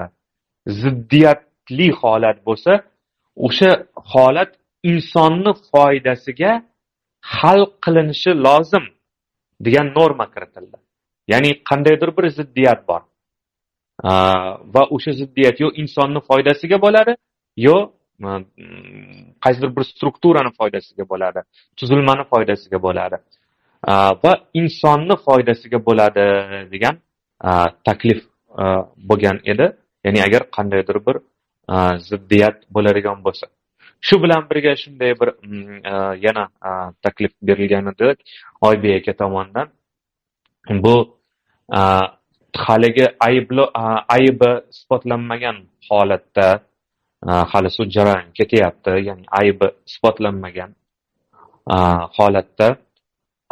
ziddiyatli 0.82 1.88
holat 2.02 2.38
bo'lsa 2.47 2.71
o'sha 3.47 3.71
holat 4.13 4.52
insonni 4.83 5.53
foydasiga 5.71 6.51
hal 7.21 7.65
qilinishi 7.85 8.31
lozim 8.45 8.85
degan 9.65 9.87
norma 9.97 10.25
kiritildi. 10.33 10.77
Ya'ni 11.27 11.63
qandaydir 11.69 12.17
bir 12.17 12.25
ziddiyat 12.39 12.87
bor. 12.87 13.01
Va 14.73 14.83
o'sha 14.95 15.11
ziddiyat 15.21 15.59
yo 15.63 15.69
insonni 15.81 16.19
foydasiga 16.29 16.77
bo'ladi 16.85 17.13
yo 17.57 17.77
qaysidir 19.43 19.75
bir 19.75 19.83
strukturani 19.91 20.51
foydasiga 20.59 21.09
bo'ladi 21.11 21.39
tuzilmani 21.77 22.23
foydasiga 22.31 22.79
bo'ladi. 22.87 23.17
Va 24.23 24.33
insonni 24.53 25.15
foydasiga 25.27 25.85
bo'ladi 25.87 26.25
degan 26.73 26.95
taklif 27.87 28.19
bo'lgan 29.09 29.37
edi. 29.51 29.67
Ya'ni 30.05 30.19
agar 30.27 30.41
qandaydir 30.55 30.97
bir 31.07 31.15
ziddiyat 32.09 32.57
bo'ladigan 32.75 33.23
bo'lsa. 33.25 33.47
Shu 34.01 34.23
bilan 34.23 34.49
birga 34.49 34.75
shunday 34.75 35.12
bir 35.19 35.29
mm, 35.43 35.85
e, 35.91 35.93
yana 36.25 36.45
e, 36.67 36.69
taklif 37.03 37.31
berilgan 37.41 37.85
edi 37.91 38.15
oybek 38.62 39.07
aka 39.07 39.17
tomonidan. 39.17 39.67
Bu 40.69 40.95
e, 41.77 41.79
haligi 42.57 43.05
aybi 44.09 44.51
isbotlanmagan 44.73 45.57
holatda 45.89 46.47
hali 47.51 47.69
sud 47.69 47.89
jarayoni 47.95 48.33
ketyapti 48.39 48.89
ya'ni 49.07 49.25
aybi 49.41 49.67
isbotlanmagan 49.89 50.71
holatda 52.17 52.67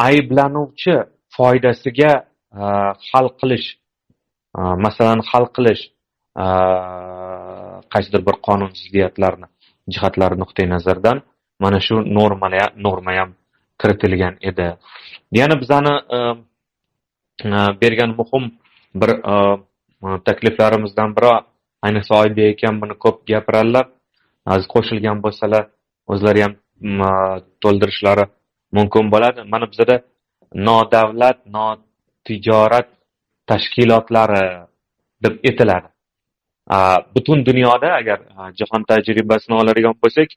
ayblanuvchi 0.07 0.95
foydasiga 1.35 2.11
hal 3.09 3.27
qilish 3.39 3.67
masalan 4.85 5.19
hal 5.31 5.45
qilish 5.55 5.83
qaysidir 7.93 8.21
bir 8.27 8.35
qonun 8.47 8.71
jihatlari 9.93 10.35
nuqtai 10.41 10.65
nazaridan 10.75 11.17
mana 11.59 11.79
shu 11.79 11.95
norma 12.85 13.11
ham 13.19 13.29
kiritilgan 13.81 14.35
edi. 14.41 14.67
Yana 15.31 15.55
bizani 15.61 15.93
e, 16.17 16.17
e, 17.45 17.59
bergan 17.81 18.11
muhim 18.19 18.43
bir 19.01 19.09
e, 19.33 19.35
takliflarimizdan 20.27 21.15
biri 21.17 21.33
ayniqsa 21.85 22.13
oybek 22.23 22.47
akam 22.57 22.81
buni 22.81 22.95
ko'p 23.03 23.17
gapiradilar 23.31 23.85
hozir 24.51 24.69
qo'shilgan 24.75 25.17
bo'lsalar 25.25 25.63
o'zlari 26.13 26.41
ham 26.45 26.53
to'ldirishlari 27.63 28.25
mumkin 28.77 29.05
bo'ladi. 29.13 29.39
Mana 29.53 29.65
bizada 29.71 29.95
nodavlat 30.67 31.37
notijorat 31.55 32.87
tashkilotlari 33.49 34.43
deb 35.23 35.33
aytiladi 35.49 35.87
butun 37.15 37.45
dunyoda 37.45 37.89
agar 37.99 38.19
jahon 38.59 38.83
tajribasini 38.83 39.55
oladigan 39.61 39.95
bo'lsak 40.03 40.29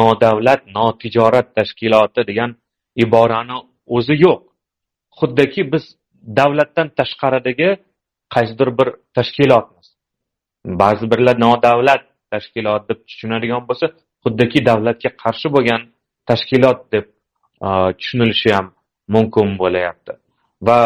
nodavlat 0.00 0.62
notijorat 0.78 1.54
tashkiloti 1.56 2.26
degan 2.30 2.50
iborani 3.04 3.56
o'zi 3.96 4.14
yo'q. 4.24 4.40
Xuddiki 5.18 5.72
biz 5.72 5.84
davlatdan 6.38 6.88
tashqaridagi 6.98 7.68
qaysidir 8.34 8.68
bir 8.78 8.88
tashkilotmiz. 9.16 9.86
Ba'zi 10.82 11.04
birlar 11.10 11.36
nodavlat 11.46 12.02
tashkilot 12.32 12.82
deb 12.88 12.98
tushunadigan 13.08 13.62
bo'lsa 13.68 13.86
xuddiki 14.24 14.58
davlatga 14.70 15.10
qarshi 15.22 15.48
bo'lgan 15.54 15.80
tashkilot 16.28 16.80
deb 16.94 17.06
tushunilishi 17.98 18.50
ham 18.56 18.66
mumkin 19.14 19.48
bo'layapti. 19.62 20.12
Va 20.66 20.78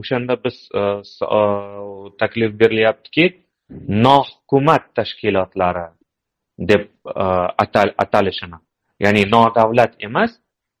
o'shanda 0.00 0.34
biz 0.44 0.56
taklif 2.20 2.50
berilyaptiki 2.60 3.24
nohukumat 3.88 4.94
tashkilotlari 4.94 5.86
deb 6.58 6.88
e, 7.06 7.24
atalishini. 7.98 8.58
Ya'ni 9.00 9.24
nodavlat 9.30 9.94
emas 9.98 10.32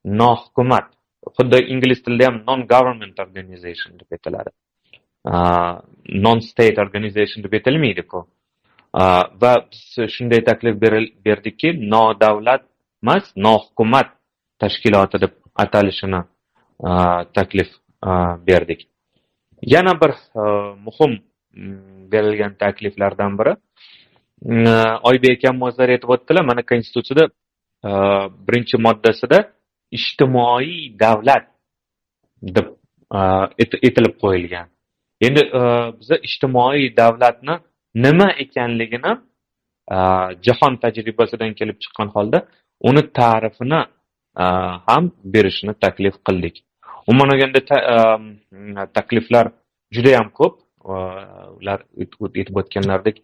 nohukumat. 0.04 0.86
Xuddi 1.36 1.58
ingliz 1.72 2.02
tilida 2.04 2.26
ham 2.26 2.42
non 2.46 2.66
government 2.66 3.18
organization 3.20 3.98
deb 3.98 4.12
aytiladi. 4.12 4.50
E, 5.32 5.34
non 6.26 6.40
state 6.40 6.80
organization 6.80 7.44
deb 7.44 7.52
aytilmaydiku. 7.58 8.26
E, 8.94 9.02
va 9.42 9.54
biz 9.70 10.10
shunday 10.16 10.44
taklif 10.50 10.80
berdikki 11.26 11.74
nodavlat 11.90 12.62
emas 13.02 13.32
nohukumat 13.36 14.08
tashkiloti 14.58 15.20
deb 15.20 15.34
atalishini 15.54 16.22
taklif 17.34 17.70
berdik. 18.46 18.80
Yana 19.62 20.00
bir 20.00 20.12
muhim 20.86 21.12
berilgan 22.12 22.54
takliflardan 22.54 23.38
biri. 23.38 23.54
Oybek 25.08 25.38
akam 25.38 25.62
o'zlari 25.62 25.96
aytib 25.96 26.10
o'tdilar 26.14 26.44
mana 26.50 26.62
konstitutsiyada 26.70 27.24
э, 27.88 27.90
birinchi 28.46 28.76
moddasida 28.86 29.38
ijtimoiy 29.98 30.98
davlat 31.04 31.46
deb 32.56 32.66
э, 33.18 33.20
etilib 33.88 34.14
qo'yilgan. 34.22 34.66
Endi 35.26 35.42
э, 35.60 35.62
biza 36.00 36.16
ijtimoiy 36.28 36.96
davlatni 36.96 37.54
nima 38.06 38.28
ekanligini 38.44 39.12
jahon 40.46 40.74
tajribasidan 40.82 41.52
kelib 41.58 41.76
chiqqan 41.82 42.08
holda 42.14 42.38
uni 42.88 43.02
ta'rifini 43.18 43.80
ham 44.86 45.04
berishni 45.34 45.74
taklif 45.84 46.14
qildik. 46.26 46.56
Umuman 47.08 47.28
olganda 47.34 47.60
takliflar 48.96 49.46
judayam 49.94 50.28
ko'p. 50.38 50.63
Ular 50.84 51.80
aytib 52.00 52.56
o'tganlaridek 52.60 53.16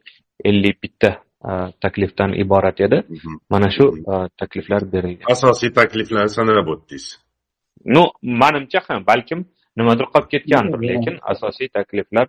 ellik 0.49 0.77
bitta 0.85 1.11
taklifdan 1.85 2.31
iborat 2.43 2.81
edi. 2.87 2.99
Mana 3.53 3.69
shu 3.77 3.85
takliflar 4.41 4.83
berilgan. 4.93 5.27
Asosiy 5.35 5.71
takliflarni 5.81 6.33
sanab 6.39 6.69
o'tdingiz. 6.75 7.07
Ну 7.95 8.03
manimcha 8.43 8.81
ham 8.89 9.01
balkim 9.11 9.41
nimadir 9.79 10.07
qolib 10.13 10.29
ketgandir 10.35 10.81
lekin 10.91 11.15
asosiy 11.33 11.69
takliflar 11.77 12.27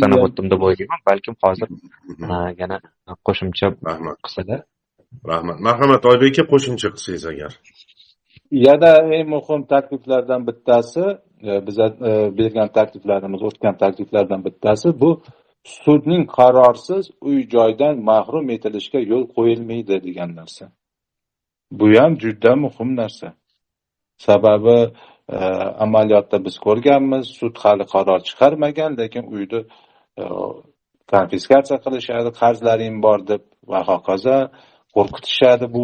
sanab 0.00 0.20
o'tdim 0.26 0.46
deb 0.52 0.60
o'ylayman. 0.66 1.00
Balkim 1.10 1.34
hozir 1.42 1.68
yana 2.60 2.76
qo'shimcha 3.26 3.66
qilsalar 4.24 4.60
rahmat. 5.30 5.56
Marhamat 5.66 6.02
oybek 6.10 6.32
aka 6.38 6.42
qo'shimcha 6.52 6.88
qilsangiz 6.94 7.24
agar. 7.32 7.52
Yana 8.66 8.92
eng 9.16 9.26
muhim 9.34 9.60
takliflardan 9.72 10.40
bittasi 10.48 11.04
biza 11.42 11.86
e, 11.86 12.38
bergan 12.38 12.68
takliflarimiz 12.78 13.42
o'tgan 13.42 13.76
takliflardan 13.76 14.44
bittasi 14.44 15.00
bu 15.00 15.10
sudning 15.64 16.24
qarorsiz 16.38 17.04
uy 17.20 17.38
joydan 17.54 17.94
mahrum 18.10 18.46
etilishiga 18.56 19.00
yo'l 19.12 19.24
qo'yilmaydi 19.36 19.96
degan 20.06 20.30
narsa. 20.40 20.64
Bu 21.78 21.86
ham 21.98 22.12
juda 22.22 22.52
muhim 22.64 22.90
narsa. 22.96 23.28
Sababi 24.26 24.78
e, 25.28 25.36
amaliyotda 25.84 26.44
biz 26.46 26.56
ko'rganmiz 26.66 27.24
sud 27.40 27.56
hali 27.62 27.84
qaror 27.94 28.20
chiqarmagan 28.28 28.92
lekin 29.00 29.24
uyni 29.34 29.60
e, 30.20 30.24
konfiskatsiya 31.12 31.78
qilishadi 31.84 32.30
qarzlaring 32.40 32.96
bor 33.06 33.20
deb 33.30 33.42
va 33.70 33.80
hokazo. 33.90 34.38
Qo'rqitishadi 34.96 35.66
bu 35.74 35.82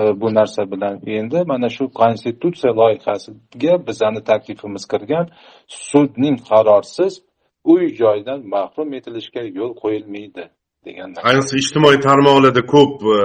e, 0.00 0.20
bu 0.20 0.34
narsa 0.34 0.62
bilan. 0.72 0.94
Endi 1.06 1.38
mana 1.52 1.68
shu 1.76 1.84
konstitutsiya 2.00 2.72
loyihasiga 2.80 3.74
bizani 3.86 4.20
taklifimiz 4.30 4.84
kirgan 4.92 5.26
sudning 5.68 6.36
qarorsiz 6.50 7.12
uy 7.72 7.84
joydan 8.00 8.40
mahrum 8.54 8.88
etilishga 8.98 9.42
yo'l 9.58 9.72
qo'yilmaydi 9.82 10.44
degan 10.86 11.08
ayniqsa 11.30 11.54
ijtimoiy 11.62 11.98
tarmoqlarda 12.08 12.62
ko'p 12.74 12.94
e, 13.16 13.18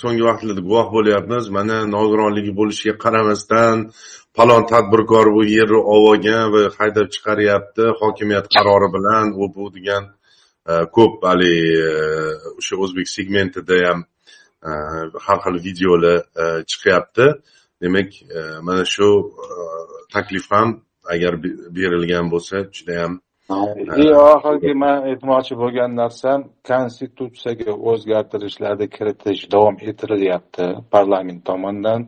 so'nggi 0.00 0.24
vaqtlarda 0.28 0.62
guvoh 0.68 0.88
bo'lyapmiz. 0.96 1.44
Mana 1.58 1.76
nogironligi 1.96 2.52
bo'lishiga 2.60 2.94
qaramasdan 3.04 3.76
falon 4.36 4.62
tadbirkor 4.72 5.26
bu 5.36 5.42
yerni 5.56 5.80
olib 5.94 6.08
olgan 6.12 6.44
va 6.54 6.62
haydab 6.78 7.08
chiqaryapti. 7.14 7.84
Hokimiyat 8.00 8.46
qarori 8.54 8.88
bilan 8.96 9.26
u 9.42 9.44
bu 9.56 9.64
degan 9.76 10.04
e, 10.70 10.72
ko'p 10.96 11.14
haligi 11.28 11.78
o'sha 12.58 12.74
o'zbek 12.84 13.06
segmentida 13.16 13.78
ham 13.86 14.00
har 15.26 15.38
xil 15.44 15.56
videolar 15.68 16.16
chiqyapti. 16.70 17.26
Demak 17.82 18.10
mana 18.66 18.84
shu 18.94 19.08
taklif 20.14 20.46
ham 20.50 20.68
agar 21.14 21.32
berilgan 21.76 22.26
bo'lsa 22.32 22.56
judayam 22.76 23.12
oxirgi 24.34 24.72
man 24.84 24.98
aytmoqchi 25.10 25.54
bo'lgan 25.62 25.90
narsam 26.02 26.38
konstitutsiyaga 26.70 27.72
o'zgartirishlarni 27.90 28.86
kiritish 28.96 29.42
davom 29.54 29.76
ettirilyapti 29.88 30.64
parlament 30.94 31.40
tomonidan. 31.48 32.00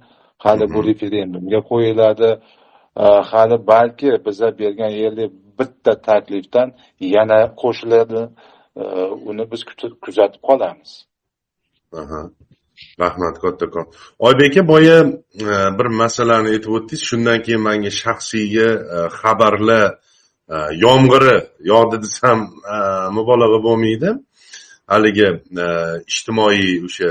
Hali 0.45 0.67
bu 0.75 0.81
referendumga 0.89 1.61
qo'yiladi. 1.71 2.31
Hali 3.31 3.57
balki 3.73 4.11
biza 4.27 4.49
bergan 4.61 4.93
ellik 5.07 5.33
bitta 5.59 5.93
taklifdan 6.09 6.69
yana 7.17 7.41
qo'shiladi. 7.63 8.23
Uni 9.31 9.45
biz 9.53 9.63
kuzatib 10.05 10.43
qolamiz 10.49 10.93
rahmat 13.03 13.37
kattakon 13.45 13.87
oybek 14.19 14.53
aka 14.53 14.63
boya 14.73 14.99
bir 15.79 15.89
masalani 16.03 16.49
aytib 16.55 16.71
o'tdingiz. 16.77 17.03
Shundan 17.09 17.39
keyin 17.45 17.63
manga 17.69 17.93
shaxsiyga 18.03 18.69
xabarlar 19.21 19.87
yomg'iri 20.85 21.37
yog'di 21.73 21.97
desam 22.05 22.39
mubolag'a 23.17 23.59
bo'lmaydi. 23.67 24.11
Haligi 24.93 25.29
ijtimoiy 26.13 26.67
o'sha 26.87 27.11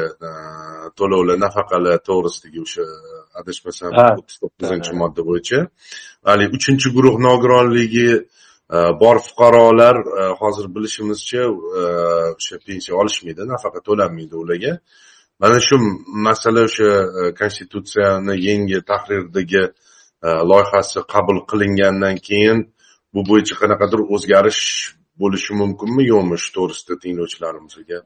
to'lovlar 0.99 1.38
nafaqalar 1.45 1.97
to'g'risidagi 2.09 2.59
o'sha 2.66 2.86
adashmasam 3.39 3.91
o'ttiz 4.20 4.38
to'qqizinchi 4.43 4.91
modda 5.01 5.22
bo'yicha. 5.30 5.59
Haligi 6.30 6.53
uchinchi 6.59 6.88
guruh 6.95 7.16
nogironligi 7.28 8.09
bor 9.01 9.18
fuqarolar 9.28 9.95
hozir 10.41 10.66
bilishimizcha 10.76 11.41
o'sha 12.38 12.55
pensiya 12.68 12.93
olishmaydi 13.01 13.41
nafaqa 13.53 13.80
to'lanmaydi 13.88 14.36
ularga 14.43 14.74
mana 15.42 15.58
shu 15.68 15.76
masala 16.28 16.62
o'sha 16.68 16.90
konstitutsiyani 17.40 18.34
yangi 18.48 18.80
tahrirdagi 18.92 19.64
loyihasi 20.52 21.00
qabul 21.14 21.40
qilingandan 21.52 22.16
keyin 22.28 22.60
bu 23.14 23.22
bo'yicha 23.30 23.56
qanaqadir 23.62 24.00
o'zgarish 24.16 24.64
bo'lishi 25.22 25.52
mumkinmi 25.62 26.04
yo'qmi 26.14 26.38
shu 26.44 26.50
to'g'risida 26.58 26.96
tinglovchilarimizga? 27.04 27.98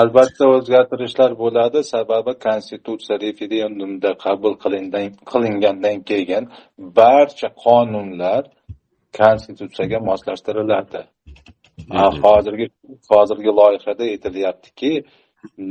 Albatta 0.00 0.44
o'zgartirishlar 0.56 1.30
bo'ladi. 1.42 1.78
Sababi 1.94 2.32
konstitutsiya 2.46 3.16
referendumda 3.26 4.10
qabul 4.24 4.54
qilingandan 5.32 5.98
keyin 6.10 6.44
barcha 7.00 7.48
qonunlar 7.64 8.42
konstitutsiyaga 9.20 9.98
moslashtiriladi. 10.10 11.00
Hozirgi 12.24 12.66
hozirgi 13.12 13.50
loyihada 13.60 14.04
aytilyaptiki 14.12 14.92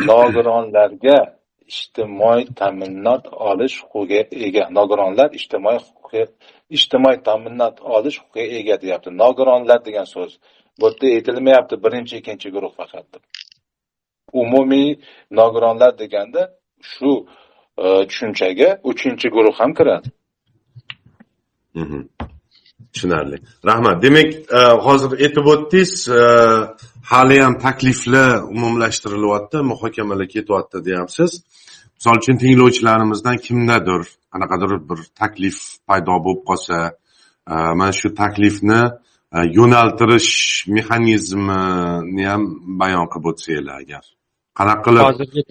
nogironlarga 0.10 1.18
ijtimoiy 1.74 2.44
ta'minot 2.60 3.24
olish 3.50 3.78
huquqiga 3.82 4.22
ega. 4.48 4.64
Nogironlar 4.78 5.30
ijtimoiy 5.40 5.80
ijtimoiy 6.78 7.18
ta'minot 7.28 7.82
olish 7.96 8.18
huquqiga 8.24 8.60
ega 8.62 8.76
deyapti. 8.84 9.10
Nogironlar 9.24 9.80
degan 9.88 10.08
so'z 10.14 10.32
bu 10.80 10.86
yerda 10.88 11.06
aytilmayapti. 11.16 11.76
Birinchi 11.84 12.16
ikkinchi 12.22 12.50
guruh 12.56 12.74
faqat. 12.80 13.08
Umumiy 14.42 14.90
nogironlar 15.40 15.92
deganda 16.02 16.42
shu 16.92 17.12
e, 17.84 17.86
tushunchaga 18.10 18.70
uchinchi 18.92 19.28
guruh 19.36 19.56
ham 19.60 19.72
kiradi. 19.78 20.10
Mhm. 21.82 22.00
Tushunarli. 22.96 23.38
Rahmat. 23.66 24.04
Demak 24.04 24.30
e, 24.58 24.60
hozir 24.86 25.12
aytib 25.26 25.46
o'tdingiz 25.54 25.94
e, 26.10 26.22
haliyam 27.12 27.54
takliflar 27.66 28.44
umumlashtirilyapti 28.56 29.58
muhokamalar 29.72 30.28
ketyapti 30.36 30.78
deyapsiz. 30.88 31.32
Misol 31.98 32.16
uchun 32.22 32.38
tinglovchilarimizdan 32.44 33.38
kimdadir 33.46 34.02
qanaqadir 34.34 34.72
bir 34.90 35.00
taklif 35.22 35.58
paydo 35.88 36.16
bo'lib 36.26 36.42
qolsa 36.50 36.78
e, 37.52 37.54
mana 37.80 37.94
shu 38.00 38.08
taklifni 38.22 38.82
yo'naltirish 39.58 40.32
mexanizmini 40.76 42.26
ham 42.32 42.44
bayon 42.82 43.06
qilib 43.12 43.26
o'tsanglar 43.32 43.78
agar. 43.84 44.04
Qanaqa 44.60 44.82
qilib? 44.86 45.04
Hozirgi 45.10 45.42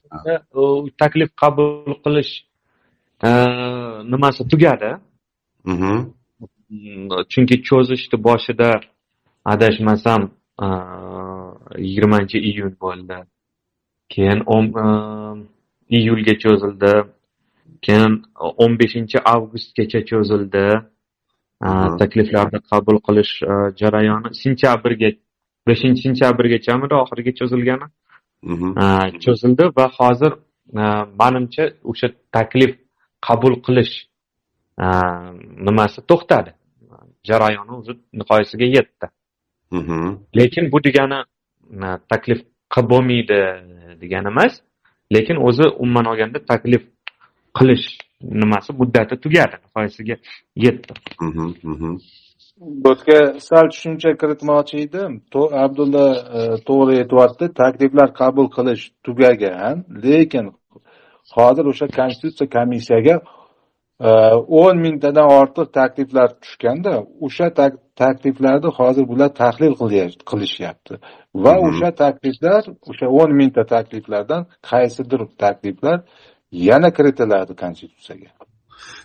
taklif 1.02 1.30
qabul 1.42 1.94
qilish 2.04 2.32
nimasi 4.12 4.42
tugadi? 4.52 4.90
Mhm. 5.72 5.96
Chunki 7.32 7.56
cho'zishni 7.68 8.16
boshida 8.26 8.70
adashmasam 9.52 10.22
yigirmanchi 11.86 12.38
iyun 12.50 12.72
bo'ldi 12.84 13.16
keyin 14.12 14.40
iyulga 15.98 16.34
cho'zildi 16.44 16.92
keyin 17.86 18.12
o'n 18.62 18.72
beshinchi 18.80 19.18
avgustgacha 19.34 20.00
cho'zildi 20.10 20.64
takliflarni 22.00 22.58
qabul 22.70 22.98
qilish 23.06 23.32
jarayoni 23.80 24.28
sentyabrga 24.42 25.10
beshinchi 25.68 26.00
sentyabrgachamidi 26.06 26.94
oxiriga 27.02 27.32
cho'zilgani 27.40 27.86
cho'zildi 29.24 29.64
va 29.78 29.86
hozir 29.98 30.32
manimcha 31.20 31.64
o'sha 31.90 32.08
taklif 32.36 32.72
qabul 33.26 33.54
qilish 33.66 33.94
nimasi? 34.78 36.02
To'xtadi. 36.10 36.54
Jarayoni 37.24 37.72
o'zi 37.78 37.92
nihoyasiga 38.12 38.64
yetdi. 38.64 39.06
Lekin 40.36 40.72
bu 40.72 40.84
degani 40.84 41.20
taklif 42.10 42.40
qilib 42.74 42.90
bo'lmaydi 42.90 43.38
degani 44.02 44.28
emas 44.34 44.60
lekin 45.14 45.36
o'zi 45.36 45.66
umuman 45.82 46.04
olganda 46.04 46.38
taklif 46.50 46.82
qilish 47.58 47.86
nimasi 48.20 48.72
muddati 48.80 49.20
tugadi 49.24 49.56
nihoyasiga 49.64 50.16
yetdi. 50.56 50.92
Bu 52.58 52.88
yerga 52.88 53.40
sal 53.40 53.70
tushuncha 53.72 54.10
kiritmoqchi 54.20 54.76
edim. 54.86 55.12
Abdulla 55.64 56.06
e, 56.38 56.40
to'g'ri 56.68 56.94
aytyapti 57.02 57.44
takliflar 57.62 58.08
qabul 58.20 58.48
qilish 58.56 58.84
tugagan 59.04 59.76
lekin 60.04 60.46
hozir 61.36 61.64
o'sha 61.72 61.86
konstitutsiya 61.98 62.48
komissiyaga 62.56 63.14
o'n 64.60 64.76
mingtadan 64.78 65.26
ortiq 65.40 65.68
takliflar 65.72 66.28
tushganda 66.42 67.04
o'sha 67.26 67.46
takliflarni 68.02 68.70
hozir 68.78 69.04
bular 69.08 69.30
tahlil 69.42 69.74
qilishyapti. 70.30 70.94
Va 71.44 71.54
o'sha 71.66 71.90
takliflar 72.02 72.62
o'sha 72.90 73.06
o'n 73.20 73.30
mingta 73.40 73.62
takliflardan 73.74 74.42
qaysidir 74.70 75.20
takliflar 75.44 75.98
yana 76.52 76.90
kiritiladi 76.96 77.52
konstitutsiyaga. 77.62 78.30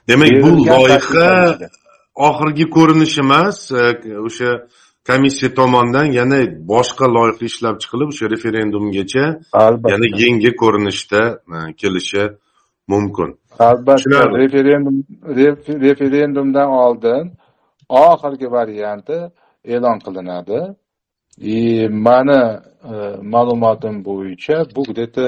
Demak 0.07 0.31
bu 0.43 0.49
loyiha 0.69 1.69
oxirgi 2.29 2.65
ko'rinishi 2.75 3.21
emas 3.21 3.71
e, 3.71 3.83
o'sha 4.27 4.49
komissiya 5.09 5.49
tomonidan 5.59 6.07
yana 6.19 6.39
boshqa 6.73 7.05
loyiha 7.15 7.45
ishlab 7.51 7.75
chiqilib 7.81 8.09
o'sha 8.13 8.25
referendumgacha 8.33 9.25
yana 9.91 10.07
yangi 10.23 10.51
ko'rinishda 10.61 11.21
e, 11.55 11.57
kelishi 11.81 12.23
mumkin. 12.91 13.29
Albatta 13.67 14.19
referendum 14.41 14.95
referendumdan 15.87 16.69
oldin 16.83 17.23
oxirgi 17.89 18.47
varianti 18.57 19.17
e'lon 19.73 19.97
qilinadi. 20.05 20.59
И 21.37 21.87
mani 21.87 22.41
e, 22.91 22.93
ma'lumotim 23.33 23.95
bo'yicha 24.07 24.57
bu 24.75 24.81
где 24.89 25.05
то 25.15 25.25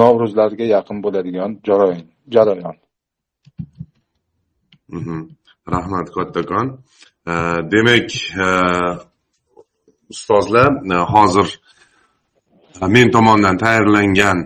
navro'zlarga 0.00 0.64
yaqin 0.76 0.98
bo'ladigan 1.04 1.50
jarayon 1.66 2.06
jarayon. 2.34 2.76
Mhm. 4.96 5.20
rahmat 5.74 6.06
kattakon. 6.16 6.66
E, 7.32 7.34
demak 7.72 8.10
e, 8.46 8.48
ustozlar 10.12 10.70
hozir 11.14 11.48
men 12.94 13.10
tomonidan 13.10 13.56
tayyorlangan 13.64 14.38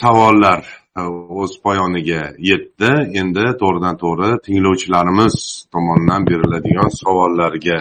savollar 0.00 0.60
Э, 0.94 1.02
o'z 1.02 1.56
poyoniga 1.64 2.20
yetdi. 2.38 2.90
Endi 3.20 3.44
to'g'ridan 3.60 3.96
to'g'ri 4.02 4.28
tinglovchilarimiz 4.46 5.36
tomonidan 5.74 6.26
beriladigan 6.28 6.90
savollarga 7.00 7.78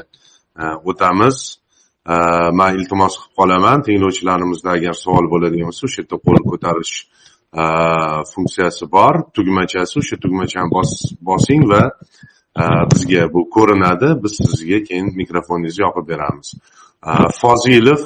e, 0.61 0.63
o'tamiz. 0.89 1.37
E, 2.13 2.15
Man 2.59 2.79
iltimos 2.79 3.17
qilib 3.19 3.35
qolaman. 3.39 3.83
Tinglovchilarimizda 3.87 4.71
agar 4.77 4.95
savol 5.03 5.29
bo'ladigan 5.33 5.69
bo'lsa 5.69 5.83
o'sha 5.87 6.01
yerda 6.01 6.17
qo'l 6.25 6.39
ko'tarish 6.51 6.93
e, 7.61 7.63
funksiyasi 8.33 8.89
bor. 8.95 9.15
Tugmachasi 9.37 9.95
o'sha 10.01 10.17
tugmachani 10.23 10.69
bosing 11.29 11.63
va 11.71 11.83
bizga 12.93 13.27
bu 13.35 13.41
ko'rinadi. 13.55 14.09
Biz 14.23 14.33
sizga 14.49 14.79
keyin 14.87 15.07
mikrofoningizni 15.21 15.85
yopib 15.85 16.05
beramiz. 16.11 16.47
Fozilov 17.41 18.01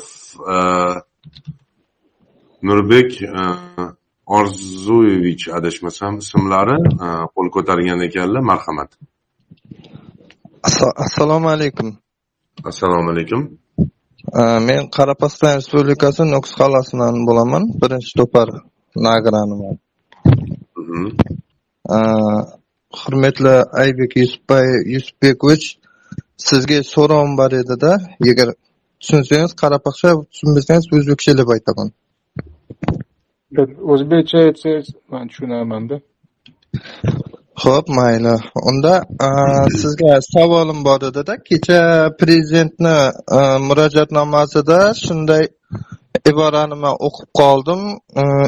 nurbek 2.67 3.09
orzuyevich 4.35 5.43
adashmasam 5.57 6.13
ismlari 6.23 6.77
qo'l 7.33 7.47
ko'targan 7.55 7.99
ekanlar 8.07 8.43
marhamat. 8.51 8.89
Assalomu 11.05 11.47
alaykum. 11.55 11.87
Assalomu 12.69 13.09
alaykum. 13.13 13.41
Men 14.67 14.79
qoraqalpog'iston 14.95 15.51
respublikasi 15.59 16.21
nukus 16.33 16.53
qalasidan 16.61 17.15
bo'laman. 17.27 17.63
Birinchi 17.81 18.11
to'par 18.19 18.47
nagiraniman 19.07 19.75
hurmatli 22.99 23.55
aybek 23.83 24.11
yusufbekovich 24.93 25.65
sizga 26.47 26.77
so'rovim 26.93 27.33
bor 27.39 27.51
edida. 27.61 27.91
Agar 28.31 28.47
tushunsangiz 29.01 29.51
qoraqalpoqcha 29.61 30.09
tushunmasangiz 30.31 30.85
o'zbekcha 30.95 31.31
deb 31.39 31.49
aytaman 31.55 31.89
o'zbekcha 33.91 34.37
aytsangiz 34.47 34.87
man 35.11 35.27
tushunamanda 35.29 35.95
ho'p 37.63 37.87
mayli. 37.97 38.35
Unda 38.69 38.93
sizga 39.81 40.13
savolim 40.33 40.79
bor 40.87 41.01
edida 41.09 41.33
kecha 41.49 41.81
prezidentni 42.21 42.97
murojaatnomasida 43.67 44.79
shunday 45.03 45.45
iborani 46.31 46.77
man 46.83 46.95
o'qib 47.07 47.29
qoldim. 47.39 47.81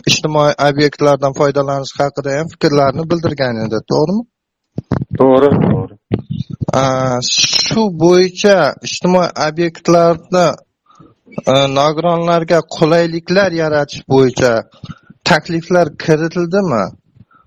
Ijtimoiy 0.09 0.53
obyektlardan 0.67 1.33
foydalanish 1.39 1.93
haqida 2.01 2.29
ham 2.37 2.47
fikrlarini 2.53 3.03
bildirgan 3.11 3.55
edi. 3.65 3.77
To'g'rimi? 3.91 4.23
To'g'ri 5.19 5.49
to'g'ri. 5.65 5.95
Shu 7.65 7.81
bo'yicha 8.03 8.57
ijtimoiy 8.87 9.29
obyektlarni 9.47 10.47
Э, 11.29 11.67
nogironlarga 11.79 12.59
qulayliklar 12.75 13.51
yaratish 13.51 14.01
bo'yicha 14.13 14.51
takliflar 15.29 15.87
kiritildimi? 16.03 16.83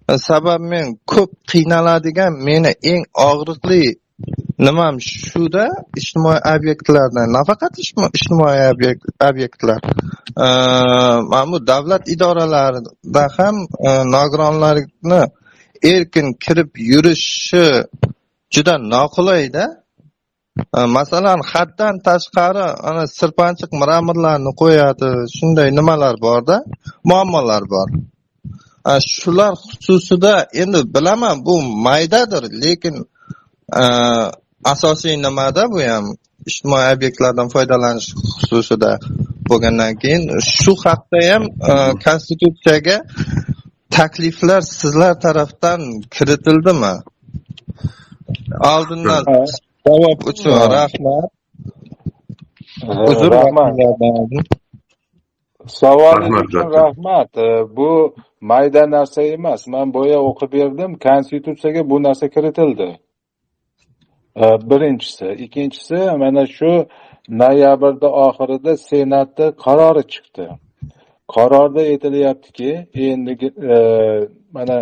Э, 0.09 0.19
sabab 0.29 0.61
men 0.73 0.87
ko'p 1.13 1.31
qiynaladigan 1.53 2.33
meni 2.49 2.73
eng 2.93 3.03
og'riqli 3.29 3.85
nimam 4.67 4.95
shuda 5.01 5.65
ijtimoiy 6.01 6.41
obyektlarda 6.55 7.23
nafaqat 7.37 7.75
ijtimoiy 8.19 8.61
obyektlar. 9.29 9.81
Э, 10.45 10.49
Mana 11.33 11.53
bu 11.53 11.59
davlat 11.67 12.05
idoralarida 12.15 13.25
ham 13.37 13.57
nogironlarni 14.15 15.23
erkin 15.93 16.27
kirib 16.45 16.71
yurishi 16.93 17.67
juda 18.55 18.75
noqulayda 18.95 19.82
Э, 20.71 20.87
masalan 20.87 21.41
haddan 21.53 21.95
tashqari 22.07 22.67
ana 22.89 23.05
sirpanchiq 23.19 23.71
mramorlarni 23.83 24.53
qo'yadi. 24.63 25.09
Shunday 25.37 25.69
nimalar 25.79 26.15
borda? 26.27 26.57
Muammolar 27.11 27.63
bor. 27.73 27.89
Э, 28.93 28.95
shular 29.15 29.53
xususida 29.69 30.35
endi 30.63 30.81
bilaman 30.95 31.37
bu 31.47 31.55
maydadir 31.87 32.45
lekin 32.63 32.97
э, 33.83 33.85
asosiy 34.73 35.15
nimada 35.27 35.63
bu 35.73 35.81
ham? 35.91 36.07
Ijtimoiy 36.51 36.87
obyektlardan 36.95 37.49
foydalanish 37.55 38.09
xususida 38.41 38.91
bo'lgandan 39.49 39.93
keyin 40.03 40.23
shu 40.61 40.73
haqda 40.85 41.19
ham 41.31 41.43
konstitutsiyaga 42.05 42.97
takliflar 43.97 44.61
sizlar 44.79 45.15
tarafdan 45.25 45.81
kiritildimi? 46.15 46.95
Oldindan 48.73 49.25
javob 49.87 50.19
uchun 50.31 50.53
rahmat 50.77 51.31
uzr 53.09 53.31
rahmat 53.31 53.75
savolingiz 55.67 56.41
uchun 56.45 56.71
rahmat 56.79 57.31
bu 57.77 58.15
mayda 58.41 58.91
narsa 58.91 59.23
emas 59.23 59.67
man 59.67 59.95
boya 59.95 60.19
o'qib 60.29 60.53
berdim 60.53 60.93
konstitutsiyaga 61.07 61.91
bu 61.91 62.03
narsa 62.03 62.27
kiritildi 62.35 62.89
birinchisi 64.71 65.27
ikkinchisi 65.45 65.99
mana 66.23 66.47
shu 66.47 66.73
noyabrda 67.41 68.09
oxirida 68.27 68.73
senatda 68.89 69.47
qarori 69.65 70.05
chiqdi 70.13 70.47
qarorda 71.35 71.81
aytilyaptiki 71.91 72.71
endi 72.95 73.33
mana 74.57 74.79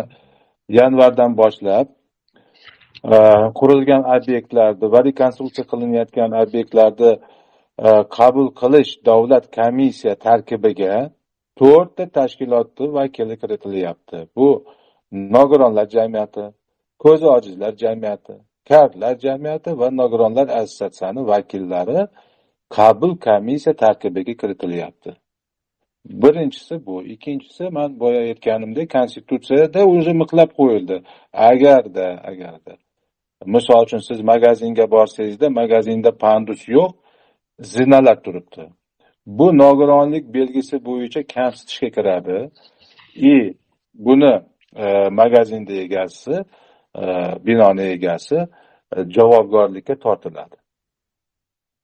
yanvardan 0.79 1.31
boshlab 1.41 1.87
Э, 3.03 3.51
qurilgan 3.59 4.03
obyektlarni 4.15 4.91
va 4.91 4.99
rekonstruksiya 5.03 5.65
qilinayotgan 5.71 6.31
obyektlarni 6.41 7.11
э, 7.85 7.89
qabul 8.17 8.47
qilish 8.61 8.91
davlat 9.05 9.45
komissiya 9.57 10.15
tarkibiga 10.15 10.93
to'rtta 11.59 12.05
tashkilotni 12.17 12.93
vakili 12.93 13.35
kiritilyapti. 13.41 14.17
Bu 14.35 14.47
nogironlar 15.11 15.87
jamiyati 15.95 16.43
ko'zi 17.03 17.27
ojizlar 17.37 17.73
jamiyati 17.83 18.33
kardlar 18.69 19.15
jamiyati 19.25 19.79
va 19.79 19.87
nogironlar 20.01 20.47
assotsiatsiyani 20.59 21.21
vakillari 21.31 21.99
qabul 22.77 23.13
komissiya 23.27 23.73
tarkibiga 23.83 24.33
kiritilyapti. 24.41 25.11
Birinchisi 26.05 26.85
bu. 26.85 27.03
Ikkinchisi 27.03 27.63
man 27.69 27.99
boya 27.99 28.21
aytganimdek 28.29 28.87
konstitutsiyada 28.91 29.79
o'zi 29.93 30.13
miqlab 30.21 30.49
qo'yildi. 30.59 30.95
Agarda 31.33 32.07
agarda. 32.31 32.73
Misol 33.45 33.83
uchun 33.83 33.99
siz 33.99 34.21
magazinga 34.21 34.91
borsangizda 34.91 35.49
magazinda 35.49 36.11
pandus 36.17 36.67
yo'q 36.67 36.91
zinalar 37.59 38.23
turibdi. 38.23 38.63
Bu 39.25 39.57
nogironlik 39.57 40.33
belgisi 40.33 40.85
bo'yicha 40.85 41.21
kamsitishga 41.35 41.89
kiradi. 41.89 42.49
И 43.15 43.53
buni 43.93 44.41
e, 44.75 45.09
magazinni 45.09 45.73
egasi 45.85 46.43
e, 46.95 47.03
binoni 47.45 47.81
egasi 47.81 48.35
e, 48.35 48.47
javobgarlikka 49.15 49.95
tortiladi. 49.99 50.55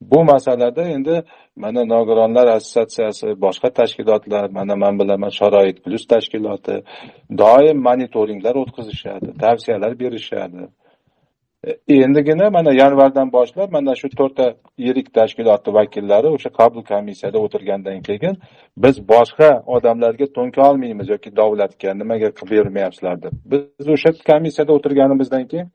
Bu 0.01 0.23
masalada 0.23 0.81
endi 0.81 1.23
mana 1.55 1.85
nogironlar 1.85 2.47
assotsiatsiyasi 2.47 3.27
boshqa 3.41 3.69
tashkilotlar 3.69 4.49
mana 4.49 4.75
man 4.75 4.99
bilaman 4.99 5.29
sharoit 5.29 5.77
plyus 5.83 6.05
tashkiloti 6.07 6.75
doim 7.41 7.77
monitoringlar 7.87 8.55
o'tkazishadi 8.55 9.37
tavsiyalar 9.43 9.99
berishadi. 9.99 10.61
E, 11.65 11.95
endigina 11.95 12.49
mana 12.49 12.73
yanvardan 12.73 13.31
boshlab 13.31 13.71
mana 13.71 13.95
shu 13.95 14.09
to'rtta 14.09 14.45
yirik 14.77 15.07
tashkilotni 15.13 15.73
vakillari 15.73 16.27
o'sha 16.35 16.49
qabul 16.59 16.83
komissiyada 16.91 17.37
o'tirgandan 17.45 18.01
keyin 18.07 18.35
biz 18.83 18.95
boshqa 19.13 19.49
odamlarga 19.75 20.25
to'nka 20.37 20.61
olmaymiz 20.69 21.09
yoki 21.13 21.29
davlatga 21.39 21.93
nimaga 22.01 22.29
qilib 22.37 22.51
bermayapsizlar 22.57 23.15
deb. 23.23 23.33
Biz 23.51 23.87
o'sha 23.95 24.11
komissiyada 24.31 24.71
o'tirganimizdan 24.77 25.43
keyin 25.51 25.67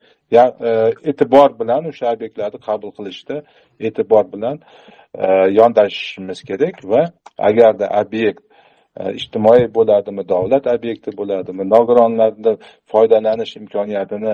e, 0.69 0.71
e'tibor 1.09 1.49
bilan 1.59 1.81
o'sha 1.91 2.05
obyektlarni 2.13 2.59
qabul 2.67 2.91
qilishda 2.97 3.35
e'tibor 3.87 4.25
bilan 4.33 4.55
e, 5.23 5.27
yondashishimiz 5.59 6.39
kerak 6.49 6.75
va 6.91 7.01
agarda 7.49 7.85
obyekt 8.01 8.43
ijtimoiy 9.19 9.65
bo'ladimi 9.77 10.23
davlat 10.33 10.65
obyekti 10.75 11.09
bo'ladimi 11.19 11.63
nogironlarni 11.75 12.53
foydalanish 12.91 13.53
imkoniyatini 13.61 14.33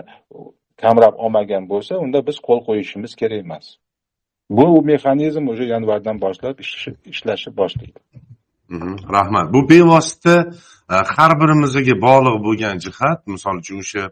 kamroq 0.83 1.15
olmagan 1.23 1.63
bo'lsa 1.71 1.93
unda 2.03 2.19
biz 2.27 2.37
qo'l 2.47 2.59
qo'yishimiz 2.67 3.11
kerak 3.21 3.41
emas. 3.45 3.65
Bu 4.49 4.65
mexanizm 4.91 5.47
уже 5.51 5.63
yanvardan 5.73 6.21
boshlab 6.21 6.55
ishlashni 7.05 7.57
boshlaydi. 7.57 7.99
Mhm, 8.69 8.95
rahmat. 9.15 9.53
Bu 9.53 9.69
bevosita 9.69 10.35
e, 10.93 10.95
har 11.15 11.31
birimizga 11.41 11.95
bog'liq 12.07 12.37
bo'lgan 12.47 12.75
jihat 12.85 13.19
misol 13.33 13.55
uchun 13.61 13.77
o'sha 13.83 14.03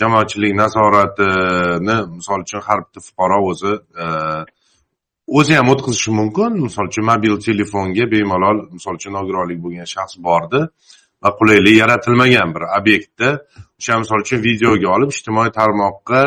jamoatchilik 0.00 0.52
nazoratini 0.62 1.96
misol 2.18 2.40
uchun 2.46 2.60
har 2.66 2.78
bitta 2.84 3.00
fuqaro 3.08 3.38
o'zi 3.50 3.72
e, 4.02 4.06
o'zi 5.38 5.52
ham 5.58 5.68
o'tkazishi 5.74 6.10
mumkin. 6.20 6.50
Misol 6.66 6.84
uchun 6.90 7.04
mobil 7.12 7.34
telefonga 7.48 8.04
bemalol 8.14 8.58
misol 8.76 8.94
uchun 8.98 9.12
nogironlik 9.18 9.58
bo'lgan 9.64 9.88
shaxs 9.94 10.14
bordi 10.28 10.60
va 11.22 11.30
qulaylik 11.38 11.76
yaratilmagan 11.82 12.48
bir 12.54 12.64
obyektda 12.78 13.28
o'sha 13.82 13.98
misol 13.98 14.22
uchun 14.24 14.42
videoga 14.48 14.88
olib 14.96 15.10
ijtimoiy 15.14 15.50
tarmoqqa 15.58 16.22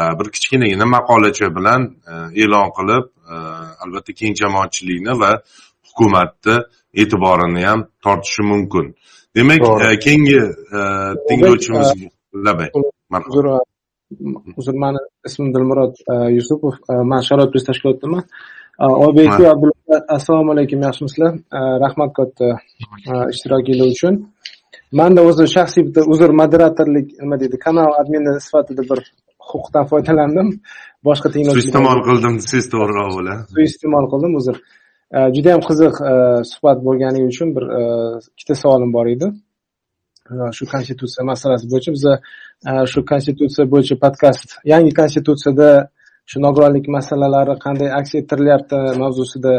e, 0.00 0.02
bir 0.18 0.26
kichkinagina 0.34 0.86
maqolacha 0.96 1.48
bilan 1.56 1.82
e, 2.12 2.14
e'lon 2.42 2.68
qilib 2.78 3.04
e, 3.34 3.36
albatta 3.84 4.12
keng 4.20 4.34
jamoatchilikni 4.42 5.16
va 5.22 5.32
hukumatni 5.88 6.56
e'tiborini 7.00 7.64
ham 7.70 7.80
tortishi 8.04 8.42
mumkin. 8.52 8.86
Demak 9.36 9.66
keyingi 10.04 10.40
tinglovchimiz 11.28 11.88
labay 12.46 12.68
uzr 14.60 14.74
mani 14.84 15.00
ismim 15.28 15.52
dilmurod 15.54 15.94
yusupov. 16.36 16.74
Man 17.10 17.22
sharoit 17.28 17.54
biz 17.54 17.64
tashkilotidaman 17.68 18.24
oybek 19.04 19.32
abdulla 19.52 19.96
assalomu 20.16 20.52
alaykum 20.54 20.82
yaxshimisizlar 20.88 21.32
rahmat 21.84 22.10
katta 22.18 22.48
ishtirokinglar 23.34 23.88
uchun 23.94 24.14
manda 24.98 25.20
o'zi 25.28 25.46
shaxsiy 25.56 25.86
bitta 25.88 26.02
uzr 26.12 26.30
moderatorlik 26.40 27.08
nima 27.22 27.36
deydi 27.42 27.56
kanal 27.66 27.90
admini 28.00 28.32
sifatida 28.46 28.82
bir 28.90 29.00
huquqdan 29.50 29.84
foydalandim. 29.92 30.48
Boshqa 31.08 31.28
suiiste'mol 31.34 32.00
qildim 32.08 32.34
desangiz 32.40 32.66
to'g'riroq 32.74 33.10
bo'ladi 33.16 33.40
suiiste'mol 33.54 34.06
qildim 34.12 34.32
uzr. 34.40 34.56
Judayam 35.36 35.62
qiziq 35.68 35.94
suhbat 36.50 36.82
bo'lgani 36.86 37.20
uchun 37.30 37.48
bir 37.56 37.64
ikkita 38.34 38.54
savolim 38.62 38.90
bor 38.96 39.06
edi. 39.14 39.30
Shu 40.56 40.64
konstitutsiya 40.72 41.24
masalasi 41.32 41.70
bo'yicha 41.72 41.90
biza 41.96 42.12
shu 42.92 43.00
konstitutsiya 43.10 43.64
bo'yicha 43.72 43.96
podkast 44.04 44.48
yangi 44.72 44.92
konstitutsiyada 45.00 45.70
shu 46.30 46.36
nogironlik 46.46 46.86
masalalari 46.96 47.54
qanday 47.64 47.90
aks 48.00 48.10
ettirilyapti 48.20 48.78
mavzusida 49.02 49.54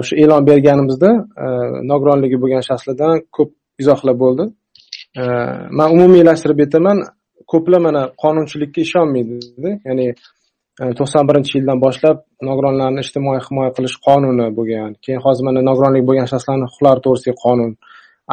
o'sha 0.00 0.14
e'lon 0.22 0.42
berganimizda 0.50 1.10
nogironligi 1.92 2.36
bo'lgan 2.42 2.62
shaxslardan 2.68 3.14
ko'p 3.36 3.50
izohlar 3.82 4.16
bo'ldi. 4.24 4.44
Man 5.78 5.88
umumiylashtirib 5.96 6.58
aytaman 6.64 6.98
ko'plar 7.52 7.80
mana 7.88 8.02
qonunchilikka 8.22 8.80
ishonmaydida 8.86 9.70
ya'ni 9.88 10.06
e, 10.82 10.84
to'qson 10.98 11.28
birinchi 11.28 11.52
yildan 11.58 11.78
boshlab 11.84 12.18
nogironlarni 12.48 13.04
ijtimoiy 13.06 13.40
himoya 13.46 13.70
qilish 13.76 13.96
qonuni 14.06 14.48
bo'lgan 14.58 14.90
keyin 15.04 15.20
hozir 15.26 15.44
mana 15.48 15.60
nogironlik 15.68 16.04
bo'lgan 16.08 16.28
shaxslarni 16.32 16.66
huquqlari 16.68 17.00
to'g'risidagi 17.06 17.38
qonun. 17.44 17.70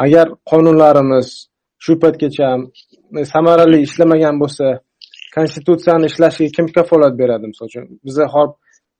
Agar 0.04 0.26
qonunlarimiz 0.50 1.28
shu 1.84 1.92
paytgacha 2.02 2.48
e, 3.20 3.24
samarali 3.34 3.78
ishlamagan 3.86 4.36
bo'lsa 4.42 4.66
konstitutsiyani 5.36 6.06
ishlashiga 6.10 6.50
kim 6.56 6.66
kafolat 6.76 7.14
beradi? 7.20 7.44
Misol 7.52 7.66
uchun 7.70 7.84
biza 8.06 8.24
hop 8.34 8.50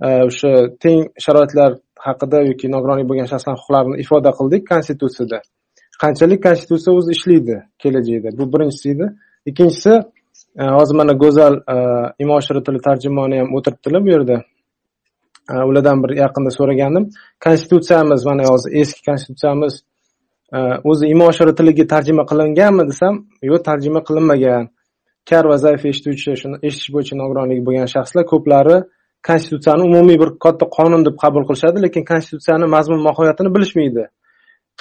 e, 0.06 0.08
o'sha 0.28 0.52
teng 0.84 1.00
sharoitlar 1.24 1.70
haqida 2.06 2.38
yoki 2.50 2.66
nogironlik 2.74 3.06
bo'lgan 3.10 3.28
shaxslarni 3.32 3.58
huquqlarini 3.60 3.96
ifoda 4.04 4.30
qildik 4.38 4.62
konstitutsiyada. 4.72 5.38
Qanchalik 6.02 6.42
konstitutsiya 6.46 6.92
o'zi 6.98 7.10
ishlaydi 7.16 7.56
kelajakda? 7.82 8.28
Bu 8.38 8.44
birinchisi 8.52 8.90
edi. 8.94 9.06
Ikkinchisi 9.50 9.92
e, 10.60 10.64
hozir 10.78 10.94
mana 11.00 11.12
go'zal 11.22 11.54
e, 11.74 11.76
imo 12.18 12.40
tili 12.40 12.80
tarjimoni 12.88 13.38
ham 13.40 13.48
o'tiribdilar 13.56 14.00
bu 14.06 14.10
yerda. 14.14 14.36
E, 15.52 15.54
ulardan 15.68 16.02
bir 16.02 16.10
yaqinda 16.22 16.50
so'ragandim. 16.58 17.04
Konstitutsiyamiz 17.44 18.26
mana 18.26 18.42
hozir 18.52 18.70
eski 18.80 19.00
konstitutsiyamiz 19.08 19.74
o'zi 20.90 21.06
imo 21.14 21.30
tiliga 21.58 21.86
tarjima 21.94 22.24
qilinganmi 22.30 22.84
desam 22.90 23.14
yo'q 23.42 23.62
tarjima 23.68 24.00
qilinmagan. 24.08 24.68
Kar 25.30 25.44
va 25.50 25.56
zaif 25.64 25.82
eshituvchi 25.90 26.36
shuni 26.40 26.56
eshitish 26.66 26.90
bo'yicha 26.94 27.14
nogironligi 27.22 27.62
bo'lgan 27.66 27.88
shaxslar 27.94 28.24
ko'plari 28.32 28.76
konstitutsiyani 29.28 29.82
umumiy 29.88 30.18
bir 30.22 30.30
katta 30.44 30.66
qonun 30.76 31.02
deb 31.06 31.16
qabul 31.22 31.44
qilishadi 31.48 31.82
lekin 31.84 32.04
konstitutsiyani 32.10 32.66
mazmun 32.74 33.00
mohiyatini 33.08 33.50
bilishmaydi. 33.54 34.02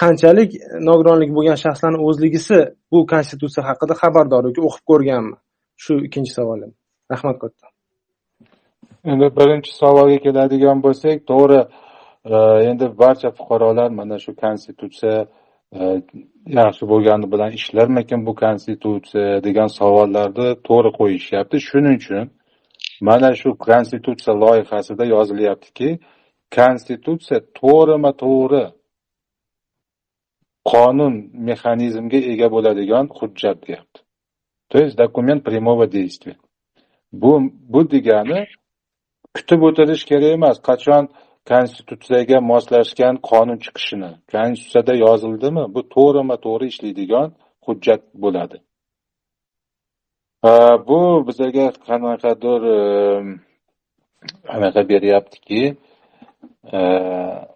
Qanchalik 0.02 0.50
nogironligi 0.88 1.32
bo'lgan 1.38 1.58
shaxslarni 1.64 1.98
o'zligisi 2.08 2.58
bu 2.92 2.98
konstitutsiya 3.12 3.62
haqida 3.68 3.94
xabardor 4.02 4.42
yoki 4.48 4.60
o'qib 4.68 4.84
ko'rganmi? 4.90 5.36
Shu 5.84 5.92
ikkinchi 6.06 6.32
savolim. 6.38 6.70
Rahmat 7.12 7.36
katta 7.42 7.66
endi 9.12 9.26
birinchi 9.38 9.70
savolga 9.82 10.18
keladigan 10.26 10.78
bo'lsak 10.86 11.16
to'g'ri 11.30 11.60
e, 12.34 12.36
endi 12.70 12.86
barcha 13.02 13.30
fuqarolar 13.38 13.90
mana 13.98 14.16
shu 14.24 14.32
konstitutsiya 14.44 15.16
e, 15.78 15.80
yaxshi 16.60 16.84
bo'lgani 16.92 17.26
bilan 17.32 17.50
ishlarmikin 17.58 18.20
bu 18.26 18.32
konstitutsiya 18.44 19.44
degan 19.46 19.70
savollarni 19.78 20.48
to'g'ri 20.68 20.90
qo'yishyapti. 21.00 21.56
Shuning 21.68 21.96
uchun 22.00 22.24
mana 23.08 23.30
shu 23.40 23.48
konstitutsiya 23.68 24.34
loyihasida 24.44 25.04
yozilyaptiki 25.14 25.88
konstitutsiya 26.56 27.38
to'g'rima 27.60 28.10
to'g'ri 28.24 28.62
qonun 30.70 31.14
mexanizmga 31.48 32.20
ega 32.32 32.48
bo'ladigan 32.54 33.04
hujjat 33.18 33.58
deyapti. 33.66 34.00
То 34.70 34.76
есть 34.82 34.96
документ 34.96 35.40
прямого 35.44 35.86
действия 35.86 36.36
bu 37.12 37.52
bu 37.52 37.90
degani 37.90 38.46
kutib 39.34 39.60
o'tirish 39.68 40.04
kerak 40.10 40.32
emas 40.38 40.58
qachon 40.68 41.04
konstitutsiyaga 41.50 42.38
moslashgan 42.52 43.14
qonun 43.30 43.58
chiqishini 43.64 44.10
konstitutsiyada 44.32 44.94
yozildimi 45.04 45.64
bu 45.74 45.80
to'g'rima 45.94 46.36
to'g'ri 46.46 46.66
ishlaydigan 46.72 47.28
hujjat 47.66 48.02
bo'ladi. 48.22 48.56
Bu 50.88 51.00
bizlarga 51.26 51.66
qanaqadir 51.88 52.60
ehm, 52.76 53.28
anaqa 54.56 54.80
beryaptiki 54.92 55.62
ehm, 56.76 57.55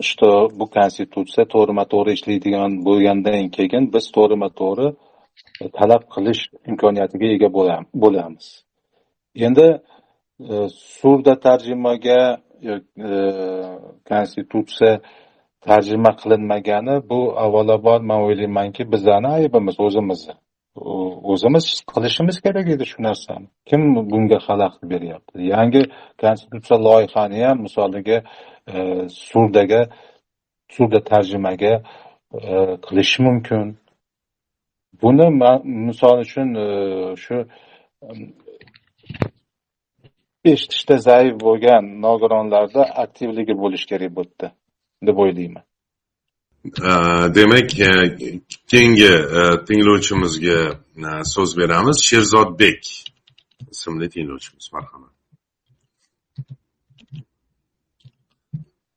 что 0.00 0.48
bu 0.58 0.66
konstitutsiya 0.70 1.44
to'g'rima 1.54 1.84
to'g'ri 1.92 2.12
ishlaydigan 2.18 2.70
bo'lgandan 2.86 3.48
keyin 3.56 3.84
biz 3.94 4.04
to'g'rima 4.16 4.48
to'g'ri 4.60 4.88
e, 5.62 5.64
talab 5.78 6.02
qilish 6.14 6.42
imkoniyatiga 6.70 7.26
ega 7.36 7.48
bo'lamiz. 8.02 8.46
Endi 9.46 9.66
e, 10.50 10.54
surda 10.98 11.34
tarjimaga 11.46 12.20
e, 12.70 12.72
konstitutsiya 14.10 14.92
tarjima 15.66 16.12
qilinmagani 16.20 16.94
bu 17.10 17.20
avvalambor 17.44 18.00
man 18.10 18.20
o'ylaymanki 18.26 18.82
bizlarni 18.92 19.28
aybimiz 19.38 19.76
o'zimizni. 19.86 20.34
O'zimiz 21.32 21.82
qilishimiz 21.92 22.40
kerak 22.40 22.68
edi 22.74 22.84
shu 22.90 23.02
narsani. 23.02 23.46
Kim 23.68 23.82
bunga 24.10 24.38
xalaqit 24.46 24.84
beryapti? 24.92 25.36
Yangi 25.54 25.82
konstitutsiya 26.22 26.78
loyihani 26.86 27.38
ham 27.46 27.58
misoliga 27.66 28.18
e, 28.72 28.74
surdaga 29.30 29.80
surda 30.74 31.00
tarjimaga 31.10 31.74
e, 32.40 32.42
qilish 32.86 33.14
mumkin. 33.26 33.66
Buni 35.02 35.26
misol 35.88 36.16
uchun 36.24 36.48
e, 36.64 36.66
shu 37.24 37.36
eshitishda 40.52 40.96
zaif 41.08 41.34
bo'lgan 41.46 41.84
nogironlarda 42.06 42.82
aktivligi 43.04 43.54
bo'lishi 43.62 43.86
kerak 43.92 44.10
bu 44.16 44.22
yerda 44.26 44.48
deb 45.06 45.16
o'ylayman. 45.24 45.67
Demak 47.34 47.68
e, 47.80 47.90
keyingi 48.70 49.12
tinglovchimizga 49.66 50.60
so'z 51.32 51.50
beramiz. 51.56 51.98
Sherzodbek 52.08 52.82
ismli 53.72 54.08
tinglovchimiz 54.14 54.66
marhamat. 54.72 55.12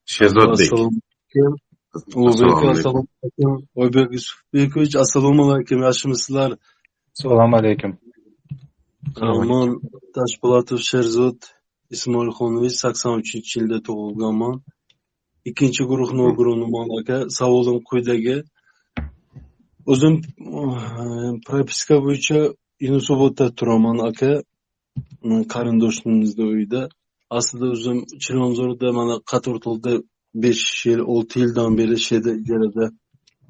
Sherzodbek 0.05 0.71
ulug'bek 2.15 2.57
assalomu 2.73 3.07
alaykum 3.21 3.67
oybek 3.81 4.07
yusufbekovich 4.15 4.95
assalomu 5.03 5.41
alaykum 5.45 5.79
yaxshimisizlar 5.87 6.49
assalomu 7.13 7.55
alaykum 7.61 7.91
man 9.51 9.69
tashpo'latov 10.15 10.79
sherzod 10.91 11.39
ismoilxonovich 11.95 12.77
sakson 12.83 13.13
uchinchi 13.21 13.53
yilda 13.59 13.77
tug'ilganman 13.87 14.55
ikkinchi 15.49 15.83
guruh 15.89 16.11
nogironiman 16.21 16.87
aka 16.99 17.17
savolim 17.37 17.77
quyidagi 17.87 18.35
o'zim 19.91 20.15
eh, 20.61 21.31
propiska 21.47 21.95
bo'yicha 22.05 22.39
yunusobodda 22.85 23.45
turaman 23.57 23.99
aka. 24.09 24.31
Qarindoshimizni 25.53 26.43
uyida 26.53 26.81
aslida 27.37 27.67
o'zim 27.75 27.97
chilonzorda 28.23 28.87
mana 28.99 29.15
qatortolda 29.31 29.93
besh 30.43 30.65
yil 30.87 31.01
olti 31.13 31.35
yildan 31.41 31.71
beri 31.79 31.97
shu 32.03 32.09
yerda 32.15 32.31
ijarada 32.41 32.85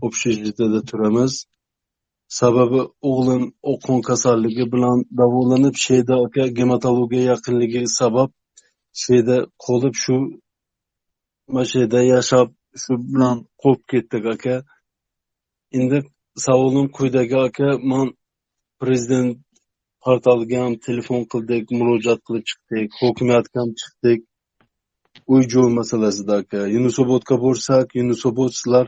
общежитияda 0.07 0.79
turamiz. 0.89 1.33
Sababi 2.39 2.81
o'g'lim 3.09 3.43
o'qon 3.71 3.99
kasalligi 4.09 4.65
bilan 4.73 4.97
davolanib 5.19 5.75
shu 5.83 5.89
yerda 5.97 6.15
aka 6.25 6.43
gematologiya 6.59 7.23
yaqinligi 7.33 7.81
sabab 7.99 8.29
shu 8.99 9.09
yerda 9.15 9.37
qolib 9.65 9.95
shu 10.03 10.15
mana 11.51 11.65
shu 11.69 11.79
yerda 11.79 12.01
yashab 12.15 12.47
shu 12.81 12.93
bilan 13.13 13.37
qolib 13.61 13.83
ketdik 13.91 14.25
aka. 14.33 14.55
Endi 15.77 15.97
savolim 16.45 16.87
quyidagi 16.97 17.37
aka 17.47 17.67
man 17.91 18.07
prezident 18.81 19.37
portaliga 20.03 20.57
ham 20.63 20.73
telefon 20.87 21.21
qildik 21.31 21.63
murojaat 21.79 22.19
qilib 22.27 22.45
chiqdik 22.49 22.87
hokimiyatga 23.01 23.57
ham 23.63 23.71
chiqdik. 23.81 24.19
Uy 25.33 25.41
joy 25.53 25.69
masalasida 25.79 26.33
aka. 26.41 26.61
Yunusobodga 26.75 27.35
borsak 27.45 27.87
yunusobod 27.99 28.51
sizlar 28.59 28.85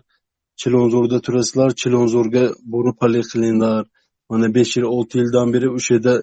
chilonzorda 0.61 1.17
turasizlar 1.25 1.69
chilonzorga 1.81 2.43
borib 2.73 2.97
hali 3.03 3.21
qilinglar. 3.31 3.83
Mana 4.29 4.47
besh 4.55 4.73
yil 4.77 4.85
olti 4.95 5.15
yildan 5.21 5.47
beri 5.55 5.67
o'sha 5.77 5.91
yerda 5.95 6.15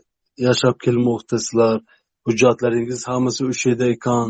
yashab 0.47 0.76
kelmoqdasizlar. 0.84 1.76
Hujjatlaringiz 2.26 3.01
hammasi 3.11 3.43
o'sha 3.51 3.66
yerda 3.70 3.86
ekan. 3.97 4.28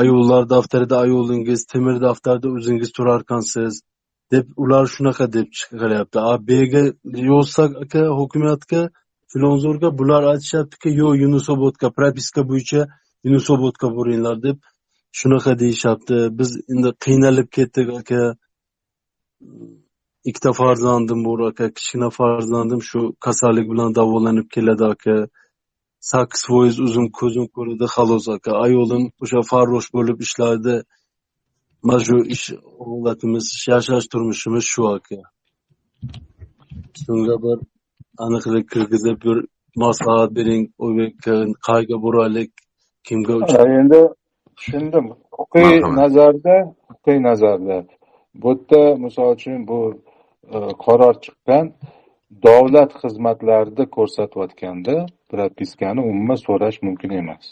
Ayollar 0.00 0.42
daftarida 0.54 0.96
ayolingiz 1.04 1.60
temir 1.72 1.96
daftarda 2.06 2.48
o'zingiz 2.56 2.90
turarkansiz 2.96 3.74
deb 4.32 4.46
ular 4.62 4.84
shunaqa 4.94 5.26
deb 5.36 5.48
chiqaryapti. 5.58 6.18
A 6.30 6.32
bega 6.48 6.82
yerga 6.84 7.20
yozsak 7.32 7.70
aka 7.84 8.02
hokimiyatga 8.20 8.80
filonzorga 9.32 9.88
bular 9.98 10.22
aytishyaptiki 10.32 10.88
yo'q 11.00 11.14
yunusobodga 11.24 11.88
propiska 11.98 12.40
bo'yicha 12.50 12.82
yunusobodga 13.26 13.86
boringlar 13.96 14.36
deb 14.46 14.58
shunaqa 15.18 15.52
deyishyapti. 15.62 16.16
Biz 16.38 16.50
endi 16.72 16.90
qiynalib 17.04 17.48
ketdik 17.56 17.88
aka. 18.00 18.20
Ikkita 20.28 20.52
farzandim 20.60 21.20
bor 21.28 21.40
aka. 21.50 21.64
Kichkina 21.76 22.08
farzandim 22.18 22.80
shu 22.88 23.00
kasallik 23.26 23.66
bilan 23.72 23.90
davolanib 23.98 24.46
keladi 24.54 24.84
aka. 24.94 25.16
Sakkiz 26.12 26.42
foiz 26.48 26.76
o'zim 26.86 27.06
ko'zim 27.18 27.46
ko'radi 27.56 27.86
xolos 27.94 28.26
aka. 28.34 28.50
Ayolim 28.64 29.04
o'sha 29.22 29.40
farrosh 29.50 29.88
bo'lib 29.96 30.18
ishlardi. 30.26 30.74
Mana 31.86 32.00
shu 32.06 32.16
ish 32.34 32.46
holatimiz 32.88 33.46
yashash 33.70 34.06
turmushimiz 34.12 34.64
shu 34.72 34.82
aka. 34.96 35.18
Shunga 37.02 37.36
bir 37.44 37.58
aniqlik 38.24 38.64
kirgizib 38.72 39.16
bir 39.24 39.36
maslahat 39.82 40.30
bering. 40.38 40.64
Qayerga 41.66 41.96
boraylik? 42.06 42.50
Kimga 43.06 43.34
endi 43.80 44.00
tushundim. 44.56 45.06
Huquqiy 45.38 45.74
nazarda 46.00 46.54
huquqiy 46.90 47.18
nazarda. 47.28 47.76
Bu 48.42 48.50
yerda 48.52 48.80
misol 49.04 49.28
uchun 49.36 49.68
bu 49.68 49.78
e, 50.54 50.56
qaror 50.84 51.14
chiqqan 51.24 51.64
davlat 52.46 52.90
xizmatlarida 53.02 53.84
ko'rsatayotganda 53.96 54.96
propiskani 55.30 56.00
umuman 56.00 56.38
so'rash 56.46 56.78
mumkin 56.82 57.10
emas. 57.10 57.44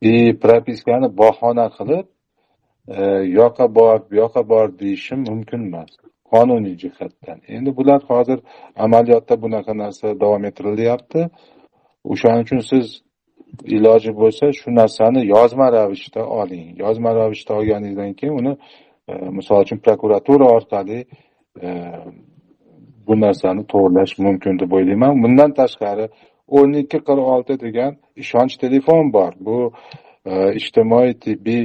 И 0.00 0.32
propiskani 0.44 1.08
bahona 1.18 1.66
qilib 1.76 2.06
e, 2.88 3.02
yoqqa 3.38 3.74
bor 3.74 3.96
bu 4.10 4.14
yoqqa 4.22 4.42
bor 4.48 4.66
deyishim 4.78 5.20
mumkin 5.30 5.60
emas. 5.68 5.90
Qonuniy 6.30 6.76
jihatdan. 6.82 7.38
Endi 7.48 7.70
bular 7.76 8.00
hozir 8.10 8.38
amaliyotda 8.84 9.34
bunaqa 9.42 9.72
narsa 9.82 10.20
davom 10.20 10.44
ettirilyapti. 10.48 11.20
O'shaning 12.12 12.44
uchun 12.46 12.60
siz 12.70 12.86
iloji 13.76 14.10
bo'lsa 14.20 14.44
shu 14.58 14.68
narsani 14.80 15.20
yozma 15.34 15.66
ravishda 15.76 16.22
oling. 16.40 16.66
Yozma 16.82 17.10
ravishda 17.18 17.52
olganingizdan 17.58 18.12
keyin 18.20 18.34
uni 18.40 18.52
e, 19.10 19.12
misol 19.38 19.60
uchun 19.64 19.78
prokuratura 19.84 20.46
orqali 20.56 20.98
e, 21.64 21.68
bu 23.06 23.14
narsani 23.24 23.62
to'g'irlash 23.72 24.14
mumkin 24.26 24.54
deb 24.60 24.70
o'ylayman. 24.76 25.12
Bundan 25.22 25.50
tashqari 25.60 26.06
o'n 26.58 26.72
ikki 26.82 26.98
qirq 27.08 27.26
olti 27.34 27.54
degan 27.64 27.92
ishonch 28.22 28.54
telefon 28.64 29.12
bor. 29.16 29.32
Bu 29.46 29.56
e, 30.30 30.32
ijtimoiy 30.60 31.12
tibbiy 31.24 31.64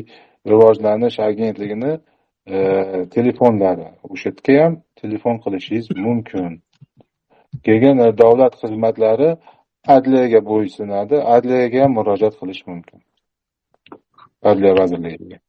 rivojlanish 0.52 1.20
agentligini 1.30 1.94
e, 2.56 2.58
telefonlari. 3.16 3.88
O'sha 4.12 4.30
yerga 4.30 4.64
ham 4.64 4.74
telefon 5.02 5.36
qilishingiz 5.44 5.88
mumkin. 6.06 6.52
Keyin 7.66 7.98
e, 8.06 8.08
davlat 8.22 8.54
xizmatlari 8.62 9.30
adliyaga 9.96 10.42
bo'ysunadi. 10.52 11.16
Adliyaga 11.36 11.84
ham 11.84 11.92
murojaat 12.00 12.36
qilish 12.42 12.64
mumkin. 12.70 13.00
Adliya 14.50 14.74
vazirligiga. 14.80 15.40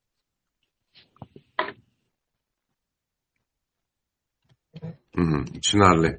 Mhm, 5.18 5.44
tushunarli. 5.54 6.10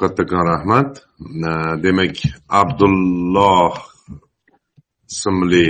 Kattakon 0.00 0.42
rahmat 0.52 0.90
demak 1.84 2.16
abdulloh 2.48 3.74
ismli 5.12 5.66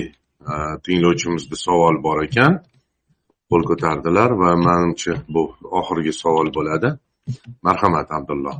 tinglovchimizda 0.84 1.56
savol 1.66 1.96
bor 2.06 2.18
ekan 2.28 2.52
qo'l 3.50 3.62
ko'tardilar 3.70 4.30
va 4.42 4.50
manimcha 4.66 5.14
bu 5.34 5.42
oxirgi 5.78 6.12
savol 6.22 6.48
bo'ladi. 6.56 6.88
Marhamat 7.66 8.08
abdulloh. 8.18 8.56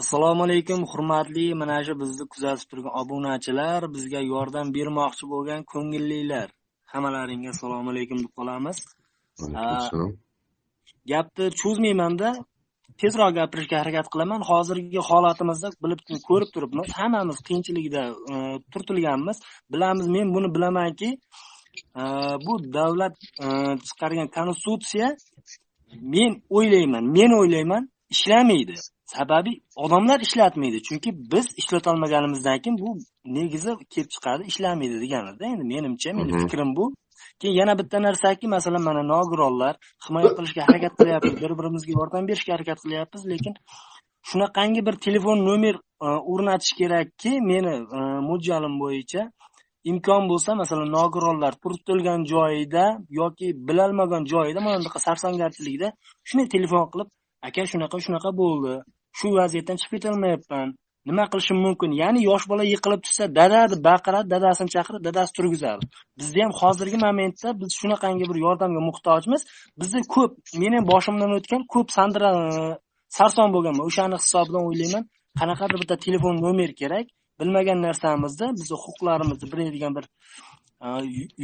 Assalomu 0.00 0.42
alaykum 0.48 0.80
hurmatli 0.90 1.46
mana 1.60 1.78
shu 1.86 1.94
bizni 2.02 2.24
kuzatib 2.32 2.66
turgan 2.70 2.92
obunachilar. 3.02 3.80
Bizga 3.94 4.20
yordam 4.32 4.66
bermoqchi 4.76 5.24
bo'lgan 5.32 5.60
ko'ngillilar. 5.72 6.48
Hammalaringga 6.92 7.48
assalomu 7.54 7.88
alaykum 7.94 8.18
deb 8.24 8.32
qolamiz. 8.38 8.78
Gapni 11.12 11.46
cho'zmaymanda 11.60 12.28
tezroq 13.00 13.32
gapirishga 13.38 13.76
harakat 13.82 14.06
qilaman. 14.12 14.40
Hozirgi 14.50 15.00
holatimizda 15.08 15.68
bilib 15.84 16.00
ko'rib 16.28 16.50
turibmiz. 16.54 16.88
Hammamiz 16.98 17.38
qiyinchilikda 17.46 18.02
e, 18.32 18.34
turtilganmiz. 18.72 19.38
Bilamiz 19.72 20.06
men 20.16 20.34
buni 20.34 20.48
bilamanki 20.56 21.10
e, 22.00 22.02
bu 22.46 22.52
davlat 22.78 23.16
e, 23.44 23.46
chiqargan 23.86 24.28
konstitutsiya 24.36 25.08
men 26.14 26.42
o'ylayman 26.56 27.04
men 27.16 27.30
o'ylayman 27.40 27.90
ishlamaydi. 28.14 28.74
Sababi 29.16 29.52
odamlar 29.76 30.20
ishlatmaydi. 30.20 30.82
Chunki 30.82 31.10
biz 31.32 31.46
ishlatolmaganimizdan 31.60 32.58
keyin 32.62 32.78
bu 32.78 32.98
negizi 33.24 33.72
kelib 33.92 34.10
chiqadi 34.14 34.42
ishlamaydi 34.50 34.96
deganida 35.04 35.44
endi 35.52 35.64
menimcha 35.74 36.12
meni 36.18 36.32
fikrim 36.42 36.70
bu 36.76 36.84
keyin 37.40 37.56
yana 37.60 37.74
bitta 37.80 38.02
narsaki 38.06 38.46
masalan 38.56 38.82
mana 38.88 39.02
nogironlar 39.12 39.74
himoya 40.06 40.30
qilishga 40.36 40.62
harakat 40.68 40.92
qilyapmiz. 41.00 41.34
Bir 41.42 41.52
birimizga 41.58 41.92
yordam 41.98 42.28
berishga 42.30 42.52
harakat 42.56 42.78
qilyapmiz 42.84 43.22
lekin 43.32 43.54
shunaqangi 44.28 44.86
bir 44.86 44.94
telefon 45.06 45.38
nomer 45.48 45.76
e, 46.06 46.08
o'rnatish 46.32 46.72
kerakki 46.80 47.32
meni 47.50 47.74
e, 47.98 48.00
mo'ljalim 48.28 48.74
bo'yicha 48.82 49.22
imkon 49.90 50.22
bo'lsa 50.30 50.54
masalan 50.62 50.88
nogironlar 50.98 51.52
turtilgan 51.64 52.20
joyida 52.32 52.84
yoki 53.20 53.48
bilolmagan 53.68 54.24
joyida 54.32 54.60
mana 54.66 54.76
bunaqa 54.80 55.00
sarsongarchilikda 55.06 55.88
shunday 56.28 56.48
telefon 56.54 56.84
qilib 56.92 57.08
aka 57.48 57.62
shunaqa 57.72 57.96
shunaqa 58.06 58.30
bo'ldi 58.42 58.74
shu 59.18 59.26
vaziyatdan 59.38 59.76
chiqib 59.80 59.94
ketolmayapman 59.96 60.68
nima 61.08 61.24
qilishim 61.32 61.58
mumkin? 61.66 61.90
Ya'ni 62.02 62.20
yosh 62.30 62.44
bola 62.50 62.64
yiqilib 62.72 63.00
tushsa 63.06 63.24
dada 63.38 63.60
deb 63.72 63.80
baqiradi 63.88 64.28
dadasini 64.34 64.70
chaqirib 64.74 65.02
dadasi 65.08 65.32
turgizadi 65.38 65.84
bizda 66.18 66.38
ham 66.44 66.52
hozirgi 66.60 66.98
momentda 67.06 67.48
biz 67.60 67.70
shunaqangi 67.80 68.24
bir 68.30 68.38
yordamga 68.46 68.80
muhtojmiz. 68.88 69.42
Bizda 69.80 70.00
ko'p 70.14 70.32
meni 70.62 70.78
boshimdan 70.92 71.30
o'tgan 71.38 71.62
ko'p 71.74 71.88
sandra 71.98 72.30
sarson 73.18 73.48
bo'lganman. 73.54 73.84
O'shani 73.90 74.16
hisobidan 74.22 74.62
o'ylayman. 74.68 75.04
Qanaqadir 75.40 75.76
bitta 75.82 75.96
telefon 76.06 76.34
nomer 76.46 76.70
kerak? 76.80 77.06
Bilmagan 77.40 77.78
narsamizda 77.86 78.46
bizni 78.58 78.76
huquqlarimizni 78.84 79.46
biladigan 79.52 79.92
bir 79.98 80.04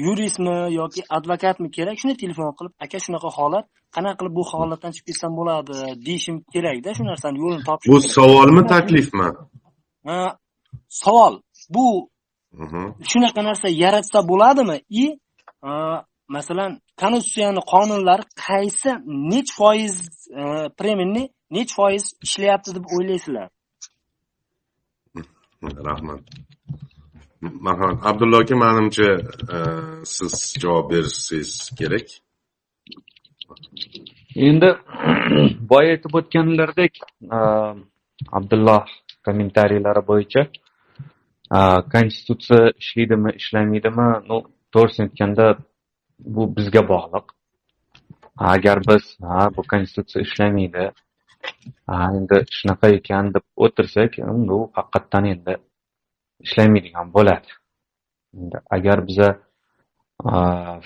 yuristmi 0.06 0.56
yoki 0.80 1.00
advokatmi 1.16 1.68
kerak? 1.76 1.96
Shunday 2.00 2.18
telefon 2.24 2.50
qilib 2.58 2.72
aka 2.84 2.98
shunaqa 3.06 3.30
holat 3.38 3.66
qanaqa 3.96 4.16
qilib 4.20 4.34
bu 4.38 4.44
holatdan 4.52 4.92
chiqib 4.94 5.06
ketsam 5.10 5.32
bo'ladi? 5.38 5.72
deyishim 6.06 6.36
kerakda 6.54 6.90
shu 6.96 7.04
narsani 7.10 7.36
yo'lini 7.42 7.64
topish 7.68 7.88
bu 7.92 7.98
savolmi 8.16 8.62
taklifmi 8.74 9.28
savol. 10.88 11.34
Bu 11.74 11.86
shunaqa 13.10 13.40
narsa 13.48 13.68
yaratsa 13.68 14.18
bo'ladimi? 14.30 14.78
И 15.02 15.04
masalan 16.36 16.72
konstitutsiyani 17.00 17.62
qonunlari 17.72 18.24
qaysi 18.46 18.90
nechi 19.32 19.52
foiz 19.58 19.94
premiyani 20.78 21.24
nechi 21.56 21.74
foiz 21.78 22.04
ishlayapti 22.26 22.70
deb 22.76 22.84
o'ylaysizlar? 22.96 23.48
Rahmat. 25.62 26.22
Marhamat 27.66 27.98
abdulla 28.08 28.36
aka 28.42 28.56
manimcha 28.64 29.08
e, 29.56 29.58
siz 30.14 30.34
javob 30.62 30.86
berishingiz 30.90 31.52
kerak. 31.78 32.08
Endi 34.48 34.68
boya 35.70 35.90
aytib 35.94 36.12
o'tganlaridek 36.20 36.94
e, 37.36 37.38
abdulloh 38.38 38.82
kommentariylari 39.26 40.02
bo'yicha. 40.10 40.42
Konstitutsiya 41.94 42.72
ishlaydimi 42.82 43.30
ishlamaydimi? 43.40 44.08
Ну 44.28 44.36
to'g'risini 44.74 45.04
aytganda 45.08 45.46
bu 46.34 46.42
bizga 46.56 46.82
bog'liq. 46.92 47.26
Agar 48.54 48.78
biz 48.88 49.04
ha 49.28 49.50
bu 49.56 49.62
konstitutsiya 49.72 50.22
ishlamaydi 50.26 50.84
endi 52.16 52.36
shunaqa 52.56 52.88
ekan 52.98 53.34
deb 53.34 53.44
o'tirsak 53.64 54.12
bu 54.50 54.58
haqiqatdan 54.76 55.24
endi 55.34 55.54
ishlamaydigan 56.46 57.06
bo'ladi. 57.16 57.50
Endi 58.38 58.58
agar 58.76 58.98
biza 59.08 59.28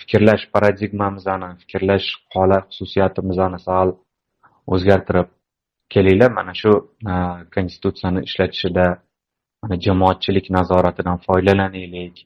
fikrlash 0.01 0.45
paradigmamizni 0.55 1.49
fikrlash 1.63 2.09
holat 2.35 2.67
xususiyatimizni 2.73 3.59
sal 3.69 3.89
o'zgartirib 4.75 5.29
kelinglar 5.89 6.31
mana 6.31 6.55
shu 6.55 6.91
e, 7.11 7.13
konstitutsiyani 7.55 8.21
ishlatishida 8.29 8.87
mana 9.63 9.77
jamoatchilik 9.87 10.51
nazoratidan 10.51 11.19
foydalanaylik. 11.27 12.17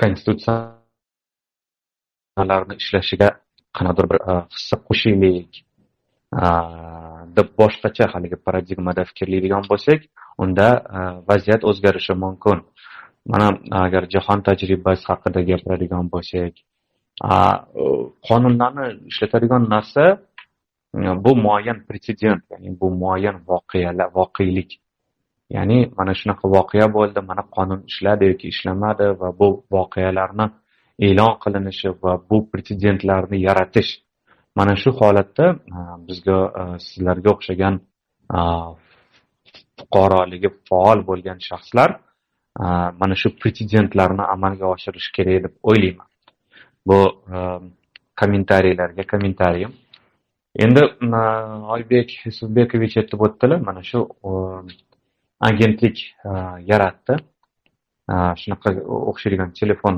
Konstitutsiyalarni 0.00 2.74
ishlashiga 2.82 3.28
qanaqadir 3.76 4.06
bir 4.10 4.18
e, 4.30 4.32
hissa 4.54 4.76
qo'shaylik. 4.88 5.50
E, 6.42 6.44
deb 7.36 7.48
boshqacha 7.60 8.04
haligi 8.14 8.36
paradigmada 8.46 9.02
fikrlaydigan 9.10 9.64
bo'lsak 9.70 10.00
unda 10.42 10.66
vaziyat 11.30 11.62
o'zgarishi 11.70 12.14
mumkin. 12.24 12.58
Mana 13.32 13.48
agar 13.84 14.02
jahon 14.14 14.40
tajribasi 14.48 15.04
haqida 15.10 15.40
gapiradigan 15.50 16.06
bo'lsak 16.14 16.52
qonunlarni 18.28 18.86
ishlatadigan 19.10 19.62
narsa 19.74 20.04
bu 21.24 21.36
muayyan 21.36 21.78
pretsedent 21.86 22.42
ya'ni 22.50 22.80
bu 22.80 22.90
muayyan 22.90 23.36
voqealar 23.50 24.08
voqelik 24.18 24.70
ya'ni 25.50 25.78
mana 25.98 26.12
shunaqa 26.20 26.46
voqea 26.56 26.86
bo'ldi 26.96 27.20
mana 27.30 27.42
qonun 27.56 27.80
ishladi 27.90 28.24
yoki 28.30 28.46
ishlamadi 28.54 29.06
va 29.20 29.28
bu 29.40 29.48
voqealarni 29.74 30.46
e'lon 31.06 31.32
qilinishi 31.44 31.88
va 32.02 32.12
bu 32.30 32.36
pretsedentlarni 32.50 33.38
yaratish. 33.48 33.90
Mana 34.58 34.74
shu 34.82 34.90
holatda 35.00 35.46
bizga 36.08 36.38
sizlarga 36.86 37.28
o'xshagan 37.34 37.74
fuqaroligi 39.78 40.50
faol 40.68 40.98
bo'lgan 41.08 41.38
shaxslar 41.48 41.90
mana 43.00 43.14
shu 43.22 43.28
pretsedentlarni 43.40 44.24
amalga 44.34 44.66
oshirishi 44.74 45.10
kerak 45.16 45.42
deb 45.44 45.54
o'ylayman 45.70 46.08
bu 46.88 46.98
kommentariylarga 48.20 49.02
kommentariyim 49.12 49.72
endi 50.62 50.82
oybek 51.76 52.08
yusufbekovich 52.26 52.96
aytib 53.00 53.20
o'tdilar 53.26 53.60
mana 53.68 53.82
shu 53.82 54.00
agentlik 55.40 56.14
e, 56.24 56.30
yaratdi. 56.70 57.16
E, 58.12 58.14
shunaqa 58.40 58.70
o'xshaydigan 59.10 59.50
telefon 59.60 59.96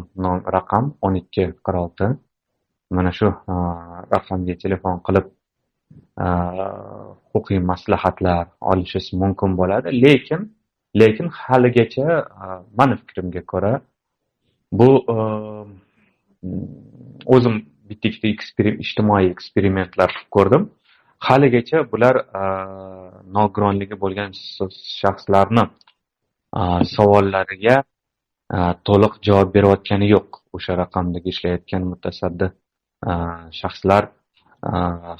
raqam 0.56 0.94
o'n 1.04 1.14
ikki 1.22 1.44
qirq 1.66 1.80
olti. 1.84 2.06
Mana 2.96 3.12
shu 3.18 3.26
e, 3.52 3.54
raqamga 4.14 4.54
telefon 4.64 5.02
qilib 5.06 5.32
huquqiy 7.32 7.58
maslahatlar 7.70 8.46
olishingiz 8.70 9.12
mumkin 9.22 9.50
bo'ladi. 9.60 9.88
Lekin 10.04 10.40
lekin 11.00 11.28
haligacha 11.40 12.06
mani 12.78 12.94
fikrimga 13.00 13.42
ko'ra 13.52 13.72
bu 14.78 14.88
o'zim 17.34 17.56
bitta 17.88 18.08
ikkita 18.10 18.68
ijtimoiy 18.84 19.26
eksperimentlar 19.34 20.10
ko'rdim. 20.36 20.62
Haligacha 21.28 21.78
bular 21.92 22.16
nogironligi 23.36 23.96
bo'lgan 24.04 24.30
shaxslarni 25.00 25.64
savollariga 26.96 27.76
to'liq 28.88 29.14
javob 29.26 29.48
berayotgani 29.56 30.06
yo'q. 30.14 30.28
O'sha 30.56 30.72
raqamdagi 30.82 31.28
ishlayotgan 31.34 31.82
mutasaddi 31.92 32.46
shaxslar 33.60 34.02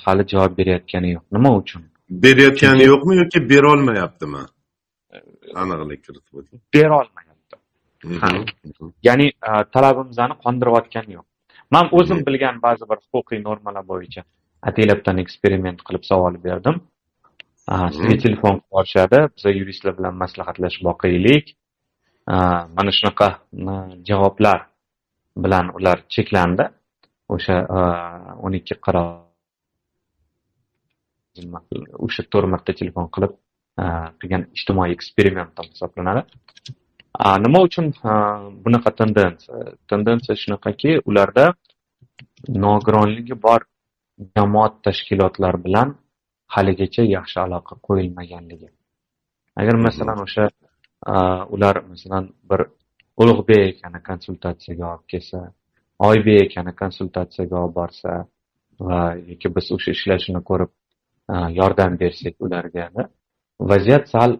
hali 0.04 0.24
javob 0.32 0.52
berayotgani 0.60 1.08
yo'q. 1.16 1.24
Nima 1.36 1.50
uchun? 1.60 1.82
Berayotgani 2.24 2.84
yo'qmi 2.92 3.14
yoki 3.22 3.38
berolmayaptimi? 3.52 4.42
Aniqlik 5.62 6.00
kiritib 6.06 6.34
o'ting 6.38 6.60
berolmayapti. 6.74 7.56
Ya'ni 9.08 9.26
talabimizni 9.74 10.34
qondirayotgani 10.44 11.12
yo'q 11.18 11.26
man 11.74 11.86
o'zim 11.98 12.20
bilgan 12.26 12.56
ba'zi 12.66 12.84
bir 12.90 12.98
huquqiy 13.12 13.40
normalar 13.48 13.84
bo'yicha 13.92 14.22
ataylabdan 14.68 15.16
eksperiment 15.24 15.80
qilib 15.86 16.04
savol 16.10 16.34
berdim. 16.46 16.76
Sizga 17.94 18.16
telefon 18.24 18.54
qilib 18.58 18.66
yuborishadi 18.70 19.18
biza 19.36 19.50
yuristlar 19.58 19.92
bilan 19.98 20.14
maslahatlashib 20.22 20.82
boqaylik 20.88 21.46
mana 22.76 22.92
shunaqa 22.98 23.28
javoblar 24.08 24.58
bilan 25.44 25.66
ular 25.78 25.98
cheklandi. 26.14 26.64
O'sha 27.34 27.56
o'n 28.44 28.52
ikki 28.60 28.74
qirq 28.86 29.06
o'sha 32.06 32.22
to'rt 32.32 32.48
marta 32.54 32.72
telefon 32.80 33.06
qilib 33.14 33.32
qilgan 34.20 34.42
ijtimoiy 34.56 34.92
eksperiment 34.96 35.52
ham 35.58 35.66
hisoblanadi 35.72 36.22
nima 37.44 37.60
uchun 37.66 37.92
bunaqa 38.64 38.90
tendensiya? 39.00 39.56
Tendensiya 39.90 40.34
shunaqaki 40.42 40.90
ularda 41.08 41.54
nogironligi 42.48 43.34
bor 43.46 43.60
jamoat 44.36 44.74
tashkilotlari 44.86 45.58
bilan 45.66 45.88
haligacha 46.54 47.02
yaxshi 47.16 47.38
aloqa 47.46 47.74
qo'yilmaganligi. 47.86 48.68
Agar 49.60 49.74
masalan 49.86 50.18
o'sha 50.26 50.44
ular 51.54 51.76
masalan 51.92 52.24
bir 52.50 52.60
ulug'bek 53.22 53.76
akani 53.76 54.00
konsultatsiyaga 54.08 54.84
olib 54.94 55.06
kelsa 55.12 55.38
oybek 56.08 56.50
akani 56.50 56.72
konsultatsiyaga 56.82 57.56
olib 57.64 57.74
borsa 57.80 58.12
va 58.88 59.00
yoki 59.30 59.48
biz 59.56 59.66
o'sha 59.76 59.90
ishlashini 59.96 60.40
ko'rib 60.50 60.72
yordam 61.60 61.92
bersak 62.02 62.34
ularga 62.46 62.84
vaziyat 63.70 64.04
sal 64.14 64.30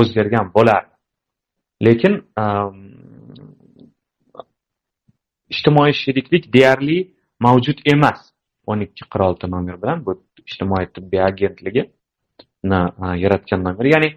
o'zgargan 0.00 0.46
bo'lardi. 0.56 0.97
Lekin 1.86 2.14
ijtimoiy 5.52 5.92
sheriklik 6.02 6.44
deyarli 6.54 6.98
mavjud 7.40 7.78
emas. 7.94 8.20
O'n 8.68 8.80
ikki 8.84 9.04
qirq 9.12 9.24
olti 9.28 9.46
nomer 9.54 9.76
bilan 9.82 10.04
bu 10.06 10.16
ijtimoiy 10.50 10.86
tibbiy 10.94 11.22
agentligini 11.30 12.80
yaratgan 13.24 13.60
nomer 13.66 13.86
ya'ni 13.94 14.10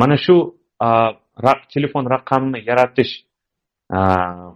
mana 0.00 0.16
shu 0.24 0.36
telefon 1.74 2.04
raqamini 2.14 2.58
yaratish 2.70 3.12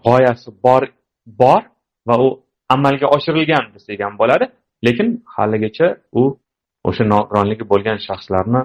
g'oyasi 0.04 0.50
bor 0.64 0.82
bor 1.26 1.62
va 2.08 2.16
u 2.26 2.28
amalga 2.74 3.06
oshirilgan 3.16 3.64
desak 3.74 4.00
ham 4.06 4.14
bo'ladi. 4.22 4.46
Lekin 4.86 5.08
haligacha 5.36 5.86
u 6.20 6.22
o'sha 6.88 7.04
nogironligi 7.14 7.64
bo'lgan 7.72 7.98
shaxslarni 8.06 8.60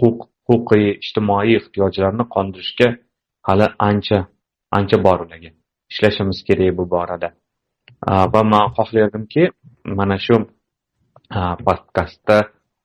huquq 0.00 0.18
huquqiy 0.48 0.86
ijtimoiy 1.04 1.56
ehtiyojlarni 1.60 2.24
qondirishga 2.34 2.88
hali 3.48 3.66
ancha 3.88 4.18
ancha 4.78 4.96
bor 5.06 5.18
ularga. 5.24 5.50
Ishlashimiz 5.92 6.38
kerak 6.48 6.76
bu 6.78 6.84
borada. 6.94 7.28
Va 8.34 8.42
man 8.52 8.66
xohlardimki 8.76 9.42
mana 9.98 10.16
shu 10.26 10.36
podkastda 11.66 12.38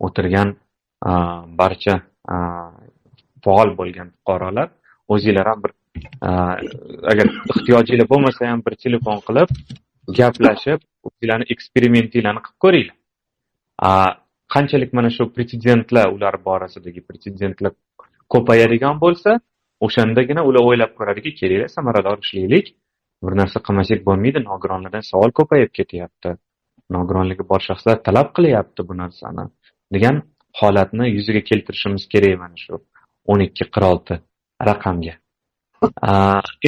o'tirgan 0.05 0.49
barcha 1.59 1.95
faol 3.43 3.69
bo'lgan 3.79 4.07
fuqarolar 4.15 4.67
o'zinglar 5.13 5.45
ham 5.51 5.59
bir 5.63 5.71
agar 7.11 7.27
ehtiyojinglar 7.51 8.07
bo'lmasa 8.13 8.41
ham 8.51 8.61
bir 8.65 8.73
telefon 8.83 9.19
qilib 9.27 9.49
gaplashib 10.19 10.79
o'zinglarni 11.07 11.45
eksperimentinglarni 11.53 12.41
qilib 12.45 12.59
ko'ringlar. 12.65 12.95
Qanchalik 14.53 14.91
mana 14.97 15.09
shu 15.15 15.23
pretsedentlar 15.35 16.05
ular 16.15 16.35
borasidagi 16.49 17.01
pretsedentlar 17.07 17.71
ko'payadigan 18.33 18.95
bo'lsa 19.03 19.31
o'shandagina 19.85 20.41
ular 20.49 20.63
o'ylab 20.69 20.91
ko'radiki 20.99 21.31
kelinglar 21.39 21.69
samarador 21.77 22.17
ishlaylik 22.25 22.65
bir 23.23 23.33
narsa 23.41 23.57
qilmasak 23.67 23.99
bo'lmaydi 24.07 24.39
nogironlardan 24.49 25.03
savol 25.11 25.31
ko'payib 25.39 25.71
ketyapti. 25.79 26.29
Nogironligi 26.95 27.43
bor 27.51 27.61
shaxslar 27.69 27.95
talab 28.07 28.29
qilyapti 28.37 28.81
bu 28.89 28.93
narsani 29.01 29.43
degan 29.95 30.15
holatni 30.59 31.05
yuzaga 31.17 31.41
keltirishimiz 31.49 32.03
kerak 32.13 32.39
mana 32.43 32.57
shu 32.63 32.73
o'n 33.31 33.39
ikki 33.47 33.65
qirq 33.75 33.85
olti 33.93 34.15
raqamga 34.69 35.13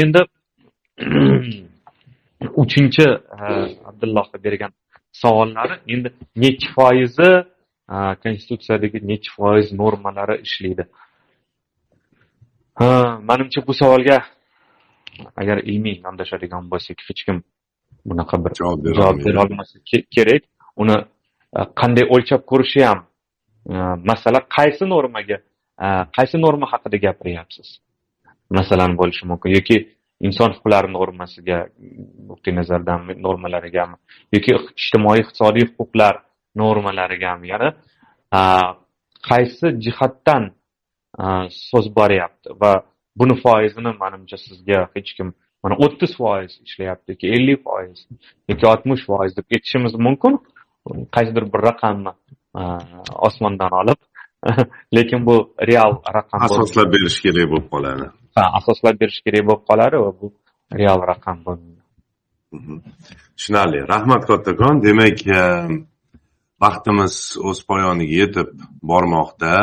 endi 0.03 0.21
uchinchi 2.63 3.05
abdullohga 3.89 4.37
bergan 4.45 4.71
savollari 5.23 5.75
endi 5.93 6.09
nechi 6.43 6.67
foizi 6.75 7.31
konstitutsiyadagi 8.23 8.99
nechi 9.11 9.29
foiz 9.35 9.67
normalari 9.81 10.35
ishlaydi. 10.47 10.83
Manimcha 13.29 13.61
bu 13.67 13.73
savolga 13.81 14.17
agar 15.41 15.57
ilmiy 15.71 15.95
yondashadigan 16.05 16.63
bo'lsak 16.71 16.97
hech 17.07 17.21
kim 17.27 17.37
bunaqa 18.09 18.35
bir 18.43 18.51
javob 18.59 18.79
javob 18.97 19.17
bera 19.25 19.39
olmasa 19.45 19.75
kerak. 20.15 20.43
Uni 20.81 20.97
qanday 21.81 22.05
o'lchab 22.15 22.41
ko'rishi 22.51 22.81
ham 22.89 22.99
masala 24.11 24.39
qaysi 24.57 24.83
normaga 24.93 25.37
qaysi 26.17 26.37
norma 26.45 26.65
haqida 26.73 26.97
gapiryapsiz? 27.05 27.67
Masalan 28.59 28.91
bo'lishi 28.99 29.23
mumkin. 29.31 29.49
Yoki 29.57 29.77
inson 30.27 30.49
huquqlari 30.55 30.89
normasiga 30.97 31.57
nuqtai 32.29 32.53
nazardan 32.59 32.99
normalarigami 33.27 33.97
yoki 34.35 34.51
ijtimoiy 34.81 35.19
iqtisodiy 35.23 35.65
huquqlar 35.77 36.15
normalarigami 36.55 37.47
ya'ni 37.53 37.69
qaysi 39.29 39.67
jihatdan 39.85 40.43
so'z 41.69 41.85
boryapti 41.99 42.49
va 42.61 42.71
buni 43.19 43.35
foizini 43.43 43.91
manimcha 44.03 44.37
sizga 44.45 44.79
hech 44.95 45.11
kim 45.17 45.33
mana 45.63 45.75
o'ttiz 45.85 46.11
foiz 46.19 46.51
ishlayapti 46.67 47.07
yoki 47.13 47.27
ellik 47.35 47.59
foiz 47.67 47.99
yoki 48.49 48.65
oltmish 48.71 49.03
foiz 49.09 49.31
deb 49.37 49.45
aytishimiz 49.55 49.93
mumkin. 50.07 50.33
Qaysidir 51.15 51.45
bir 51.53 51.61
raqamni 51.69 52.13
osmondan 53.27 53.73
olib 53.81 53.99
lekin 54.97 55.25
bu 55.27 55.35
real 55.69 55.93
raqam 56.17 56.39
asoslab 56.47 56.87
berish 56.95 57.19
kerak 57.25 57.45
bo'lib 57.51 57.67
qoladi. 57.73 58.07
Ha 58.35 58.43
asoslab 58.59 58.95
berish 59.01 59.21
kerak 59.25 59.43
bo'lib 59.49 59.63
qoladi 59.69 59.97
va 60.05 60.11
bu 60.21 60.27
real 60.79 60.99
raqam 61.11 61.37
bo'lmaydi 61.45 61.81
tushunarli. 63.37 63.79
Rahmat 63.93 64.23
kattakon. 64.29 64.75
Demak 64.87 65.19
vaqtimiz 66.63 67.15
o'z 67.49 67.59
poyoniga 67.69 68.15
yetib 68.21 68.49
bormoqda. 68.91 69.53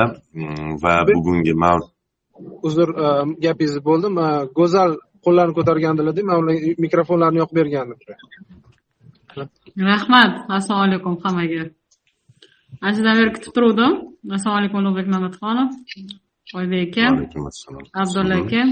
Va 0.82 0.94
bugungi 1.14 1.54
uzr 2.68 2.88
gapingizni 3.44 3.82
bo'ldim. 3.88 4.14
Go'zal 4.58 4.90
qo'llarini 5.24 5.54
ko'targandilarda 5.58 6.22
man 6.28 6.36
ularga 6.42 6.74
mikrofonlarni 6.84 7.38
yoqib 7.42 7.56
bergandim. 7.60 7.98
Rahmat. 9.90 10.32
Assalomu 10.58 10.84
alaykum 10.88 11.14
hammaga. 11.24 11.62
Anchadan 12.86 13.14
beri 13.20 13.30
kutib 13.36 13.52
turuvdim. 13.56 13.92
Assalomu 14.36 14.58
alaykum 14.60 14.78
ulug'bek 14.82 15.06
mamatxonov. 15.14 15.68
Oybek 16.58 16.96
aka 16.96 17.06
abdulla 18.00 18.36
aka 18.42 18.62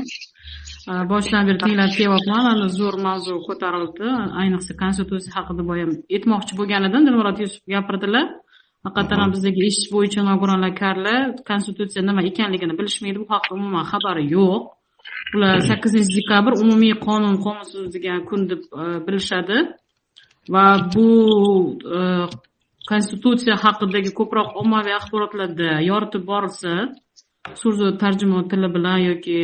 boshidan 0.86 1.46
beri 1.48 1.58
tinglab 1.62 1.90
kelyapman 1.98 2.42
mana 2.48 2.66
zo'r 2.78 2.96
mavzu 3.06 3.34
ko'tarildi 3.48 4.08
ayniqsa 4.40 4.72
konstitutsiya 4.82 5.32
haqida 5.38 5.62
boya 5.70 5.86
aytmoqchi 6.16 6.52
bo'lgan 6.58 6.82
edim 6.88 7.02
dilmurod 7.08 7.38
yusuf 7.44 7.62
gapirdilar 7.74 8.26
haqiqatdan 8.86 9.18
ham 9.22 9.30
bizdagi 9.34 9.60
eshitish 9.68 9.90
bo'yicha 9.94 10.20
nogironlar 10.30 10.72
karlar 10.82 11.20
konstitutsiya 11.50 12.02
nima 12.08 12.22
ekanligini 12.30 12.74
bilishmaydi 12.78 13.18
bu 13.22 13.26
haqida 13.34 13.54
umuman 13.60 13.84
xabari 13.92 14.24
yo'q 14.36 14.62
ular 15.34 15.56
sakkizinchi 15.70 16.12
dekabr 16.20 16.52
umumiy 16.64 16.94
qonun 17.06 17.36
qonunsiz 17.46 17.94
kun 18.28 18.40
deb 18.50 18.60
bilishadi 19.06 19.58
va 20.54 20.66
bu 20.92 21.06
konstitutsiya 22.90 23.54
haqidagi 23.64 24.10
ko'proq 24.18 24.48
ommaviy 24.62 24.94
axborotlarda 25.00 25.70
yoritib 25.90 26.22
borilsa 26.30 26.72
so'zi 27.62 27.86
tarjimon 28.02 28.44
tili 28.50 28.68
bilan 28.76 28.98
yoki 29.10 29.38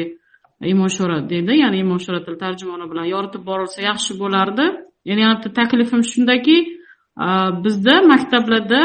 imoshora 0.73 1.19
deydi. 1.31 1.53
Ya'ni 1.63 1.79
imoshora 1.85 2.21
til 2.25 2.37
tarjimoni 2.43 2.87
bilan 2.91 3.07
yoritib 3.15 3.43
borilsa 3.51 3.81
yaxshi 3.91 4.13
bo'lardi. 4.23 4.67
Yana 5.11 5.37
bitta 5.39 5.51
taklifim 5.61 6.03
shundaki 6.13 6.57
bizda 7.65 7.95
maktablarda 8.13 8.81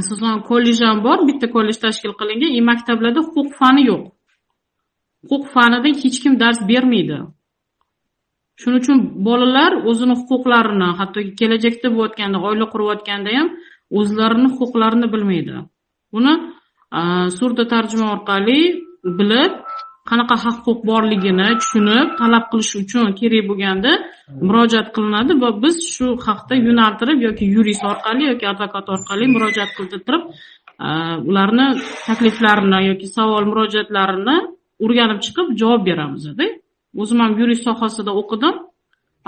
asosan 0.00 0.42
kollej 0.48 0.78
ham 0.86 0.98
bor 1.06 1.18
bitta 1.28 1.46
kollej 1.54 1.76
tashkil 1.84 2.12
qilingan 2.20 2.52
и 2.58 2.60
maktablarda 2.70 3.20
huquq 3.26 3.48
fani 3.60 3.82
yo'q. 3.90 4.02
Huquq 5.30 5.44
fanida 5.54 5.88
hech 6.02 6.18
kim 6.22 6.34
dars 6.42 6.58
bermaydi. 6.70 7.18
Shuning 8.60 8.80
uchun 8.82 8.98
bolalar 9.26 9.72
o'zini 9.90 10.14
huquqlarini 10.20 10.88
hattoki 10.98 11.32
kelajakda 11.40 11.88
bo'layotganda 11.96 12.38
oila 12.48 12.66
qurayotganda 12.72 13.30
ham 13.38 13.48
o'zlarini 13.98 14.48
huquqlarini 14.56 15.06
bilmaydi. 15.14 15.54
Buni 16.12 16.32
surda 17.38 17.64
tarjima 17.72 18.06
orqali 18.16 18.60
bilib 19.18 19.52
qanaqa 20.10 20.36
haq 20.44 20.56
huquq 20.66 20.80
borligini 20.90 21.48
tushunib 21.60 22.06
talab 22.20 22.44
qilish 22.52 22.72
uchun 22.82 23.06
kerak 23.18 23.44
bo'lganda 23.50 23.92
murojaat 24.46 24.88
qilinadi 24.94 25.32
va 25.42 25.50
biz 25.62 25.76
shu 25.94 26.06
haqda 26.26 26.54
yo'naltirib 26.66 27.18
yoki 27.26 27.44
yurist 27.54 27.82
orqali 27.92 28.22
yoki 28.30 28.44
advokat 28.52 28.86
orqali 28.94 29.24
murojaat 29.34 29.70
qildirtirib 29.76 30.22
ularni 31.30 31.66
takliflarini 32.06 32.80
yoki 32.90 33.06
savol 33.16 33.44
murojaatlarini 33.50 34.36
o'rganib 34.84 35.18
chiqib 35.24 35.46
javob 35.60 35.82
beramizda 35.88 36.46
o'zim 37.00 37.18
ham 37.22 37.32
yurist 37.40 37.62
sohasida 37.68 38.12
o'qidim. 38.20 38.54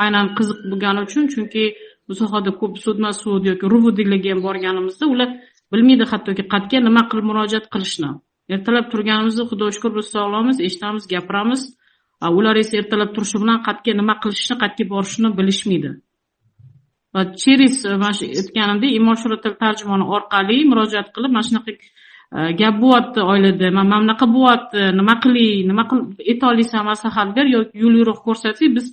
Aynan 0.05 0.27
qiziq 0.37 0.59
bo'lgani 0.70 1.01
uchun 1.07 1.25
chunki 1.33 1.64
bu 2.07 2.12
sohada 2.20 2.51
ko'p 2.61 2.75
sudma 2.85 3.11
sud 3.22 3.43
yoki 3.51 3.66
ruvdiligi 3.72 4.29
ham 4.33 4.41
borganimizda 4.47 5.05
ular 5.14 5.29
bilmaydi 5.72 6.05
hattoki 6.12 6.43
qayerga 6.53 6.79
nima 6.87 7.03
qilib 7.11 7.27
murojaat 7.31 7.66
qilishni 7.75 8.11
ertalab 8.49 8.91
turganimizda 8.93 9.45
xudoga 9.51 9.73
shukur 9.77 9.93
biz 9.99 10.07
sog'lommiz 10.15 10.61
eshitamiz 10.67 11.05
gapiramiz. 11.13 11.63
Ular 12.39 12.57
esa 12.57 12.77
ertalab 12.81 13.11
turishi 13.15 13.39
bilan 13.43 13.59
qayerga 13.67 13.93
nima 14.01 14.15
qilishni 14.23 14.57
qayerga 14.63 14.85
borishni 14.93 15.29
bilishmaydi. 15.39 15.91
Va 17.15 17.23
через 17.43 17.85
e, 17.85 17.97
mana 18.03 18.13
shu 18.19 18.25
aytganimdek 18.41 18.93
imoshura 18.99 19.37
til 19.43 19.55
tarjimoni 19.63 20.05
orqali 20.17 20.57
murojaat 20.71 21.09
qilib 21.15 21.33
mana 21.35 21.47
shunaqa 21.49 21.73
e, 21.75 21.81
gap 22.61 22.75
bo'lyapti 22.83 23.21
oilada. 23.33 23.71
Mana 23.79 24.01
bunaqa 24.03 24.27
bo'lyapti 24.37 24.79
nima 25.01 25.15
qilay 25.25 25.51
nima 25.71 25.85
qilib 25.91 26.25
aytolmaysan 26.33 26.83
maslahat 26.91 27.29
ber 27.37 27.47
yoki 27.57 27.75
yo'l 27.83 27.95
yo'riq 28.01 28.19
ko'rsatsak, 28.27 28.71
biz 28.77 28.87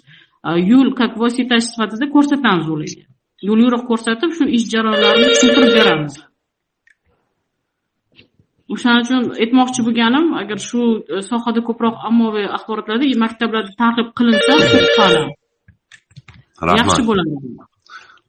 e, 0.47 0.49
yo'l 0.71 0.89
как 0.99 1.13
vositachi 1.21 1.67
sifatida 1.69 2.05
ko'rsatamiz 2.15 2.67
ularga. 2.75 3.03
Yo'l 3.47 3.59
yo'riq 3.65 3.83
ko'rsatib 3.89 4.29
shu 4.37 4.43
ish 4.57 4.67
jarayonlarini 4.73 5.27
tushuntirib 5.33 5.73
beramiz. 5.79 6.13
O'shaning 8.73 9.03
uchun 9.05 9.23
aytmoqchi 9.43 9.81
bo'lganim 9.87 10.25
agar 10.41 10.59
shu 10.69 10.81
e, 11.13 11.17
sohada 11.31 11.61
ko'proq 11.69 11.95
ommaviy 12.09 12.47
axborotlarda 12.57 13.05
maktablarda 13.23 13.71
targ'ib 13.81 14.09
qilinsa 14.17 14.53
yaxshi 16.79 17.01
bo'ladi. 17.09 17.31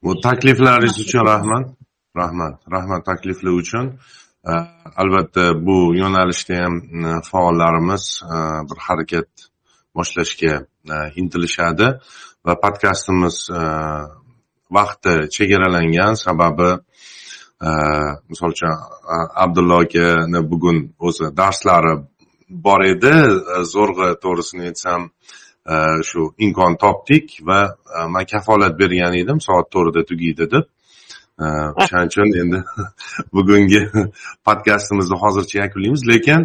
Bu 0.04 0.10
takliflaringiz 0.26 0.96
uchun 1.04 1.22
rahmat. 1.32 1.64
Rahmat. 2.20 2.54
Rahmat 2.74 3.00
takliflar 3.10 3.52
uchun. 3.62 3.86
E, 4.50 4.52
albatta 5.02 5.44
bu 5.66 5.78
yo'nalishda 6.02 6.54
ham 6.62 6.74
e, 7.08 7.10
faollarimiz 7.30 8.04
bir 8.68 8.78
harakat 8.86 9.30
boshlashga 9.96 10.54
intilishadi 11.20 11.86
va 12.46 12.54
podkastimiz 12.64 13.36
vaqti 14.76 15.12
chegaralangan 15.34 16.14
sababi 16.24 16.70
misol 18.30 18.50
uchun 18.54 18.74
abdullo 19.44 19.76
akani 19.84 20.40
bugun 20.50 20.78
o'zi 20.98 21.26
darslari 21.36 21.94
bor 22.66 22.80
edi 22.92 23.14
zo'rg'a 23.74 24.08
to'g'risini 24.24 24.64
aytsam 24.70 25.02
shu 26.08 26.20
imkon 26.44 26.72
topdik 26.84 27.26
va 27.48 27.60
man 28.14 28.24
kafolat 28.32 28.78
bergan 28.82 29.14
edim 29.22 29.38
soat 29.46 29.66
to'rtda 29.74 30.02
tugaydi 30.10 30.44
deb 30.54 30.64
o'shaning 31.80 32.10
uchun 32.12 32.28
endi 32.42 32.58
bugungi 33.36 33.82
podkastimizni 34.46 35.16
hozircha 35.22 35.56
yakunlaymiz 35.64 36.02
lekin 36.12 36.40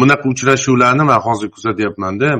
bunaqa 0.00 0.26
uchrashuvlarni 0.32 1.04
man 1.10 1.20
hozir 1.26 1.48
kuzatyapmanda 1.56 2.30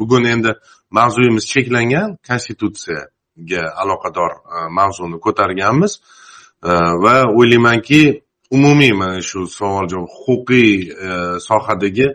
bugun 0.00 0.24
endi 0.34 0.50
mavzuyimiz 0.98 1.44
cheklangan 1.52 2.08
konstitutsiyaga 2.28 3.62
aloqador 3.82 4.32
mavzuni 4.78 5.18
ko'targanmiz 5.26 5.92
Э, 6.62 6.72
va 7.04 7.14
o'ylaymanki 7.38 8.22
umumiy 8.50 8.92
mana 8.92 9.22
shu 9.22 9.46
savol 9.48 9.86
javob 9.92 10.10
huquqiy 10.24 10.72
э, 10.92 11.38
sohadagi 11.48 12.06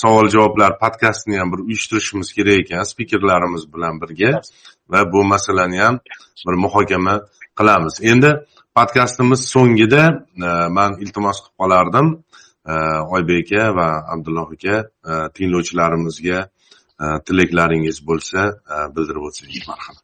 savol 0.00 0.28
javoblar 0.34 0.78
podkastini 0.82 1.38
ham 1.40 1.52
bir 1.52 1.60
uyushtirishimiz 1.68 2.32
kerak 2.36 2.58
ekan 2.64 2.84
spikerlarimiz 2.92 3.64
bilan 3.74 4.00
birga. 4.02 4.32
Va 4.90 5.00
bu 5.12 5.24
masalani 5.24 5.78
ham 5.84 6.00
bir 6.46 6.56
muhokama 6.64 7.14
qilamiz. 7.58 7.94
Endi 8.10 8.30
podkastimiz 8.76 9.40
so'ngida 9.54 10.02
e, 10.46 10.48
man 10.76 10.90
iltimos 11.02 11.38
qilib 11.42 11.56
qolardim. 11.60 12.06
E, 12.72 12.74
Oybek 13.14 13.52
aka 13.52 13.64
va 13.78 13.88
abdulloh 14.14 14.48
aka 14.56 14.76
e, 15.10 15.12
tinglovchilarimizga 15.36 16.38
tilaklaringiz 17.26 17.98
bo'lsa 18.08 18.40
bildirib 18.96 19.24
o'tsangiz 19.28 19.64
marhamat. 19.70 20.03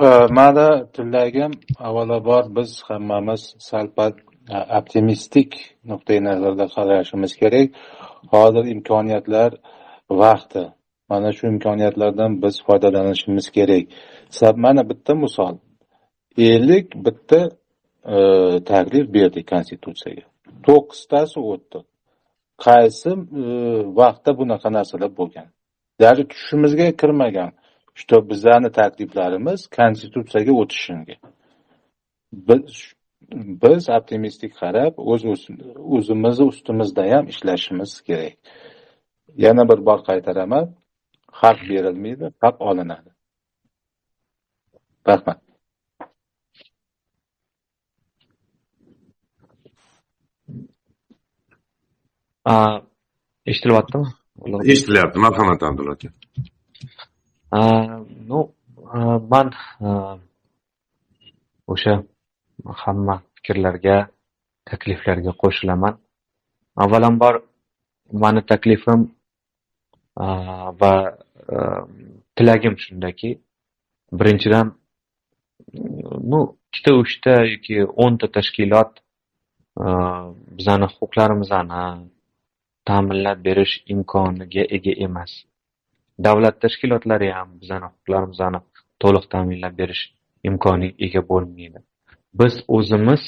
Э, 0.00 0.26
mani 0.30 0.90
tillagim 0.92 1.52
avvalambor 1.78 2.44
biz 2.56 2.82
hammamiz 2.88 3.42
sal 3.58 3.86
pal 3.96 4.12
optimistik 4.78 5.50
nuqtai 5.90 6.18
nazarda 6.28 6.66
qarashimiz 6.74 7.32
kerak. 7.40 7.68
Hozir 8.32 8.64
imkoniyatlar 8.74 9.50
vaqti. 10.22 10.62
Mana 11.08 11.32
shu 11.36 11.46
imkoniyatlardan 11.46 12.42
biz 12.42 12.54
foydalanishimiz 12.66 13.46
kerak. 13.56 13.84
Mana 14.64 14.82
bitta 14.90 15.14
misol. 15.14 15.54
Ellik 16.38 16.86
bitta 17.06 17.40
e, 18.14 18.16
taklif 18.70 19.06
berdik 19.14 19.46
konstitutsiyaga. 19.52 20.24
To'qqiztasi 20.66 21.38
o'tdi. 21.52 21.78
Qaysi 22.66 23.10
e, 23.42 23.44
vaqtda 24.00 24.30
bunaqa 24.40 24.68
narsalar 24.76 25.10
bo'lgan? 25.20 25.48
Даже 26.00 26.22
tushimizga 26.32 26.86
kirmagan. 27.00 27.52
Что 28.00 28.14
bizani 28.30 28.70
takliflarimiz 28.80 29.60
konstitutsiyaga 29.78 30.52
o'tishiga 30.62 31.16
biz 32.48 32.94
biz 33.62 33.88
optimistik 33.98 34.52
qarab 34.60 34.94
o'z 35.10 35.22
o'zimizni 35.96 36.44
ustimizda 36.52 37.02
ham 37.12 37.24
ishlashimiz 37.32 37.92
kerak. 38.08 38.36
Yana 39.44 39.62
bir 39.70 39.78
bor 39.88 39.98
qaytaraman. 40.10 40.66
Haq 41.40 41.58
berilmaydi 41.70 42.26
haq 42.44 42.56
olinadi. 42.68 43.10
Rahmat. 45.08 45.38
Eshitilyaptimi? 53.50 54.06
Eshitilyapti 54.72 55.18
marhamat 55.26 55.62
abdulla 55.62 55.92
aka 55.92 56.08
ну 57.52 58.38
man 59.32 59.48
o'sha 61.72 61.94
hamma 62.82 63.22
fikrlarga 63.34 63.96
takliflarga 64.68 65.32
qo'shilaman. 65.42 65.94
Avvalambor 66.76 67.34
mani 68.12 68.42
taklifim 68.52 69.00
va 70.80 70.92
tilagim 72.36 72.74
shundaki 72.84 73.30
birinchidan 74.18 74.66
ну 76.30 76.40
ikkita 76.68 76.90
uchta 77.02 77.32
yoki 77.52 77.76
o'nta 78.04 78.26
tashkilot 78.36 78.92
bizani 80.58 80.86
huquqlarimizni 80.92 81.82
ta'minlab 82.88 83.38
berish 83.46 83.74
imkoniga 83.92 84.62
ega 84.76 84.92
emas. 85.06 85.32
Davlat 86.26 86.56
tashkilotlari 86.64 87.28
ham 87.38 87.48
bizani 87.62 87.86
huquqlarimizni 87.92 88.60
to'liq 89.02 89.24
ta'minlab 89.34 89.74
berish 89.80 90.02
imkoniga 90.48 90.94
ega 91.06 91.22
bo'lmaydi. 91.30 91.78
Biz 92.40 92.54
o'zimiz 92.76 93.22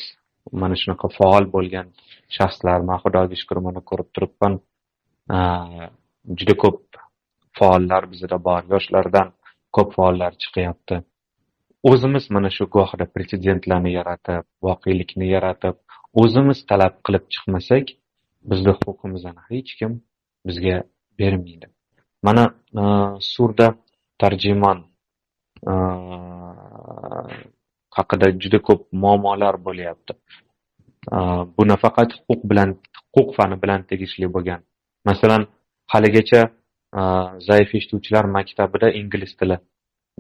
mana 0.63 0.77
shunaqa 0.83 1.09
faol 1.19 1.45
bo'lgan 1.55 1.87
shaxslar 2.37 2.81
man 2.89 2.99
xudoga 3.05 3.37
shukur 3.43 3.59
mana 3.67 3.81
ko'rib 3.91 4.09
turibman 4.15 4.55
juda 6.39 6.55
ko'p 6.63 6.81
faollar 7.59 8.03
bizda 8.13 8.37
bor 8.49 8.63
yoshlardan 8.75 9.29
ko'p 9.77 9.89
faollar 9.97 10.33
chiqyapti. 10.43 10.97
O'zimiz 11.91 12.25
mana 12.37 12.51
shu 12.57 12.65
gohida 12.77 13.07
pretsedentlarni 13.15 13.91
yaratib 13.99 14.45
voqelikni 14.67 15.27
yaratib 15.37 15.77
o'zimiz 16.23 16.59
talab 16.71 16.95
qilib 17.07 17.25
chiqmasak 17.35 17.87
bizni 18.51 18.73
huquqimizni 18.81 19.33
hech 19.51 19.71
kim 19.79 19.93
bizga 20.49 20.77
bermaydi. 21.21 21.67
Mana 22.23 22.45
e, 22.81 22.83
surda 23.21 23.75
tarjimon 24.21 24.79
e, 25.71 25.73
haqida 27.97 28.27
juda 28.43 28.59
ko'p 28.69 28.81
muammolar 29.03 29.55
bo'lyapti. 29.67 30.13
E, 31.15 31.19
bu 31.57 31.63
nafaqat 31.73 32.11
huquq 32.19 32.43
bilan 32.51 32.71
huquq 33.15 33.31
fani 33.37 33.57
bilan 33.63 33.81
tegishli 33.91 34.27
bo'lgan. 34.35 34.61
Masalan 35.09 35.43
haligacha 35.93 36.43
zaif 37.49 37.69
eshituvchilar 37.79 38.25
maktabida 38.37 38.89
ingliz 39.01 39.33
tili 39.41 39.57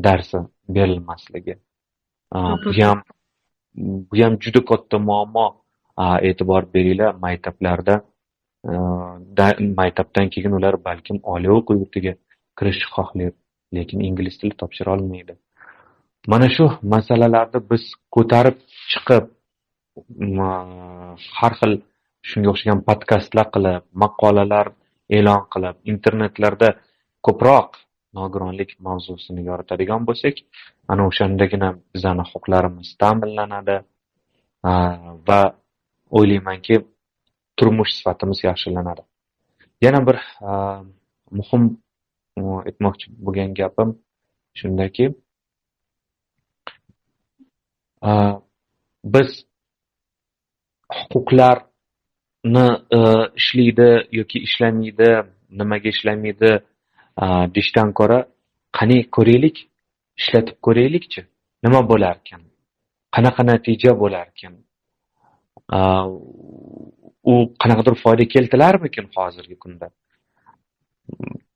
darsi 0.06 0.38
berilmasligi. 0.76 1.54
Buyam 2.64 3.02
buyam 4.10 4.38
juda 4.44 4.60
katta 4.70 4.98
muammo 5.08 5.46
e'tibor 6.28 6.62
beringlar 6.74 7.14
maktablarda 7.24 7.94
maktabdan 8.64 10.26
keyin 10.34 10.52
ular 10.58 10.74
balkim 10.84 11.18
oliy 11.34 11.50
o'quv 11.58 11.76
yurtiga 11.82 12.12
kirishni 12.58 12.88
xohlaydi 12.96 13.36
lekin 13.76 14.00
ingliz 14.08 14.34
tili 14.40 14.54
topshira 14.62 14.90
olmaydi 14.96 15.34
mana 16.32 16.48
shu 16.56 16.64
masalalarni 16.94 17.60
biz 17.70 17.84
ko'tarib 18.14 18.56
chiqib 18.90 19.24
har 21.38 21.52
xil 21.60 21.72
shunga 22.30 22.48
o'xshagan 22.52 22.80
podkastlar 22.88 23.46
qilib 23.54 23.82
maqolalar 24.02 24.66
e'lon 25.18 25.42
qilib 25.52 25.76
internetlarda 25.92 26.68
ko'proq 27.26 27.68
nogironlik 28.18 28.70
mavzusini 28.86 29.42
yoritadigan 29.50 30.02
bo'lsak 30.08 30.36
ana 30.92 31.02
o'shandagina 31.10 31.68
bizani 31.94 32.24
huquqlarimiz 32.30 32.88
ta'minlanadi 33.02 33.76
va 35.28 35.40
o'ylaymanki 36.18 36.74
turmush 37.62 37.92
sifatimiz 37.98 38.38
yaxshilanadi. 38.48 39.02
Yana 39.84 40.00
bir 40.06 40.16
muhim 41.38 41.64
aytmoqchi 42.68 43.06
bo'lgan 43.26 43.54
gapim 43.60 43.90
shundaki 44.58 45.04
biz 49.14 49.28
huquqlarni 50.98 52.66
ishlaydi 53.40 53.90
yoki 54.18 54.38
ishlamaydi 54.46 55.10
nimaga 55.60 55.88
ishlamaydi 55.94 56.50
deyishdan 57.54 57.88
ko'ra 57.98 58.18
qani 58.78 58.98
ko'raylik 59.16 59.56
ishlatib 60.20 60.56
ko'raylikchi. 60.66 61.20
Nima 61.64 61.80
bo'larkan 61.90 62.42
qanaqa 63.14 63.42
natija 63.50 63.92
bo'larkan 64.02 64.54
u 67.30 67.34
qanaqadir 67.62 67.94
foyda 68.04 68.24
keltirarmikin 68.34 69.06
hozirgi 69.16 69.56
kunda? 69.64 69.86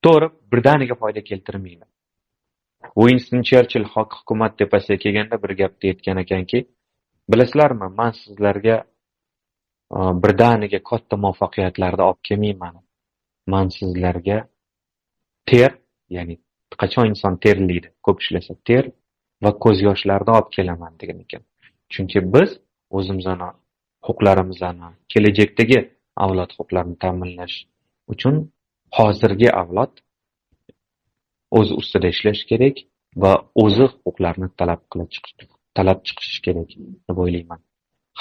To'g'ri 0.04 0.28
birdaniga 0.52 0.94
foyda 1.02 1.20
keltirmaydi 1.30 1.84
uinston 2.94 3.42
cherchill 3.42 3.84
hukumat 3.94 4.58
tepasiga 4.58 4.96
kelganda 5.04 5.42
bir 5.42 5.52
gapni 5.60 5.90
aytgan 5.92 6.18
ekanki 6.24 6.58
bilasizlarmi 7.32 7.88
man 8.00 8.12
sizlarga 8.22 8.76
e, 9.96 9.98
birdaniga 10.22 10.80
katta 10.90 11.16
muvaffaqiyatlarni 11.24 12.02
olib 12.08 12.20
kelmayman. 12.28 12.84
Man 13.52 13.68
sizlarga 13.78 14.38
ter 15.50 15.70
ya'ni 16.16 16.38
qachon 16.82 17.12
inson 17.12 17.36
terlaydi 17.44 17.92
ko'p 18.06 18.22
ishlasa 18.24 18.54
ter 18.68 18.84
va 19.44 19.50
ko'z 19.64 19.82
yoshlarni 19.88 20.30
olib 20.38 20.50
kelaman 20.56 20.92
degan 21.00 21.20
ekan. 21.24 21.42
Chunki 21.92 22.18
biz 22.34 22.50
o'zimizni 22.90 23.36
huquqlarimizni 24.06 24.88
kelajakdagi 25.12 25.78
avlod 26.24 26.50
huquqlarini 26.58 26.96
ta'minlash 27.04 27.56
uchun 28.12 28.34
hozirgi 28.98 29.48
avlod 29.62 29.92
o'zi 31.58 31.72
ustida 31.80 32.08
ishlash 32.14 32.42
kerak 32.50 32.76
va 33.22 33.32
o'zi 33.64 33.86
huquqlarini 33.92 34.48
talab 34.60 34.80
qilib 34.90 35.10
chiqish 35.14 35.52
talab 35.76 35.98
chiqishi 36.06 36.38
kerak 36.46 36.70
deb 37.06 37.16
o'ylayman. 37.24 37.60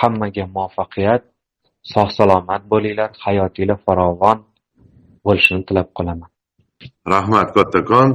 Hammaga 0.01 0.45
muvaffaqiyat 0.55 1.23
sog' 1.93 2.11
salomat 2.19 2.63
bo'linglar 2.73 3.09
hayotinglar 3.25 3.79
farovon 3.85 4.37
bo'lishini 5.25 5.63
tilab 5.69 5.89
qolaman. 5.97 6.29
Rahmat 7.13 7.49
kattakon. 7.57 8.09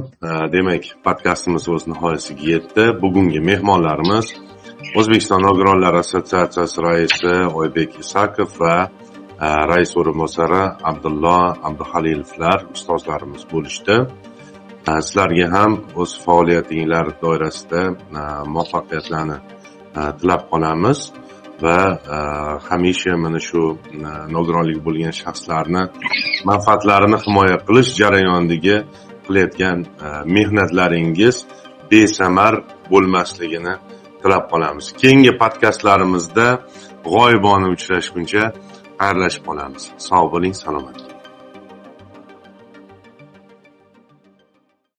Demak 0.55 0.83
podkastimiz 1.05 1.65
o'z 1.73 1.83
nihoyasiga 1.91 2.45
yetdi. 2.53 2.83
Bugungi 3.03 3.39
mehmonlarimiz 3.49 4.27
o'zbekiston 4.99 5.41
nogironlar 5.47 5.95
assotsiatsiyasi 6.01 6.81
raisi 6.87 7.33
oybek 7.61 7.99
isakov 8.03 8.49
va 8.61 8.75
e, 9.45 9.47
rais 9.71 9.91
o'rinbosari 9.99 10.63
abdullo 10.91 11.37
abduhalilovlar 11.69 12.65
ustozlarimiz 12.75 13.43
bo'lishdi. 13.53 13.97
E, 14.89 14.91
sizlarga 15.07 15.47
ham 15.55 15.71
o'z 16.01 16.11
faoliyatinglar 16.25 17.13
doirasida 17.23 17.81
e, 17.91 18.23
muvaffaqiyatlarni 18.53 19.37
tilab 20.19 20.43
qolamiz 20.51 20.99
va 21.63 21.79
hamisha 22.69 23.13
mana 23.23 23.39
shu 23.47 23.61
nogironlik 24.35 24.79
bo'lgan 24.87 25.13
shaxslarni 25.21 25.83
manfaatlarini 26.49 27.17
himoya 27.25 27.57
qilish 27.67 27.91
jarayonidagi 28.01 28.77
qilayotgan 29.25 29.77
mehnatlaringiz 30.35 31.35
besamar 31.91 32.53
bo'lmasligini 32.91 33.73
tilab 34.23 34.45
qolamiz. 34.51 34.85
Keyingi 35.01 35.31
podkastlarimizda 35.41 36.47
g'oyibona 37.07 37.67
uchrashguncha 37.75 38.43
xayrlashib 39.01 39.43
qolamiz. 39.49 39.83
Sog' 40.07 40.29
bo'ling 40.33 40.55
salomat. 40.63 41.10